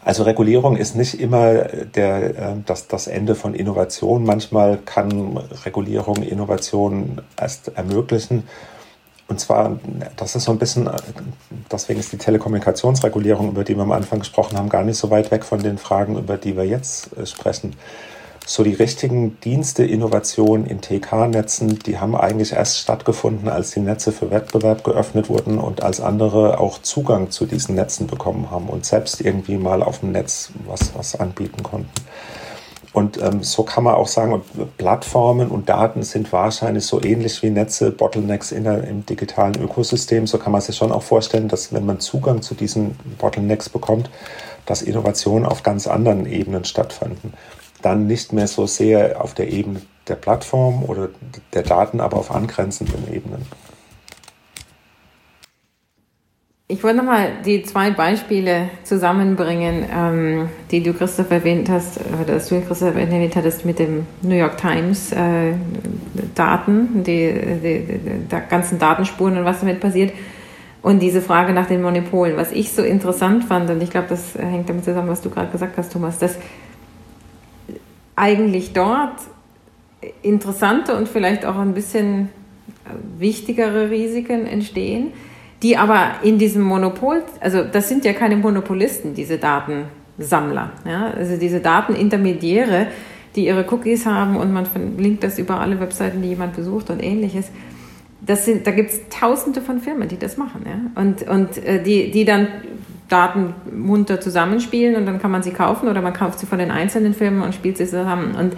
Also 0.06 0.22
Regulierung 0.22 0.76
ist 0.76 0.94
nicht 0.94 1.20
immer 1.20 1.64
der, 1.64 2.36
äh, 2.36 2.54
das, 2.64 2.86
das 2.86 3.08
Ende 3.08 3.34
von 3.34 3.54
Innovation. 3.54 4.22
Manchmal 4.22 4.78
kann 4.78 5.36
Regulierung 5.64 6.22
Innovation 6.22 7.20
erst 7.36 7.72
ermöglichen. 7.76 8.44
Und 9.26 9.40
zwar, 9.40 9.80
das 10.16 10.36
ist 10.36 10.44
so 10.44 10.52
ein 10.52 10.58
bisschen, 10.58 10.88
deswegen 11.72 11.98
ist 11.98 12.12
die 12.12 12.18
Telekommunikationsregulierung, 12.18 13.48
über 13.48 13.64
die 13.64 13.74
wir 13.74 13.82
am 13.82 13.90
Anfang 13.90 14.20
gesprochen 14.20 14.56
haben, 14.56 14.68
gar 14.68 14.84
nicht 14.84 14.96
so 14.96 15.10
weit 15.10 15.32
weg 15.32 15.42
von 15.42 15.60
den 15.60 15.76
Fragen, 15.76 16.16
über 16.16 16.36
die 16.36 16.56
wir 16.56 16.64
jetzt 16.64 17.16
äh, 17.18 17.26
sprechen 17.26 17.74
so 18.48 18.62
die 18.62 18.74
richtigen 18.74 19.40
Dienste, 19.40 19.84
Innovationen 19.84 20.66
in 20.66 20.80
TK-Netzen, 20.80 21.80
die 21.80 21.98
haben 21.98 22.14
eigentlich 22.14 22.52
erst 22.52 22.78
stattgefunden, 22.78 23.48
als 23.48 23.72
die 23.72 23.80
Netze 23.80 24.12
für 24.12 24.30
Wettbewerb 24.30 24.84
geöffnet 24.84 25.28
wurden 25.28 25.58
und 25.58 25.82
als 25.82 26.00
andere 26.00 26.60
auch 26.60 26.80
Zugang 26.80 27.32
zu 27.32 27.44
diesen 27.44 27.74
Netzen 27.74 28.06
bekommen 28.06 28.52
haben 28.52 28.68
und 28.68 28.86
selbst 28.86 29.20
irgendwie 29.20 29.56
mal 29.56 29.82
auf 29.82 29.98
dem 29.98 30.12
Netz 30.12 30.50
was, 30.68 30.94
was 30.94 31.18
anbieten 31.18 31.64
konnten. 31.64 31.90
Und 32.92 33.20
ähm, 33.20 33.42
so 33.42 33.64
kann 33.64 33.82
man 33.82 33.96
auch 33.96 34.06
sagen, 34.06 34.40
Plattformen 34.78 35.48
und 35.48 35.68
Daten 35.68 36.04
sind 36.04 36.32
wahrscheinlich 36.32 36.86
so 36.86 37.02
ähnlich 37.02 37.42
wie 37.42 37.50
Netze, 37.50 37.90
Bottlenecks 37.90 38.52
in 38.52 38.62
der, 38.62 38.84
im 38.84 39.04
digitalen 39.04 39.60
Ökosystem. 39.60 40.28
So 40.28 40.38
kann 40.38 40.52
man 40.52 40.60
sich 40.60 40.76
schon 40.76 40.92
auch 40.92 41.02
vorstellen, 41.02 41.48
dass 41.48 41.72
wenn 41.72 41.84
man 41.84 41.98
Zugang 41.98 42.42
zu 42.42 42.54
diesen 42.54 42.96
Bottlenecks 43.18 43.68
bekommt, 43.68 44.08
dass 44.66 44.82
Innovationen 44.82 45.44
auf 45.44 45.64
ganz 45.64 45.88
anderen 45.88 46.26
Ebenen 46.26 46.64
stattfinden 46.64 47.34
dann 47.86 48.08
nicht 48.08 48.32
mehr 48.32 48.48
so 48.48 48.66
sehr 48.66 49.22
auf 49.22 49.34
der 49.34 49.48
Ebene 49.48 49.80
der 50.08 50.16
Plattform 50.16 50.82
oder 50.84 51.08
der 51.54 51.62
Daten, 51.62 52.00
aber 52.00 52.16
auf 52.16 52.32
angrenzenden 52.32 53.12
Ebenen. 53.12 53.46
Ich 56.68 56.82
wollte 56.82 56.96
nochmal 56.96 57.28
die 57.44 57.62
zwei 57.62 57.92
Beispiele 57.92 58.70
zusammenbringen, 58.82 59.86
ähm, 59.88 60.48
die 60.72 60.82
du, 60.82 60.94
Christoph, 60.94 61.30
erwähnt 61.30 61.70
hast, 61.70 62.00
oder 62.12 62.34
dass 62.34 62.48
du, 62.48 62.60
Christoph, 62.60 62.96
erwähnt 62.96 63.36
hattest 63.36 63.64
mit 63.64 63.78
dem 63.78 64.04
New 64.22 64.34
York 64.34 64.56
Times 64.56 65.12
äh, 65.12 65.52
Daten, 66.34 67.04
die, 67.04 67.32
die, 67.62 67.86
die, 67.86 67.98
die, 67.98 68.36
ganzen 68.50 68.80
Datenspuren 68.80 69.38
und 69.38 69.44
was 69.44 69.60
damit 69.60 69.78
passiert. 69.78 70.12
Und 70.82 71.00
diese 71.00 71.20
Frage 71.20 71.52
nach 71.52 71.66
den 71.66 71.82
Monopolen. 71.82 72.36
Was 72.36 72.50
ich 72.50 72.72
so 72.72 72.82
interessant 72.82 73.44
fand, 73.44 73.70
und 73.70 73.80
ich 73.80 73.90
glaube, 73.90 74.08
das 74.08 74.34
hängt 74.34 74.68
damit 74.68 74.84
zusammen, 74.84 75.08
was 75.08 75.20
du 75.20 75.30
gerade 75.30 75.52
gesagt 75.52 75.78
hast, 75.78 75.92
Thomas, 75.92 76.18
dass 76.18 76.36
eigentlich 78.16 78.72
dort 78.72 79.20
interessante 80.22 80.96
und 80.96 81.08
vielleicht 81.08 81.44
auch 81.44 81.56
ein 81.56 81.74
bisschen 81.74 82.30
wichtigere 83.18 83.90
Risiken 83.90 84.46
entstehen, 84.46 85.12
die 85.62 85.76
aber 85.76 86.16
in 86.22 86.38
diesem 86.38 86.62
Monopol, 86.62 87.22
also 87.40 87.62
das 87.64 87.88
sind 87.88 88.04
ja 88.04 88.12
keine 88.12 88.36
Monopolisten, 88.36 89.14
diese 89.14 89.38
Datensammler, 89.38 90.72
ja? 90.84 91.12
also 91.16 91.36
diese 91.36 91.60
Datenintermediäre, 91.60 92.88
die 93.34 93.46
ihre 93.46 93.66
Cookies 93.70 94.06
haben 94.06 94.36
und 94.36 94.52
man 94.52 94.66
verlinkt 94.66 95.22
das 95.22 95.38
über 95.38 95.60
alle 95.60 95.78
Webseiten, 95.80 96.22
die 96.22 96.28
jemand 96.28 96.56
besucht 96.56 96.90
und 96.90 97.02
ähnliches. 97.02 97.50
Das 98.22 98.44
sind, 98.44 98.66
da 98.66 98.70
gibt 98.70 98.90
es 98.90 99.00
tausende 99.10 99.60
von 99.60 99.80
Firmen, 99.80 100.08
die 100.08 100.18
das 100.18 100.36
machen. 100.36 100.64
Ja? 100.66 101.00
Und, 101.00 101.28
und 101.28 101.58
äh, 101.58 101.82
die, 101.82 102.10
die 102.10 102.24
dann 102.24 102.48
Daten 103.08 103.54
munter 103.72 104.20
zusammenspielen 104.20 104.96
und 104.96 105.06
dann 105.06 105.20
kann 105.20 105.30
man 105.30 105.42
sie 105.42 105.52
kaufen 105.52 105.88
oder 105.88 106.02
man 106.02 106.12
kauft 106.12 106.38
sie 106.38 106.46
von 106.46 106.58
den 106.58 106.70
einzelnen 106.70 107.14
Firmen 107.14 107.42
und 107.42 107.54
spielt 107.54 107.76
sie 107.76 107.86
zusammen. 107.86 108.34
Und 108.34 108.54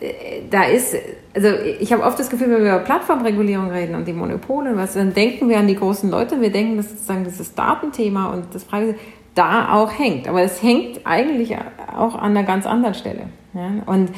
äh, 0.00 0.42
da 0.50 0.64
ist, 0.64 0.94
also 1.34 1.48
ich 1.78 1.92
habe 1.92 2.02
oft 2.02 2.18
das 2.18 2.30
Gefühl, 2.30 2.50
wenn 2.50 2.64
wir 2.64 2.74
über 2.74 2.78
Plattformregulierung 2.80 3.70
reden 3.70 3.94
und 3.94 4.06
die 4.06 4.12
Monopole, 4.12 4.76
was, 4.76 4.94
dann 4.94 5.14
denken 5.14 5.48
wir 5.48 5.58
an 5.58 5.66
die 5.66 5.76
großen 5.76 6.10
Leute, 6.10 6.40
wir 6.40 6.50
denken, 6.50 6.76
dass 6.76 6.90
sozusagen 6.90 7.24
dieses 7.24 7.54
Datenthema 7.54 8.32
und 8.32 8.54
das 8.54 8.64
Preise 8.64 8.96
da 9.34 9.72
auch 9.72 9.98
hängt. 9.98 10.28
Aber 10.28 10.42
es 10.42 10.62
hängt 10.62 11.00
eigentlich 11.04 11.56
auch 11.96 12.14
an 12.14 12.36
einer 12.36 12.44
ganz 12.44 12.66
anderen 12.66 12.94
Stelle. 12.94 13.28
Ja? 13.54 13.70
Und 13.86 14.10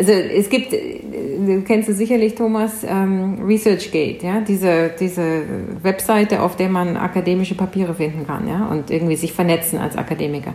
also 0.00 0.12
es 0.12 0.48
gibt, 0.48 0.72
du 0.72 1.62
kennst 1.66 1.90
du 1.90 1.92
sicherlich, 1.92 2.34
Thomas, 2.34 2.86
ähm, 2.88 3.40
ResearchGate, 3.44 4.24
ja, 4.24 4.40
diese, 4.40 4.92
diese 4.98 5.42
Webseite, 5.82 6.40
auf 6.40 6.56
der 6.56 6.70
man 6.70 6.96
akademische 6.96 7.54
Papiere 7.54 7.92
finden 7.92 8.26
kann, 8.26 8.48
ja, 8.48 8.66
und 8.68 8.90
irgendwie 8.90 9.16
sich 9.16 9.34
vernetzen 9.34 9.78
als 9.78 9.96
Akademiker. 9.96 10.54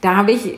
Da 0.00 0.16
habe 0.16 0.32
ich 0.32 0.46
äh, 0.46 0.54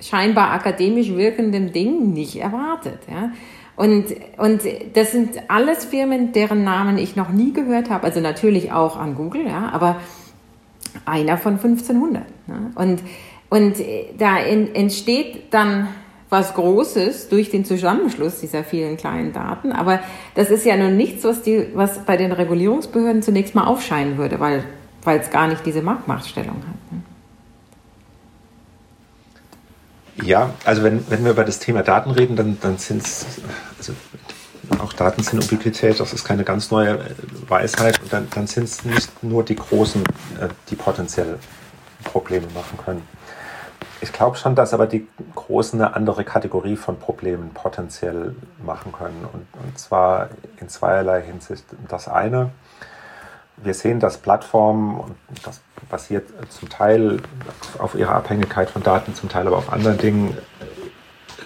scheinbar 0.00 0.52
akademisch 0.52 1.12
wirkenden 1.12 1.72
Ding 1.72 2.12
nicht 2.12 2.36
erwartet. 2.36 3.00
Ja? 3.10 3.32
Und, 3.76 4.06
und 4.38 4.62
das 4.94 5.10
sind 5.10 5.30
alles 5.48 5.84
Firmen, 5.84 6.32
deren 6.32 6.62
Namen 6.62 6.98
ich 6.98 7.16
noch 7.16 7.30
nie 7.30 7.52
gehört 7.52 7.90
habe. 7.90 8.04
Also 8.04 8.20
natürlich 8.20 8.70
auch 8.70 8.96
an 8.96 9.16
Google, 9.16 9.46
ja, 9.46 9.70
aber 9.72 9.96
einer 11.04 11.36
von 11.36 11.54
1500. 11.54 12.22
Ne? 12.46 12.70
Und, 12.76 13.02
und 13.50 13.74
da 14.18 14.38
in, 14.38 14.72
entsteht 14.72 15.52
dann 15.52 15.88
was 16.30 16.54
Großes 16.54 17.28
durch 17.28 17.50
den 17.50 17.64
Zusammenschluss 17.64 18.40
dieser 18.40 18.64
vielen 18.64 18.96
kleinen 18.96 19.32
Daten. 19.32 19.72
Aber 19.72 20.00
das 20.34 20.50
ist 20.50 20.64
ja 20.64 20.76
nun 20.76 20.96
nichts, 20.96 21.24
was, 21.24 21.42
die, 21.42 21.68
was 21.74 21.98
bei 22.04 22.16
den 22.16 22.32
Regulierungsbehörden 22.32 23.22
zunächst 23.22 23.54
mal 23.54 23.64
aufscheinen 23.64 24.18
würde, 24.18 24.40
weil, 24.40 24.64
es 25.04 25.30
gar 25.30 25.48
nicht 25.48 25.64
diese 25.66 25.82
Marktmachtstellung 25.82 26.56
hat. 26.56 26.92
Ne? 26.92 27.02
Ja, 30.22 30.54
also 30.64 30.82
wenn, 30.82 31.04
wenn 31.10 31.24
wir 31.24 31.32
über 31.32 31.44
das 31.44 31.58
Thema 31.58 31.82
Daten 31.82 32.10
reden, 32.10 32.36
dann, 32.36 32.58
dann 32.60 32.78
sind 32.78 33.02
es, 33.02 33.26
also 33.78 33.92
auch 34.78 34.92
Daten 34.92 35.22
sind 35.22 35.44
Ubiquität, 35.44 36.00
das 36.00 36.12
ist 36.12 36.24
keine 36.24 36.44
ganz 36.44 36.70
neue 36.70 37.00
Weisheit. 37.48 38.00
Und 38.00 38.12
dann, 38.12 38.28
dann 38.30 38.46
sind 38.46 38.64
es 38.64 38.84
nicht 38.84 39.22
nur 39.22 39.44
die 39.44 39.56
Großen, 39.56 40.02
äh, 40.40 40.48
die 40.70 40.76
potenziell 40.76 41.38
Probleme 42.04 42.46
machen 42.54 42.78
können. 42.82 43.02
Ich 44.04 44.12
glaube 44.12 44.36
schon, 44.36 44.54
dass 44.54 44.74
aber 44.74 44.86
die 44.86 45.08
Großen 45.34 45.80
eine 45.80 45.96
andere 45.96 46.24
Kategorie 46.24 46.76
von 46.76 46.98
Problemen 46.98 47.54
potenziell 47.54 48.36
machen 48.62 48.92
können. 48.92 49.26
Und, 49.32 49.46
und 49.64 49.78
zwar 49.78 50.28
in 50.60 50.68
zweierlei 50.68 51.22
Hinsicht. 51.22 51.64
Das 51.88 52.06
eine, 52.06 52.50
wir 53.56 53.72
sehen, 53.72 54.00
dass 54.00 54.18
Plattformen, 54.18 55.00
und 55.00 55.16
das 55.42 55.62
basiert 55.90 56.28
zum 56.50 56.68
Teil 56.68 57.22
auf 57.78 57.94
ihrer 57.94 58.14
Abhängigkeit 58.14 58.68
von 58.68 58.82
Daten, 58.82 59.14
zum 59.14 59.30
Teil 59.30 59.46
aber 59.46 59.56
auf 59.56 59.72
anderen 59.72 59.96
Dingen, 59.96 60.36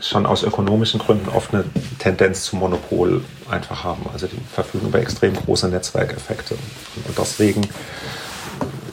schon 0.00 0.26
aus 0.26 0.42
ökonomischen 0.42 0.98
Gründen 0.98 1.28
oft 1.28 1.54
eine 1.54 1.64
Tendenz 2.00 2.42
zum 2.42 2.58
Monopol 2.58 3.22
einfach 3.48 3.84
haben. 3.84 4.04
Also 4.12 4.26
die 4.26 4.40
verfügen 4.52 4.88
über 4.88 4.98
extrem 4.98 5.34
große 5.34 5.68
Netzwerkeffekte. 5.68 6.54
Und 7.06 7.16
deswegen 7.16 7.68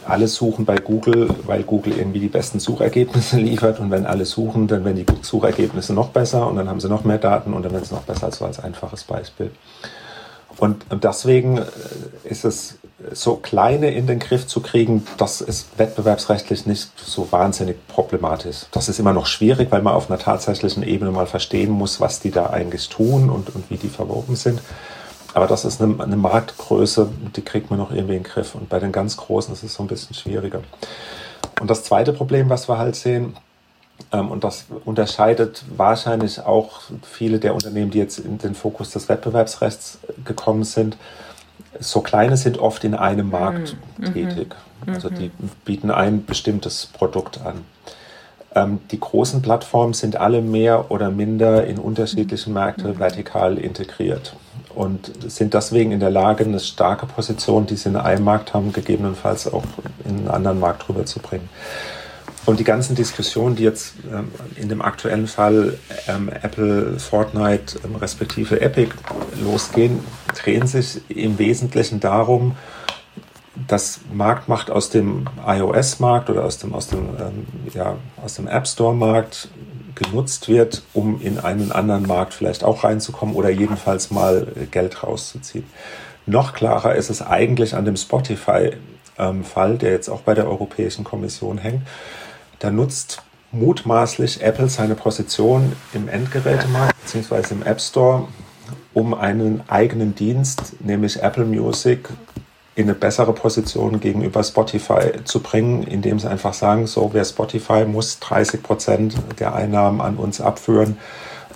alle 0.08 0.28
suchen 0.28 0.66
bei 0.66 0.78
Google, 0.78 1.30
weil 1.46 1.64
Google 1.64 1.98
irgendwie 1.98 2.20
die 2.20 2.28
besten 2.28 2.60
Suchergebnisse 2.60 3.38
liefert. 3.40 3.80
Und 3.80 3.92
wenn 3.92 4.06
alle 4.06 4.26
suchen, 4.26 4.68
dann 4.68 4.86
werden 4.86 4.98
die 4.98 5.06
Suchergebnisse 5.22 5.94
noch 5.94 6.10
besser 6.10 6.48
und 6.48 6.58
dann 6.58 6.70
haben 6.70 6.80
sie 6.80 6.90
noch 6.90 7.04
mehr 7.04 7.18
Daten 7.18 7.54
und 7.54 7.64
dann 7.64 7.72
werden 7.72 7.86
sie 7.86 7.94
noch 7.94 8.04
besser, 8.04 8.32
so 8.32 8.46
als 8.46 8.60
einfaches 8.60 9.04
Beispiel. 9.04 9.52
Und, 10.58 10.86
deswegen 11.04 11.58
äh, 11.58 11.64
ist 12.24 12.46
es 12.46 12.78
so 13.12 13.36
kleine 13.36 13.92
in 13.92 14.08
den 14.08 14.20
Griff 14.20 14.48
zu 14.48 14.62
kriegen, 14.62 15.06
das 15.18 15.42
ist 15.42 15.78
wettbewerbsrechtlich 15.78 16.66
nicht 16.66 16.92
so 16.98 17.32
wahnsinnig 17.32 17.76
problematisch. 17.88 18.66
Das 18.72 18.88
ist 18.88 19.00
immer 19.00 19.14
noch 19.14 19.26
schwierig, 19.26 19.70
weil 19.72 19.82
man 19.82 19.94
auf 19.94 20.10
einer 20.10 20.20
tatsächlichen 20.20 20.82
Ebene 20.82 21.12
mal 21.12 21.28
verstehen 21.28 21.72
muss, 21.72 22.00
was 22.00 22.22
die 22.22 22.32
da 22.32 22.48
eigentlich 22.48 22.88
tun 22.88 23.30
und, 23.30 23.54
und 23.54 23.70
wie 23.70 23.78
die 23.78 23.90
verwoben 23.90 24.36
sind. 24.36 24.62
Aber 25.36 25.48
das 25.48 25.66
ist 25.66 25.82
eine, 25.82 26.02
eine 26.02 26.16
Marktgröße, 26.16 27.10
die 27.36 27.42
kriegt 27.42 27.70
man 27.70 27.78
noch 27.78 27.92
irgendwie 27.92 28.16
in 28.16 28.24
den 28.24 28.32
Griff. 28.32 28.56
Und 28.56 28.70
bei 28.70 28.80
den 28.80 28.94
ganz 28.94 29.18
Großen 29.18 29.54
ist 29.54 29.64
es 29.64 29.74
so 29.74 29.84
ein 29.84 29.88
bisschen 29.88 30.16
schwieriger. 30.16 30.62
Und 31.60 31.70
das 31.70 31.84
zweite 31.84 32.14
Problem, 32.14 32.50
was 32.50 32.70
wir 32.70 32.78
halt 32.78 32.96
sehen, 32.96 33.36
ähm, 34.14 34.32
und 34.32 34.46
das 34.46 34.66
unterscheidet 34.86 35.66
wahrscheinlich 35.76 36.40
auch 36.40 36.84
viele 37.02 37.40
der 37.40 37.54
Unternehmen, 37.54 37.92
die 37.92 37.98
jetzt 37.98 38.18
in 38.20 38.38
den 38.38 38.56
Fokus 38.56 38.92
des 38.92 39.10
Wettbewerbsrechts 39.10 40.00
gekommen 40.24 40.64
sind. 40.64 40.96
So 41.82 42.00
kleine 42.00 42.38
sind 42.38 42.58
oft 42.58 42.86
in 42.86 42.96
einem 42.96 43.30
Markt 43.30 43.76
mhm. 43.98 44.14
tätig. 44.14 44.56
Also 44.88 45.10
die 45.10 45.32
mhm. 45.38 45.50
bieten 45.66 45.92
ein 45.92 46.26
bestimmtes 46.26 46.86
Produkt 46.86 47.42
an. 47.42 47.66
Ähm, 48.56 48.80
die 48.90 49.02
großen 49.02 49.42
Plattformen 49.42 49.92
sind 49.92 50.16
alle 50.16 50.42
mehr 50.42 50.92
oder 50.92 51.12
minder 51.12 51.68
in 51.68 51.78
unterschiedlichen 51.78 52.54
Märkten 52.54 52.92
mhm. 52.92 53.00
vertikal 53.00 53.58
integriert 53.58 54.34
und 54.76 55.12
sind 55.32 55.54
deswegen 55.54 55.92
in 55.92 56.00
der 56.00 56.12
Lage, 56.12 56.44
eine 56.44 56.60
starke 56.60 57.06
Position, 57.06 57.66
die 57.66 57.76
sie 57.76 57.90
in 57.90 57.96
einem 57.96 58.24
Markt 58.24 58.54
haben, 58.54 58.74
gegebenenfalls 58.74 59.52
auch 59.52 59.64
in 60.04 60.18
einen 60.18 60.28
anderen 60.28 60.60
Markt 60.60 60.88
rüberzubringen. 60.90 61.50
Und 62.46 62.60
die 62.60 62.64
ganzen 62.64 62.96
Diskussionen, 62.96 63.56
die 63.56 63.64
jetzt 63.64 63.96
ähm, 64.12 64.32
in 64.56 64.70
dem 64.70 64.82
aktuellen 64.82 65.28
Fall 65.28 65.80
ähm, 66.08 66.30
Apple, 66.30 67.00
Fortnite 67.00 67.80
ähm, 67.84 67.96
respektive 67.96 68.62
Epic 68.62 68.94
losgehen, 69.44 70.00
drehen 70.36 70.68
sich 70.68 71.02
im 71.10 71.40
Wesentlichen 71.40 72.00
darum, 72.00 72.56
dass 73.68 74.02
Marktmacht 74.14 74.70
aus 74.70 74.90
dem 74.90 75.26
iOS-Markt 75.46 76.30
oder 76.30 76.44
aus 76.44 76.58
dem, 76.60 76.74
aus 76.76 76.88
dem, 76.88 77.10
ähm, 77.20 77.48
ja, 77.74 77.96
aus 78.24 78.36
dem 78.36 78.48
App 78.48 78.68
Store-Markt 78.68 79.48
genutzt 79.96 80.48
wird, 80.48 80.84
um 80.94 81.22
in 81.22 81.40
einen 81.40 81.72
anderen 81.72 82.06
Markt 82.06 82.34
vielleicht 82.34 82.64
auch 82.64 82.84
reinzukommen 82.84 83.36
oder 83.36 83.50
jedenfalls 83.50 84.12
mal 84.12 84.48
Geld 84.72 85.04
rauszuziehen. 85.04 85.66
Noch 86.26 86.54
klarer 86.54 86.96
ist 86.96 87.10
es 87.10 87.22
eigentlich 87.22 87.76
an 87.76 87.86
dem 87.86 87.96
Spotify-Fall, 87.96 89.78
der 89.78 89.92
jetzt 89.92 90.10
auch 90.10 90.22
bei 90.22 90.34
der 90.34 90.48
Europäischen 90.48 91.04
Kommission 91.04 91.58
hängt. 91.58 91.82
Da 92.60 92.72
nutzt 92.72 93.22
mutmaßlich 93.52 94.42
Apple 94.42 94.70
seine 94.70 94.96
Position 94.96 95.74
im 95.94 96.10
Endgerätemarkt 96.10 96.96
bzw. 97.04 97.54
im 97.54 97.64
App 97.64 97.80
Store, 97.80 98.28
um 98.94 99.14
einen 99.14 99.62
eigenen 99.68 100.16
Dienst, 100.16 100.74
nämlich 100.80 101.22
Apple 101.22 101.46
Music, 101.46 102.10
in 102.76 102.84
eine 102.84 102.94
bessere 102.94 103.34
Position 103.34 104.02
gegenüber 104.02 104.44
Spotify 104.44 105.24
zu 105.24 105.42
bringen, 105.42 105.84
indem 105.84 106.20
sie 106.20 106.30
einfach 106.30 106.54
sagen, 106.54 106.88
so 106.88 107.10
wer 107.14 107.24
Spotify 107.24 107.86
muss 107.86 108.20
30 108.20 108.62
Prozent 108.62 109.16
der 109.40 109.56
Einnahmen 109.56 110.02
an 110.02 110.18
uns 110.18 110.42
abführen 110.42 110.98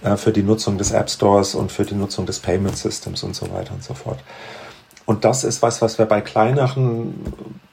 äh, 0.02 0.16
für 0.16 0.32
die 0.32 0.44
Nutzung 0.44 0.78
des 0.78 0.92
App 0.92 1.10
Stores 1.10 1.56
und 1.56 1.72
für 1.72 1.84
die 1.84 1.96
Nutzung 1.96 2.26
des 2.26 2.40
Payment 2.40 2.78
Systems 2.78 3.24
und 3.24 3.36
so 3.36 3.52
weiter 3.52 3.74
und 3.74 3.84
so 3.84 3.94
fort. 3.94 4.20
Und 5.06 5.26
das 5.26 5.44
ist 5.44 5.62
was, 5.62 5.82
was 5.82 5.98
wir 5.98 6.06
bei 6.06 6.22
kleineren 6.22 7.16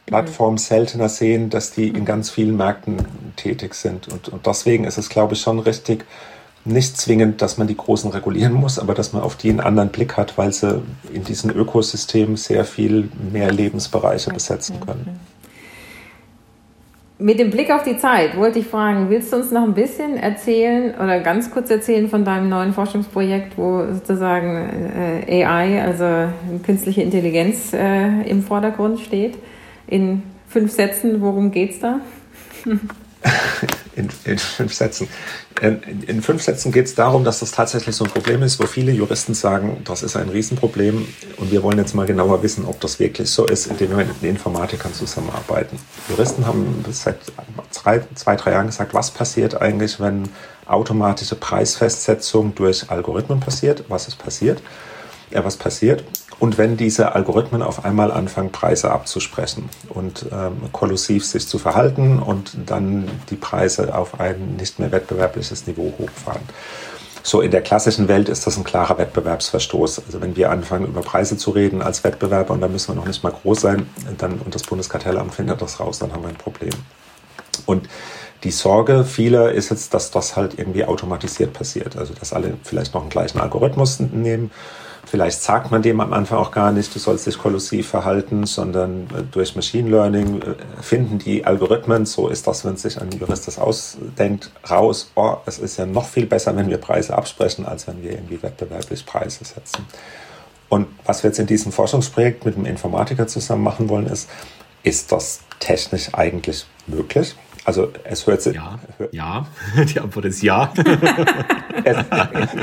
Plattformen 0.06 0.58
seltener 0.58 1.08
sehen, 1.08 1.50
dass 1.50 1.70
die 1.70 1.88
in 1.88 2.04
ganz 2.04 2.30
vielen 2.30 2.56
Märkten 2.56 3.06
tätig 3.36 3.74
sind. 3.74 4.08
Und, 4.08 4.28
und 4.28 4.46
deswegen 4.46 4.84
ist 4.84 4.98
es, 4.98 5.08
glaube 5.08 5.34
ich, 5.34 5.40
schon 5.40 5.58
richtig, 5.58 6.04
nicht 6.66 6.96
zwingend, 6.96 7.42
dass 7.42 7.58
man 7.58 7.66
die 7.66 7.76
Großen 7.76 8.10
regulieren 8.10 8.52
muss, 8.52 8.78
aber 8.78 8.94
dass 8.94 9.12
man 9.12 9.22
auf 9.22 9.36
die 9.36 9.50
einen 9.50 9.60
anderen 9.60 9.90
Blick 9.90 10.16
hat, 10.16 10.36
weil 10.36 10.52
sie 10.52 10.82
in 11.12 11.24
diesen 11.24 11.50
Ökosystemen 11.50 12.36
sehr 12.36 12.64
viel 12.64 13.08
mehr 13.32 13.52
Lebensbereiche 13.52 14.30
besetzen 14.32 14.80
können. 14.80 15.20
Mit 17.18 17.38
dem 17.38 17.50
Blick 17.50 17.70
auf 17.70 17.82
die 17.82 17.96
Zeit 17.96 18.36
wollte 18.36 18.58
ich 18.58 18.66
fragen, 18.66 19.08
willst 19.08 19.32
du 19.32 19.36
uns 19.36 19.50
noch 19.50 19.62
ein 19.62 19.72
bisschen 19.72 20.18
erzählen 20.18 20.94
oder 20.96 21.20
ganz 21.20 21.50
kurz 21.50 21.70
erzählen 21.70 22.10
von 22.10 22.26
deinem 22.26 22.50
neuen 22.50 22.74
Forschungsprojekt, 22.74 23.56
wo 23.56 23.86
sozusagen 23.90 25.24
äh, 25.26 25.44
AI, 25.44 25.82
also 25.82 26.28
künstliche 26.62 27.00
Intelligenz, 27.00 27.72
äh, 27.72 28.28
im 28.28 28.42
Vordergrund 28.42 29.00
steht? 29.00 29.38
In 29.86 30.24
fünf 30.46 30.72
Sätzen, 30.72 31.22
worum 31.22 31.52
geht 31.52 31.70
es 31.70 31.80
da? 31.80 32.00
in, 33.96 34.08
in, 34.24 34.38
fünf 34.38 34.74
Sätzen. 34.74 35.08
In, 35.60 36.02
in 36.06 36.22
fünf 36.22 36.42
Sätzen 36.42 36.70
geht 36.70 36.86
es 36.86 36.94
darum, 36.94 37.24
dass 37.24 37.40
das 37.40 37.50
tatsächlich 37.50 37.96
so 37.96 38.04
ein 38.04 38.10
Problem 38.10 38.42
ist, 38.42 38.60
wo 38.60 38.66
viele 38.66 38.92
Juristen 38.92 39.34
sagen, 39.34 39.82
das 39.84 40.02
ist 40.02 40.16
ein 40.16 40.28
Riesenproblem 40.28 41.06
und 41.38 41.50
wir 41.50 41.62
wollen 41.62 41.78
jetzt 41.78 41.94
mal 41.94 42.06
genauer 42.06 42.42
wissen, 42.42 42.64
ob 42.66 42.80
das 42.80 43.00
wirklich 43.00 43.30
so 43.30 43.46
ist, 43.46 43.66
indem 43.66 43.90
wir 43.90 43.96
mit 43.98 44.22
den 44.22 44.30
Informatikern 44.30 44.92
zusammenarbeiten. 44.92 45.78
Juristen 46.08 46.46
haben 46.46 46.84
seit 46.90 47.18
drei, 47.82 48.02
zwei, 48.14 48.36
drei 48.36 48.52
Jahren 48.52 48.66
gesagt, 48.66 48.94
was 48.94 49.10
passiert 49.10 49.60
eigentlich, 49.60 49.98
wenn 49.98 50.28
automatische 50.66 51.36
Preisfestsetzung 51.36 52.54
durch 52.54 52.90
Algorithmen 52.90 53.40
passiert, 53.40 53.84
was 53.88 54.08
ist 54.08 54.18
passiert, 54.18 54.60
äh, 55.30 55.42
was 55.42 55.56
passiert 55.56 56.04
und 56.38 56.58
wenn 56.58 56.76
diese 56.76 57.14
Algorithmen 57.14 57.62
auf 57.62 57.84
einmal 57.84 58.12
anfangen, 58.12 58.52
Preise 58.52 58.90
abzusprechen 58.90 59.70
und 59.88 60.26
ähm, 60.30 60.70
kollusiv 60.72 61.24
sich 61.24 61.48
zu 61.48 61.58
verhalten 61.58 62.18
und 62.18 62.56
dann 62.66 63.08
die 63.30 63.36
Preise 63.36 63.94
auf 63.94 64.20
ein 64.20 64.56
nicht 64.56 64.78
mehr 64.78 64.92
wettbewerbliches 64.92 65.66
Niveau 65.66 65.94
hochfahren. 65.98 66.42
So 67.22 67.40
in 67.40 67.50
der 67.50 67.62
klassischen 67.62 68.06
Welt 68.06 68.28
ist 68.28 68.46
das 68.46 68.56
ein 68.56 68.64
klarer 68.64 68.98
Wettbewerbsverstoß. 68.98 70.02
Also 70.06 70.20
wenn 70.20 70.36
wir 70.36 70.50
anfangen, 70.50 70.86
über 70.86 71.00
Preise 71.00 71.36
zu 71.36 71.50
reden 71.50 71.82
als 71.82 72.04
Wettbewerber 72.04 72.52
und 72.52 72.60
da 72.60 72.68
müssen 72.68 72.88
wir 72.88 72.94
noch 72.94 73.06
nicht 73.06 73.24
mal 73.24 73.32
groß 73.32 73.62
sein, 73.62 73.88
dann 74.18 74.38
und 74.38 74.54
das 74.54 74.62
Bundeskartellamt 74.62 75.34
findet 75.34 75.60
das 75.60 75.80
raus, 75.80 75.98
dann 75.98 76.12
haben 76.12 76.22
wir 76.22 76.28
ein 76.28 76.36
Problem. 76.36 76.74
Und 77.64 77.88
die 78.44 78.52
Sorge 78.52 79.04
vieler 79.04 79.50
ist 79.50 79.70
jetzt, 79.70 79.94
dass 79.94 80.10
das 80.10 80.36
halt 80.36 80.58
irgendwie 80.58 80.84
automatisiert 80.84 81.54
passiert. 81.54 81.96
Also 81.96 82.12
dass 82.14 82.32
alle 82.32 82.58
vielleicht 82.62 82.94
noch 82.94 83.00
einen 83.00 83.10
gleichen 83.10 83.40
Algorithmus 83.40 83.98
nehmen 83.98 84.50
Vielleicht 85.08 85.40
sagt 85.40 85.70
man 85.70 85.82
dem 85.82 86.00
am 86.00 86.12
Anfang 86.12 86.38
auch 86.38 86.50
gar 86.50 86.72
nicht, 86.72 86.92
du 86.92 86.98
sollst 86.98 87.26
dich 87.28 87.38
kollusiv 87.38 87.88
verhalten, 87.88 88.44
sondern 88.44 89.04
äh, 89.04 89.22
durch 89.30 89.54
Machine 89.54 89.88
Learning 89.88 90.42
äh, 90.42 90.82
finden 90.82 91.20
die 91.20 91.44
Algorithmen, 91.44 92.06
so 92.06 92.28
ist 92.28 92.48
das, 92.48 92.64
wenn 92.64 92.76
sich 92.76 93.00
ein 93.00 93.12
Jurist 93.12 93.46
das 93.46 93.58
ausdenkt, 93.58 94.50
raus, 94.68 95.12
oh, 95.14 95.36
es 95.46 95.60
ist 95.60 95.76
ja 95.76 95.86
noch 95.86 96.06
viel 96.06 96.26
besser, 96.26 96.56
wenn 96.56 96.68
wir 96.68 96.78
Preise 96.78 97.16
absprechen, 97.16 97.64
als 97.66 97.86
wenn 97.86 98.02
wir 98.02 98.12
irgendwie 98.12 98.42
wettbewerblich 98.42 99.06
Preise 99.06 99.44
setzen. 99.44 99.86
Und 100.68 100.88
was 101.04 101.22
wir 101.22 101.30
jetzt 101.30 101.38
in 101.38 101.46
diesem 101.46 101.70
Forschungsprojekt 101.70 102.44
mit 102.44 102.56
einem 102.56 102.66
Informatiker 102.66 103.28
zusammen 103.28 103.62
machen 103.62 103.88
wollen, 103.88 104.06
ist, 104.06 104.28
ist 104.82 105.12
das 105.12 105.38
technisch 105.60 106.12
eigentlich 106.14 106.66
möglich? 106.88 107.36
Also 107.66 107.92
es 108.04 108.24
hört 108.28 108.40
sich. 108.42 108.54
Ja, 108.54 108.78
ja. 109.10 109.46
die 109.92 109.98
Antwort 109.98 110.24
ist 110.26 110.40
ja. 110.40 110.72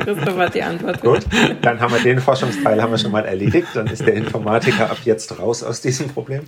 Christoph 0.06 0.38
hat 0.38 0.56
die 0.56 0.64
Antwort. 0.64 1.02
Gut, 1.02 1.26
dann 1.62 1.82
haben 1.82 1.94
wir 1.94 2.02
den 2.02 2.22
Forschungsteil 2.22 2.82
haben 2.82 2.92
wir 2.92 2.98
schon 2.98 3.12
mal 3.12 3.26
erledigt. 3.26 3.68
Dann 3.74 3.88
ist 3.88 4.08
der 4.08 4.14
Informatiker 4.14 4.90
ab 4.90 5.00
jetzt 5.04 5.38
raus 5.38 5.62
aus 5.62 5.82
diesem 5.82 6.08
Problem. 6.08 6.44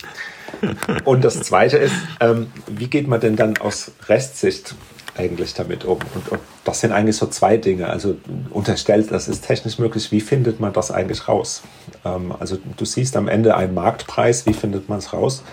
Und 1.04 1.26
das 1.26 1.42
Zweite 1.42 1.76
ist, 1.78 1.96
ähm, 2.22 2.48
wie 2.68 2.88
geht 2.88 3.10
man 3.10 3.20
denn 3.20 3.36
dann 3.36 3.58
aus 3.58 3.92
Restsicht 4.08 4.74
eigentlich 5.18 5.54
damit 5.54 5.84
um? 5.84 6.00
Und, 6.14 6.30
und, 6.30 6.40
das 6.64 6.80
sind 6.80 6.94
eigentlich 6.94 7.18
so 7.18 7.28
zwei 7.28 7.58
Dinge. 7.58 7.90
Also 7.90 8.16
unterstellt, 8.52 9.12
das 9.12 9.28
ist 9.28 9.46
technisch 9.46 9.80
möglich. 9.80 10.14
Wie 10.14 10.22
findet 10.22 10.62
man 10.62 10.72
das 10.72 10.92
eigentlich 10.92 11.28
raus? 11.28 11.62
Ähm, 12.06 12.34
also 12.40 12.58
du 12.78 12.86
siehst 12.86 13.18
am 13.18 13.28
Ende 13.28 13.58
einen 13.58 13.74
Marktpreis. 13.74 14.46
Wie 14.46 14.54
findet 14.54 14.88
man 14.88 15.00
es 15.00 15.12
raus? 15.12 15.44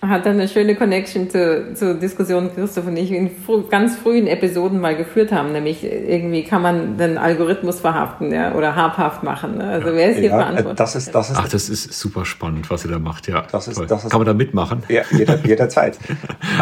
Hat 0.00 0.26
dann 0.26 0.34
eine 0.34 0.46
schöne 0.46 0.76
Connection 0.76 1.28
zur, 1.28 1.74
zur 1.74 1.94
Diskussion 1.94 2.54
Christoph 2.54 2.86
und 2.86 2.96
ich 2.96 3.10
in 3.10 3.30
fr 3.30 3.64
ganz 3.68 3.96
frühen 3.96 4.28
Episoden 4.28 4.80
mal 4.80 4.96
geführt 4.96 5.32
haben, 5.32 5.50
nämlich 5.50 5.82
irgendwie 5.82 6.44
kann 6.44 6.62
man 6.62 6.96
den 6.96 7.18
Algorithmus 7.18 7.80
verhaften 7.80 8.32
ja, 8.32 8.54
oder 8.54 8.76
habhaft 8.76 9.24
machen. 9.24 9.58
Ne? 9.58 9.64
Also 9.64 9.88
wer 9.92 10.10
ist 10.10 10.18
hier 10.18 10.30
ja, 10.30 10.36
verantwortlich? 10.36 10.76
Das 10.76 10.94
ist, 10.94 11.12
das 11.12 11.30
ist, 11.30 11.36
Ach, 11.36 11.48
das 11.48 11.68
ist 11.68 11.92
super 11.92 12.24
spannend, 12.24 12.70
was 12.70 12.84
ihr 12.84 12.92
da 12.92 13.00
macht, 13.00 13.26
ja. 13.26 13.44
Das 13.50 13.66
ist, 13.66 13.80
das 13.88 14.04
ist, 14.04 14.10
kann 14.10 14.20
man 14.20 14.26
da 14.26 14.34
mitmachen? 14.34 14.84
Ja, 14.88 15.02
jeder, 15.10 15.36
jederzeit. 15.44 15.98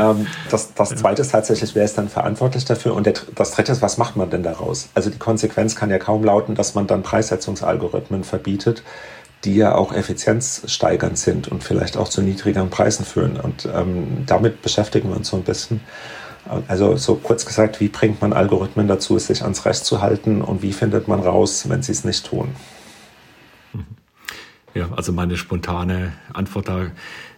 ähm, 0.00 0.26
das 0.50 0.72
das 0.72 0.94
Zweite 0.94 1.20
ist 1.20 1.32
tatsächlich, 1.32 1.74
wer 1.74 1.84
ist 1.84 1.98
dann 1.98 2.08
verantwortlich 2.08 2.64
dafür? 2.64 2.94
Und 2.94 3.04
der, 3.04 3.14
das 3.34 3.50
Dritte 3.50 3.72
ist, 3.72 3.82
was 3.82 3.98
macht 3.98 4.16
man 4.16 4.30
denn 4.30 4.44
daraus? 4.44 4.88
Also 4.94 5.10
die 5.10 5.18
Konsequenz 5.18 5.76
kann 5.76 5.90
ja 5.90 5.98
kaum 5.98 6.24
lauten, 6.24 6.54
dass 6.54 6.74
man 6.74 6.86
dann 6.86 7.02
Preissetzungsalgorithmen 7.02 8.24
verbietet 8.24 8.82
die 9.46 9.54
ja 9.54 9.74
auch 9.74 9.92
effizienzsteigernd 9.92 11.16
sind 11.16 11.46
und 11.46 11.62
vielleicht 11.62 11.96
auch 11.96 12.08
zu 12.08 12.20
niedrigeren 12.20 12.68
Preisen 12.68 13.04
führen. 13.04 13.38
Und 13.38 13.68
ähm, 13.72 14.24
damit 14.26 14.60
beschäftigen 14.60 15.08
wir 15.08 15.16
uns 15.16 15.28
so 15.28 15.36
ein 15.36 15.44
bisschen. 15.44 15.80
Also 16.68 16.96
so 16.96 17.16
kurz 17.16 17.46
gesagt, 17.46 17.80
wie 17.80 17.88
bringt 17.88 18.20
man 18.20 18.32
Algorithmen 18.32 18.86
dazu, 18.86 19.18
sich 19.18 19.42
ans 19.42 19.64
Recht 19.64 19.84
zu 19.84 20.00
halten 20.00 20.42
und 20.42 20.62
wie 20.62 20.72
findet 20.72 21.08
man 21.08 21.20
raus, 21.20 21.68
wenn 21.68 21.82
sie 21.82 21.92
es 21.92 22.04
nicht 22.04 22.26
tun? 22.26 22.48
Ja, 24.74 24.90
also 24.94 25.12
meine 25.12 25.36
spontane 25.36 26.12
Antwort 26.34 26.68
da 26.68 26.86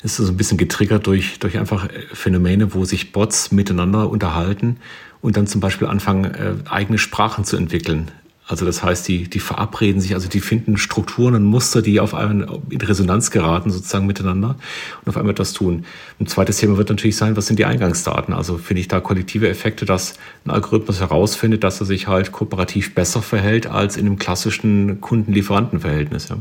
ist 0.02 0.16
so 0.16 0.26
ein 0.26 0.36
bisschen 0.36 0.58
getriggert 0.58 1.06
durch, 1.06 1.38
durch 1.38 1.56
einfach 1.56 1.88
Phänomene, 2.12 2.74
wo 2.74 2.84
sich 2.84 3.12
Bots 3.12 3.52
miteinander 3.52 4.10
unterhalten 4.10 4.78
und 5.20 5.36
dann 5.36 5.46
zum 5.46 5.60
Beispiel 5.60 5.86
anfangen, 5.86 6.24
äh, 6.24 6.54
eigene 6.68 6.98
Sprachen 6.98 7.44
zu 7.44 7.56
entwickeln. 7.56 8.10
Also 8.48 8.64
das 8.64 8.82
heißt, 8.82 9.06
die, 9.06 9.28
die 9.28 9.40
verabreden 9.40 10.00
sich, 10.00 10.14
also 10.14 10.26
die 10.26 10.40
finden 10.40 10.78
Strukturen 10.78 11.34
und 11.34 11.44
Muster, 11.44 11.82
die 11.82 12.00
auf 12.00 12.14
einmal 12.14 12.60
in 12.70 12.80
Resonanz 12.80 13.30
geraten, 13.30 13.70
sozusagen 13.70 14.06
miteinander 14.06 14.56
und 15.04 15.08
auf 15.08 15.18
einmal 15.18 15.34
das 15.34 15.52
tun. 15.52 15.84
Ein 16.18 16.28
zweites 16.28 16.56
Thema 16.56 16.78
wird 16.78 16.88
natürlich 16.88 17.16
sein, 17.16 17.36
was 17.36 17.46
sind 17.46 17.58
die 17.58 17.66
Eingangsdaten? 17.66 18.32
Also 18.32 18.56
finde 18.56 18.80
ich 18.80 18.88
da 18.88 19.00
kollektive 19.00 19.50
Effekte, 19.50 19.84
dass 19.84 20.14
ein 20.46 20.50
Algorithmus 20.50 20.98
herausfindet, 20.98 21.62
dass 21.62 21.78
er 21.80 21.86
sich 21.86 22.08
halt 22.08 22.32
kooperativ 22.32 22.94
besser 22.94 23.20
verhält 23.20 23.66
als 23.66 23.98
in 23.98 24.06
einem 24.06 24.18
klassischen 24.18 25.02
Kunden-Lieferanten-Verhältnis. 25.02 26.30
Ja. 26.30 26.38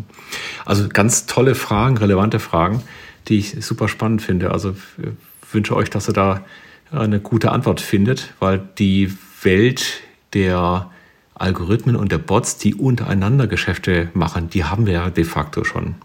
Also 0.65 0.87
ganz 0.87 1.25
tolle 1.25 1.55
Fragen, 1.55 1.97
relevante 1.97 2.39
Fragen, 2.39 2.83
die 3.27 3.39
ich 3.39 3.65
super 3.65 3.89
spannend 3.89 4.21
finde. 4.21 4.51
Also 4.51 4.75
wünsche 5.51 5.75
euch, 5.75 5.89
dass 5.89 6.07
ihr 6.07 6.13
da 6.13 6.45
eine 6.89 7.19
gute 7.19 7.51
Antwort 7.51 7.81
findet, 7.81 8.33
weil 8.39 8.61
die 8.77 9.11
Welt 9.43 10.01
der 10.33 10.89
Algorithmen 11.39 11.95
und 11.95 12.11
der 12.11 12.17
Bots, 12.17 12.57
die 12.57 12.75
untereinander 12.75 13.47
Geschäfte 13.47 14.09
machen, 14.13 14.49
die 14.49 14.63
haben 14.63 14.85
wir 14.85 14.93
ja 14.93 15.09
de 15.09 15.23
facto 15.23 15.63
schon. 15.63 15.95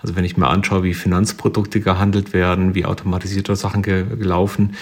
Also 0.00 0.16
wenn 0.16 0.24
ich 0.24 0.36
mir 0.36 0.48
anschaue, 0.48 0.82
wie 0.82 0.92
Finanzprodukte 0.92 1.80
gehandelt 1.80 2.34
werden, 2.34 2.74
wie 2.74 2.84
automatisierte 2.84 3.56
Sachen 3.56 3.82
gelaufen 3.82 4.74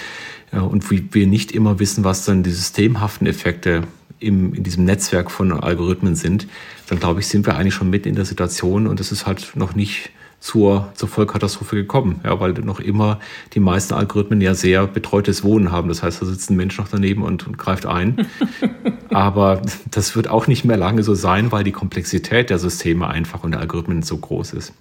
äh, 0.50 0.58
und 0.58 0.90
wie 0.90 1.08
wir 1.12 1.26
nicht 1.28 1.52
immer 1.52 1.78
wissen, 1.78 2.02
was 2.02 2.24
dann 2.24 2.42
die 2.42 2.50
systemhaften 2.50 3.28
Effekte 3.28 3.82
im, 4.18 4.52
in 4.54 4.64
diesem 4.64 4.84
Netzwerk 4.84 5.30
von 5.30 5.52
Algorithmen 5.52 6.16
sind, 6.16 6.48
dann 6.88 6.98
glaube 6.98 7.20
ich, 7.20 7.28
sind 7.28 7.46
wir 7.46 7.56
eigentlich 7.56 7.74
schon 7.74 7.90
mit 7.90 8.04
in 8.06 8.16
der 8.16 8.24
Situation 8.24 8.86
und 8.88 8.98
es 8.98 9.12
ist 9.12 9.26
halt 9.26 9.52
noch 9.54 9.74
nicht 9.74 10.10
zur, 10.42 10.92
zur 10.96 11.08
Vollkatastrophe 11.08 11.76
gekommen, 11.76 12.20
ja, 12.24 12.40
weil 12.40 12.52
noch 12.52 12.80
immer 12.80 13.20
die 13.52 13.60
meisten 13.60 13.94
Algorithmen 13.94 14.40
ja 14.40 14.54
sehr 14.54 14.88
betreutes 14.88 15.44
Wohnen 15.44 15.70
haben. 15.70 15.86
Das 15.86 16.02
heißt, 16.02 16.20
da 16.20 16.26
sitzt 16.26 16.50
ein 16.50 16.56
Mensch 16.56 16.76
noch 16.78 16.88
daneben 16.88 17.22
und, 17.22 17.46
und 17.46 17.58
greift 17.58 17.86
ein. 17.86 18.26
Aber 19.10 19.62
das 19.88 20.16
wird 20.16 20.26
auch 20.26 20.48
nicht 20.48 20.64
mehr 20.64 20.76
lange 20.76 21.04
so 21.04 21.14
sein, 21.14 21.52
weil 21.52 21.62
die 21.62 21.70
Komplexität 21.70 22.50
der 22.50 22.58
Systeme 22.58 23.06
einfach 23.06 23.44
und 23.44 23.52
der 23.52 23.60
Algorithmen 23.60 24.02
so 24.02 24.16
groß 24.16 24.54
ist. 24.54 24.72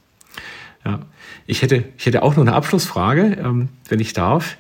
Ja. 0.84 1.02
Ich, 1.46 1.62
hätte, 1.62 1.84
ich 1.96 2.08
hätte 2.08 2.24
auch 2.24 2.36
noch 2.36 2.42
eine 2.42 2.54
Abschlussfrage, 2.54 3.38
ähm, 3.40 3.70
wenn 3.88 4.00
ich 4.00 4.14
darf. 4.14 4.58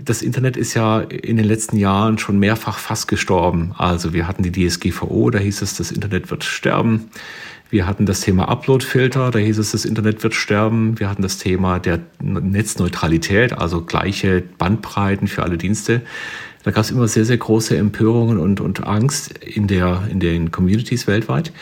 Das 0.00 0.22
Internet 0.22 0.56
ist 0.56 0.74
ja 0.74 1.00
in 1.00 1.36
den 1.36 1.46
letzten 1.46 1.76
Jahren 1.76 2.18
schon 2.18 2.38
mehrfach 2.38 2.78
fast 2.78 3.08
gestorben. 3.08 3.72
Also 3.76 4.12
wir 4.12 4.28
hatten 4.28 4.44
die 4.44 4.52
DSGVO, 4.52 5.30
da 5.30 5.40
hieß 5.40 5.62
es, 5.62 5.74
das 5.76 5.90
Internet 5.90 6.30
wird 6.30 6.44
sterben. 6.44 7.10
Wir 7.68 7.86
hatten 7.86 8.06
das 8.06 8.20
Thema 8.20 8.48
Uploadfilter, 8.48 9.30
da 9.32 9.38
hieß 9.38 9.58
es, 9.58 9.72
das 9.72 9.84
Internet 9.84 10.22
wird 10.22 10.34
sterben. 10.34 11.00
Wir 11.00 11.10
hatten 11.10 11.22
das 11.22 11.38
Thema 11.38 11.80
der 11.80 12.00
Netzneutralität, 12.20 13.52
also 13.52 13.82
gleiche 13.82 14.42
Bandbreiten 14.58 15.26
für 15.26 15.42
alle 15.42 15.58
Dienste. 15.58 16.02
Da 16.62 16.70
gab 16.70 16.84
es 16.84 16.90
immer 16.90 17.08
sehr, 17.08 17.24
sehr 17.24 17.38
große 17.38 17.76
Empörungen 17.76 18.38
und, 18.38 18.60
und 18.60 18.86
Angst 18.86 19.38
in, 19.38 19.66
der, 19.66 20.02
in 20.10 20.20
den 20.20 20.52
Communities 20.52 21.06
weltweit. 21.06 21.52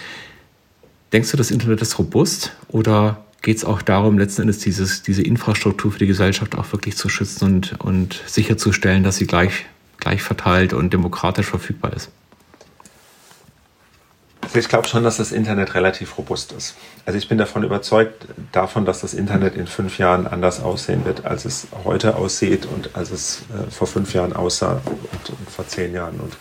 Denkst 1.12 1.30
du, 1.30 1.36
das 1.36 1.50
Internet 1.50 1.80
ist 1.80 1.98
robust 1.98 2.55
oder 2.68 3.24
geht 3.40 3.57
es 3.57 3.64
auch 3.64 3.82
darum, 3.82 4.18
letzten 4.18 4.42
Endes 4.42 4.59
dieses, 4.59 5.02
diese 5.02 5.22
Infrastruktur 5.22 5.92
für 5.92 5.98
die 5.98 6.07
Gesellschaft 6.07 6.57
auch 6.57 6.72
wirklich 6.72 6.96
zu 6.96 7.09
schützen 7.09 7.44
und, 7.44 7.80
und 7.80 8.22
sicherzustellen, 8.26 9.05
dass 9.05 9.16
sie 9.16 9.26
gleich, 9.26 9.66
gleich 9.98 10.22
verteilt 10.22 10.72
und 10.72 10.92
demokratisch 10.92 11.46
verfügbar 11.46 11.92
ist? 11.94 12.11
Ich 14.57 14.68
glaube 14.68 14.86
schon, 14.86 15.02
dass 15.02 15.16
das 15.16 15.32
Internet 15.32 15.74
relativ 15.74 16.16
robust 16.16 16.52
ist. 16.52 16.76
Also 17.07 17.18
ich 17.18 17.28
bin 17.28 17.38
davon 17.38 17.64
überzeugt, 17.64 18.26
davon, 18.52 18.84
dass 18.84 19.00
das 19.00 19.12
Internet 19.12 19.57
in 19.57 19.66
fünf 19.66 19.98
Jahren 19.98 20.28
anders 20.28 20.62
aussehen 20.62 21.05
wird, 21.05 21.26
als 21.26 21.44
es 21.44 21.66
heute 21.84 22.16
aussieht 22.16 22.66
und 22.66 22.94
als 22.94 23.11
es 23.11 23.42
äh, 23.50 23.70
vor 23.70 23.88
fünf 23.88 24.14
Jahren 24.14 24.32
aussah 24.32 24.80
und, 24.84 25.30
und, 25.30 25.50
vor 25.50 25.66
zehn 25.66 25.92
Jahren. 25.92 26.20
Und 26.20 26.36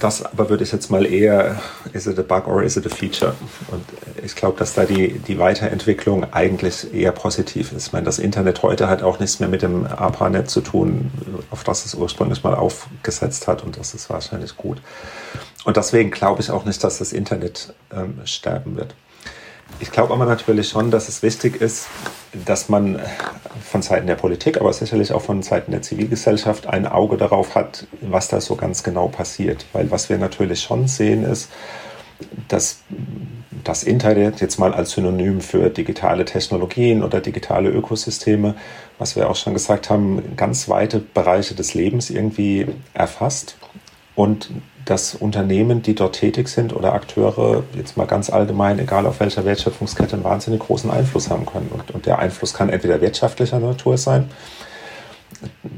das 0.00 0.22
aber 0.22 0.50
würde 0.50 0.64
ich 0.64 0.72
jetzt 0.72 0.90
mal 0.90 1.06
eher, 1.06 1.62
is 1.94 2.06
it 2.06 2.18
a 2.18 2.22
bug 2.22 2.46
or 2.46 2.62
is 2.62 2.76
it 2.76 2.84
a 2.84 2.90
feature? 2.90 3.34
Und 3.68 3.84
ich 4.22 4.34
glaube, 4.34 4.58
dass 4.58 4.74
da 4.74 4.84
die, 4.84 5.18
die 5.18 5.38
Weiterentwicklung 5.38 6.30
eigentlich 6.32 6.92
eher 6.92 7.12
positiv 7.12 7.72
ist. 7.72 7.86
Ich 7.86 7.92
meine, 7.92 8.04
das 8.04 8.18
Internet 8.18 8.62
heute 8.62 8.88
hat 8.88 9.02
auch 9.02 9.18
nichts 9.18 9.40
mehr 9.40 9.48
mit 9.48 9.62
dem 9.62 9.86
ARPANET 9.86 10.50
zu 10.50 10.60
tun, 10.60 11.10
auf 11.50 11.64
das 11.64 11.86
es 11.86 11.94
ursprünglich 11.94 12.42
mal 12.42 12.54
aufgesetzt 12.54 13.48
hat 13.48 13.62
und 13.62 13.78
das 13.78 13.94
ist 13.94 14.10
wahrscheinlich 14.10 14.56
gut. 14.58 14.82
Und 15.64 15.76
deswegen 15.76 16.10
glaube 16.10 16.40
ich 16.40 16.50
auch 16.50 16.64
nicht, 16.64 16.82
dass 16.82 16.98
das 16.98 17.12
Internet 17.12 17.74
ähm, 17.92 18.20
sterben 18.24 18.76
wird. 18.76 18.94
Ich 19.80 19.90
glaube 19.90 20.12
aber 20.12 20.26
natürlich 20.26 20.68
schon, 20.68 20.90
dass 20.90 21.08
es 21.08 21.22
wichtig 21.22 21.60
ist, 21.60 21.88
dass 22.44 22.68
man 22.68 23.00
von 23.64 23.82
Seiten 23.82 24.06
der 24.06 24.16
Politik, 24.16 24.60
aber 24.60 24.72
sicherlich 24.72 25.12
auch 25.12 25.22
von 25.22 25.42
Seiten 25.42 25.70
der 25.70 25.82
Zivilgesellschaft 25.82 26.66
ein 26.66 26.86
Auge 26.86 27.16
darauf 27.16 27.54
hat, 27.54 27.86
was 28.00 28.28
da 28.28 28.40
so 28.40 28.56
ganz 28.56 28.82
genau 28.82 29.08
passiert. 29.08 29.66
Weil 29.72 29.90
was 29.90 30.08
wir 30.08 30.18
natürlich 30.18 30.62
schon 30.62 30.88
sehen 30.88 31.24
ist, 31.24 31.50
dass 32.48 32.80
das 33.64 33.82
Internet 33.82 34.40
jetzt 34.40 34.58
mal 34.58 34.74
als 34.74 34.92
Synonym 34.92 35.40
für 35.40 35.70
digitale 35.70 36.24
Technologien 36.24 37.02
oder 37.02 37.20
digitale 37.20 37.70
Ökosysteme, 37.70 38.54
was 38.98 39.16
wir 39.16 39.28
auch 39.28 39.36
schon 39.36 39.54
gesagt 39.54 39.90
haben, 39.90 40.36
ganz 40.36 40.68
weite 40.68 40.98
Bereiche 40.98 41.54
des 41.54 41.74
Lebens 41.74 42.10
irgendwie 42.10 42.66
erfasst 42.94 43.56
und 44.14 44.50
dass 44.84 45.14
Unternehmen, 45.14 45.82
die 45.82 45.94
dort 45.94 46.16
tätig 46.16 46.48
sind 46.48 46.74
oder 46.74 46.92
Akteure, 46.92 47.62
jetzt 47.74 47.96
mal 47.96 48.06
ganz 48.06 48.30
allgemein, 48.30 48.78
egal 48.78 49.06
auf 49.06 49.20
welcher 49.20 49.44
Wertschöpfungskette, 49.44 50.14
einen 50.14 50.24
wahnsinnig 50.24 50.60
großen 50.60 50.90
Einfluss 50.90 51.30
haben 51.30 51.46
können. 51.46 51.70
Und, 51.72 51.90
und 51.92 52.06
der 52.06 52.18
Einfluss 52.18 52.54
kann 52.54 52.68
entweder 52.68 53.00
wirtschaftlicher 53.00 53.60
Natur 53.60 53.96
sein, 53.96 54.30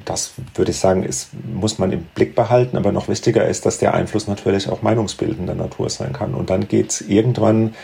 das 0.04 0.32
würde 0.54 0.70
ich 0.70 0.78
sagen, 0.78 1.02
ist, 1.02 1.30
muss 1.52 1.78
man 1.78 1.92
im 1.92 2.02
Blick 2.14 2.34
behalten. 2.34 2.76
Aber 2.76 2.92
noch 2.92 3.08
wichtiger 3.08 3.46
ist, 3.46 3.66
dass 3.66 3.78
der 3.78 3.94
Einfluss 3.94 4.26
natürlich 4.26 4.68
auch 4.68 4.82
meinungsbildender 4.82 5.54
Natur 5.54 5.90
sein 5.90 6.12
kann. 6.12 6.34
Und 6.34 6.50
dann 6.50 6.68
geht 6.68 6.90
es 6.90 7.00
irgendwann 7.00 7.74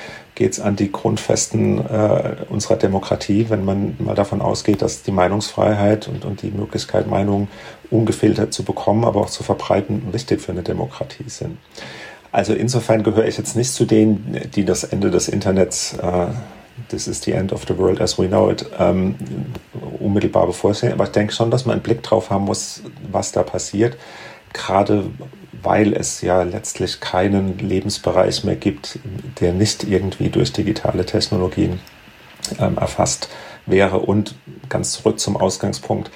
geht's 0.40 0.58
an 0.58 0.74
die 0.74 0.90
Grundfesten 0.90 1.78
äh, 1.86 2.36
unserer 2.48 2.76
Demokratie, 2.76 3.50
wenn 3.50 3.62
man 3.62 3.96
mal 3.98 4.14
davon 4.14 4.40
ausgeht, 4.40 4.80
dass 4.80 5.02
die 5.02 5.10
Meinungsfreiheit 5.10 6.08
und, 6.08 6.24
und 6.24 6.40
die 6.40 6.50
Möglichkeit, 6.50 7.08
Meinungen 7.08 7.48
ungefiltert 7.90 8.54
zu 8.54 8.62
bekommen, 8.62 9.04
aber 9.04 9.20
auch 9.20 9.28
zu 9.28 9.42
verbreiten, 9.42 10.02
wichtig 10.12 10.40
für 10.40 10.52
eine 10.52 10.62
Demokratie 10.62 11.28
sind. 11.28 11.58
Also 12.32 12.54
insofern 12.54 13.02
gehöre 13.02 13.26
ich 13.26 13.36
jetzt 13.36 13.54
nicht 13.54 13.72
zu 13.72 13.84
denen, 13.84 14.40
die 14.54 14.64
das 14.64 14.84
Ende 14.84 15.10
des 15.10 15.28
Internets 15.28 15.94
äh, 15.94 16.28
This 16.88 17.06
is 17.06 17.22
the 17.22 17.32
end 17.32 17.52
of 17.52 17.64
the 17.66 17.76
world 17.76 18.00
as 18.00 18.18
we 18.18 18.26
know 18.26 18.50
it, 18.50 18.66
ähm, 18.78 19.16
unmittelbar 19.98 20.46
bevorsehen. 20.46 20.92
Aber 20.92 21.04
ich 21.04 21.10
denke 21.10 21.32
schon, 21.32 21.50
dass 21.50 21.66
man 21.66 21.74
einen 21.74 21.82
Blick 21.82 22.02
drauf 22.02 22.30
haben 22.30 22.44
muss, 22.44 22.82
was 23.10 23.32
da 23.32 23.42
passiert. 23.42 23.96
Gerade 24.52 25.04
weil 25.62 25.92
es 25.92 26.20
ja 26.22 26.42
letztlich 26.42 27.00
keinen 27.00 27.58
Lebensbereich 27.58 28.44
mehr 28.44 28.56
gibt, 28.56 28.98
der 29.40 29.52
nicht 29.52 29.84
irgendwie 29.84 30.30
durch 30.30 30.52
digitale 30.52 31.04
Technologien 31.04 31.80
ähm, 32.58 32.78
erfasst 32.78 33.28
wäre. 33.66 33.98
Und 33.98 34.34
ganz 34.68 34.92
zurück 34.92 35.20
zum 35.20 35.36
Ausgangspunkt, 35.36 36.10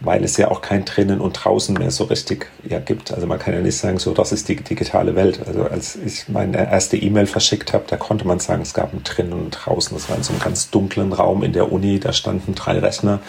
weil 0.00 0.22
es 0.22 0.36
ja 0.36 0.50
auch 0.50 0.60
kein 0.60 0.84
Drinnen 0.84 1.20
und 1.20 1.32
Draußen 1.32 1.74
mehr 1.74 1.90
so 1.90 2.04
richtig 2.04 2.46
ja, 2.68 2.78
gibt. 2.78 3.12
Also 3.12 3.26
man 3.26 3.38
kann 3.38 3.54
ja 3.54 3.60
nicht 3.60 3.76
sagen, 3.76 3.98
so 3.98 4.14
das 4.14 4.32
ist 4.32 4.48
die 4.48 4.56
digitale 4.56 5.16
Welt. 5.16 5.40
Also 5.46 5.64
als 5.64 5.96
ich 5.96 6.28
meine 6.28 6.70
erste 6.70 6.96
E-Mail 6.96 7.26
verschickt 7.26 7.72
habe, 7.72 7.84
da 7.88 7.96
konnte 7.96 8.26
man 8.26 8.38
sagen, 8.38 8.62
es 8.62 8.74
gab 8.74 8.92
ein 8.92 9.02
Drinnen 9.02 9.32
und 9.32 9.50
Draußen. 9.50 9.96
Das 9.96 10.08
war 10.08 10.16
in 10.16 10.22
so 10.22 10.32
einem 10.32 10.40
ganz 10.40 10.70
dunklen 10.70 11.12
Raum 11.12 11.42
in 11.42 11.52
der 11.52 11.72
Uni, 11.72 11.98
da 11.98 12.12
standen 12.12 12.54
drei 12.54 12.78
Rechner 12.78 13.20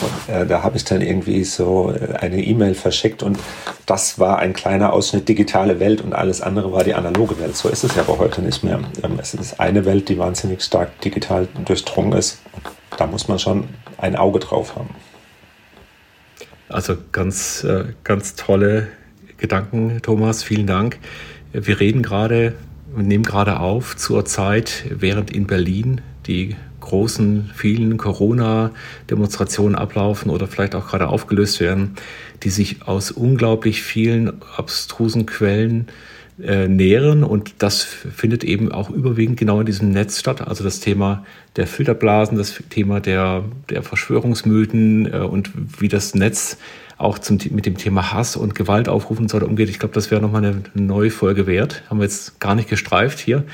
und 0.00 0.34
äh, 0.34 0.46
da 0.46 0.62
habe 0.62 0.76
ich 0.76 0.84
dann 0.84 1.00
irgendwie 1.00 1.44
so 1.44 1.92
äh, 1.92 2.16
eine 2.16 2.42
E-Mail 2.42 2.74
verschickt 2.74 3.22
und 3.22 3.38
das 3.86 4.18
war 4.18 4.38
ein 4.38 4.52
kleiner 4.52 4.92
Ausschnitt 4.92 5.28
digitale 5.28 5.78
Welt 5.80 6.00
und 6.00 6.12
alles 6.12 6.40
andere 6.40 6.72
war 6.72 6.84
die 6.84 6.94
analoge 6.94 7.38
Welt. 7.38 7.56
So 7.56 7.68
ist 7.68 7.84
es 7.84 7.94
ja 7.94 8.02
aber 8.02 8.18
heute 8.18 8.42
nicht 8.42 8.64
mehr. 8.64 8.80
Ähm, 9.02 9.18
es 9.20 9.34
ist 9.34 9.60
eine 9.60 9.84
Welt, 9.84 10.08
die 10.08 10.18
wahnsinnig 10.18 10.62
stark 10.62 11.00
digital 11.00 11.46
durchdrungen 11.64 12.12
ist. 12.18 12.38
Da 12.96 13.06
muss 13.06 13.28
man 13.28 13.38
schon 13.38 13.68
ein 13.98 14.16
Auge 14.16 14.40
drauf 14.40 14.74
haben. 14.76 14.90
Also 16.70 16.96
ganz, 17.12 17.64
äh, 17.64 17.84
ganz 18.04 18.36
tolle 18.36 18.88
Gedanken, 19.38 20.00
Thomas. 20.02 20.42
Vielen 20.42 20.66
Dank. 20.66 20.98
Wir 21.52 21.80
reden 21.80 22.02
gerade 22.02 22.54
nehmen 22.96 23.24
gerade 23.24 23.60
auf 23.60 23.96
zur 23.96 24.24
Zeit, 24.24 24.84
während 24.90 25.30
in 25.30 25.46
Berlin 25.46 26.00
die 26.26 26.56
großen, 26.80 27.50
vielen 27.54 27.96
Corona-Demonstrationen 27.98 29.76
ablaufen 29.76 30.30
oder 30.30 30.46
vielleicht 30.48 30.74
auch 30.74 30.88
gerade 30.88 31.08
aufgelöst 31.08 31.60
werden, 31.60 31.94
die 32.42 32.50
sich 32.50 32.82
aus 32.86 33.10
unglaublich 33.10 33.82
vielen 33.82 34.42
abstrusen 34.56 35.26
Quellen 35.26 35.88
äh, 35.88 35.92
nähren 36.68 37.24
und 37.24 37.54
das 37.58 37.82
findet 37.82 38.44
eben 38.44 38.72
auch 38.72 38.90
überwiegend 38.90 39.38
genau 39.38 39.60
in 39.60 39.66
diesem 39.66 39.90
Netz 39.90 40.18
statt. 40.18 40.46
Also 40.46 40.64
das 40.64 40.80
Thema 40.80 41.24
der 41.56 41.66
Filterblasen, 41.66 42.38
das 42.38 42.62
Thema 42.70 43.00
der, 43.00 43.44
der 43.68 43.82
Verschwörungsmythen 43.82 45.12
äh, 45.12 45.18
und 45.18 45.50
wie 45.80 45.88
das 45.88 46.14
Netz 46.14 46.56
auch 46.98 47.18
zum, 47.18 47.38
mit 47.50 47.66
dem 47.66 47.76
Thema 47.76 48.12
Hass 48.12 48.36
und 48.36 48.54
Gewalt 48.54 48.88
aufrufen 48.88 49.28
soll 49.28 49.42
umgeht. 49.42 49.70
Ich 49.70 49.78
glaube, 49.78 49.94
das 49.94 50.10
wäre 50.10 50.20
nochmal 50.20 50.44
eine 50.44 50.62
neue 50.74 51.10
Folge 51.10 51.46
wert. 51.46 51.82
Haben 51.88 51.98
wir 51.98 52.04
jetzt 52.04 52.40
gar 52.40 52.54
nicht 52.54 52.68
gestreift 52.68 53.18
hier. 53.18 53.44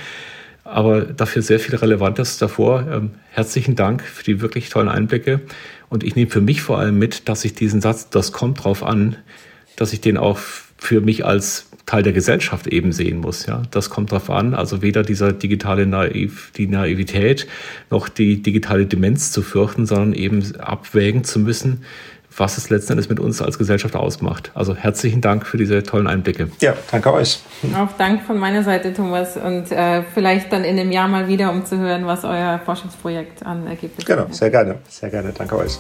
Aber 0.65 1.03
dafür 1.03 1.43
sehr 1.43 1.61
viel 1.61 1.77
Relevantes 1.77 2.39
davor. 2.39 2.87
Ähm, 2.91 3.11
herzlichen 3.31 3.77
Dank 3.77 4.03
für 4.03 4.25
die 4.25 4.41
wirklich 4.41 4.69
tollen 4.69 4.89
Einblicke. 4.89 5.41
Und 5.89 6.03
ich 6.03 6.17
nehme 6.17 6.31
für 6.31 6.41
mich 6.41 6.61
vor 6.61 6.79
allem 6.79 6.99
mit, 6.99 7.29
dass 7.29 7.45
ich 7.45 7.55
diesen 7.55 7.81
Satz, 7.81 8.11
das 8.11 8.33
kommt 8.33 8.65
drauf 8.65 8.83
an, 8.83 9.17
dass 9.77 9.93
ich 9.93 10.01
den 10.01 10.17
auch 10.17 10.39
für 10.39 11.01
mich 11.01 11.25
als 11.25 11.69
Teil 11.87 12.03
der 12.03 12.13
Gesellschaft 12.13 12.67
eben 12.67 12.93
sehen 12.93 13.19
muss. 13.19 13.47
Ja, 13.47 13.63
das 13.71 13.91
kommt 13.91 14.11
darauf 14.11 14.29
an. 14.29 14.55
Also 14.55 14.83
weder 14.83 15.05
dieser 15.05 15.33
digitale 15.33 15.87
Naiv, 15.87 16.51
die 16.57 16.67
Naivität 16.67 17.47
noch 17.91 18.09
die 18.09 18.43
digitale 18.43 18.87
Demenz 18.87 19.31
zu 19.31 19.43
fürchten, 19.43 19.87
sondern 19.87 20.13
eben 20.13 20.57
abwägen 20.57 21.23
zu 21.23 21.39
müssen, 21.39 21.85
was 22.37 22.59
es 22.59 22.71
letzten 22.71 22.93
Endes 22.93 23.09
mit 23.09 23.21
uns 23.21 23.41
als 23.41 23.57
Gesellschaft 23.57 23.95
ausmacht. 23.95 24.51
Also 24.55 24.75
herzlichen 24.75 25.21
Dank 25.21 25.47
für 25.47 25.57
diese 25.57 25.83
tollen 25.85 26.09
Einblicke. 26.09 26.51
Ja, 26.61 26.75
danke 26.91 27.13
euch. 27.13 27.41
Auch 27.75 27.93
Dank 27.97 28.23
von 28.23 28.37
meiner 28.37 28.63
Seite, 28.63 28.93
Thomas. 28.93 29.37
Und 29.37 29.71
äh, 29.71 30.03
vielleicht 30.13 30.53
dann 30.53 30.65
in 30.65 30.79
einem 30.79 30.91
Jahr 30.91 31.09
mal 31.09 31.29
wieder, 31.29 31.51
um 31.51 31.65
zu 31.65 31.79
hören, 31.79 32.05
was 32.07 32.25
euer 32.25 32.61
Forschungsprojekt 32.65 33.47
an 33.47 33.67
Ergebnissen 33.67 34.07
Genau, 34.07 34.27
sehr 34.31 34.51
gerne. 34.51 34.79
Sehr 34.89 35.11
gerne. 35.11 35.33
Danke 35.33 35.57
euch. 35.57 35.79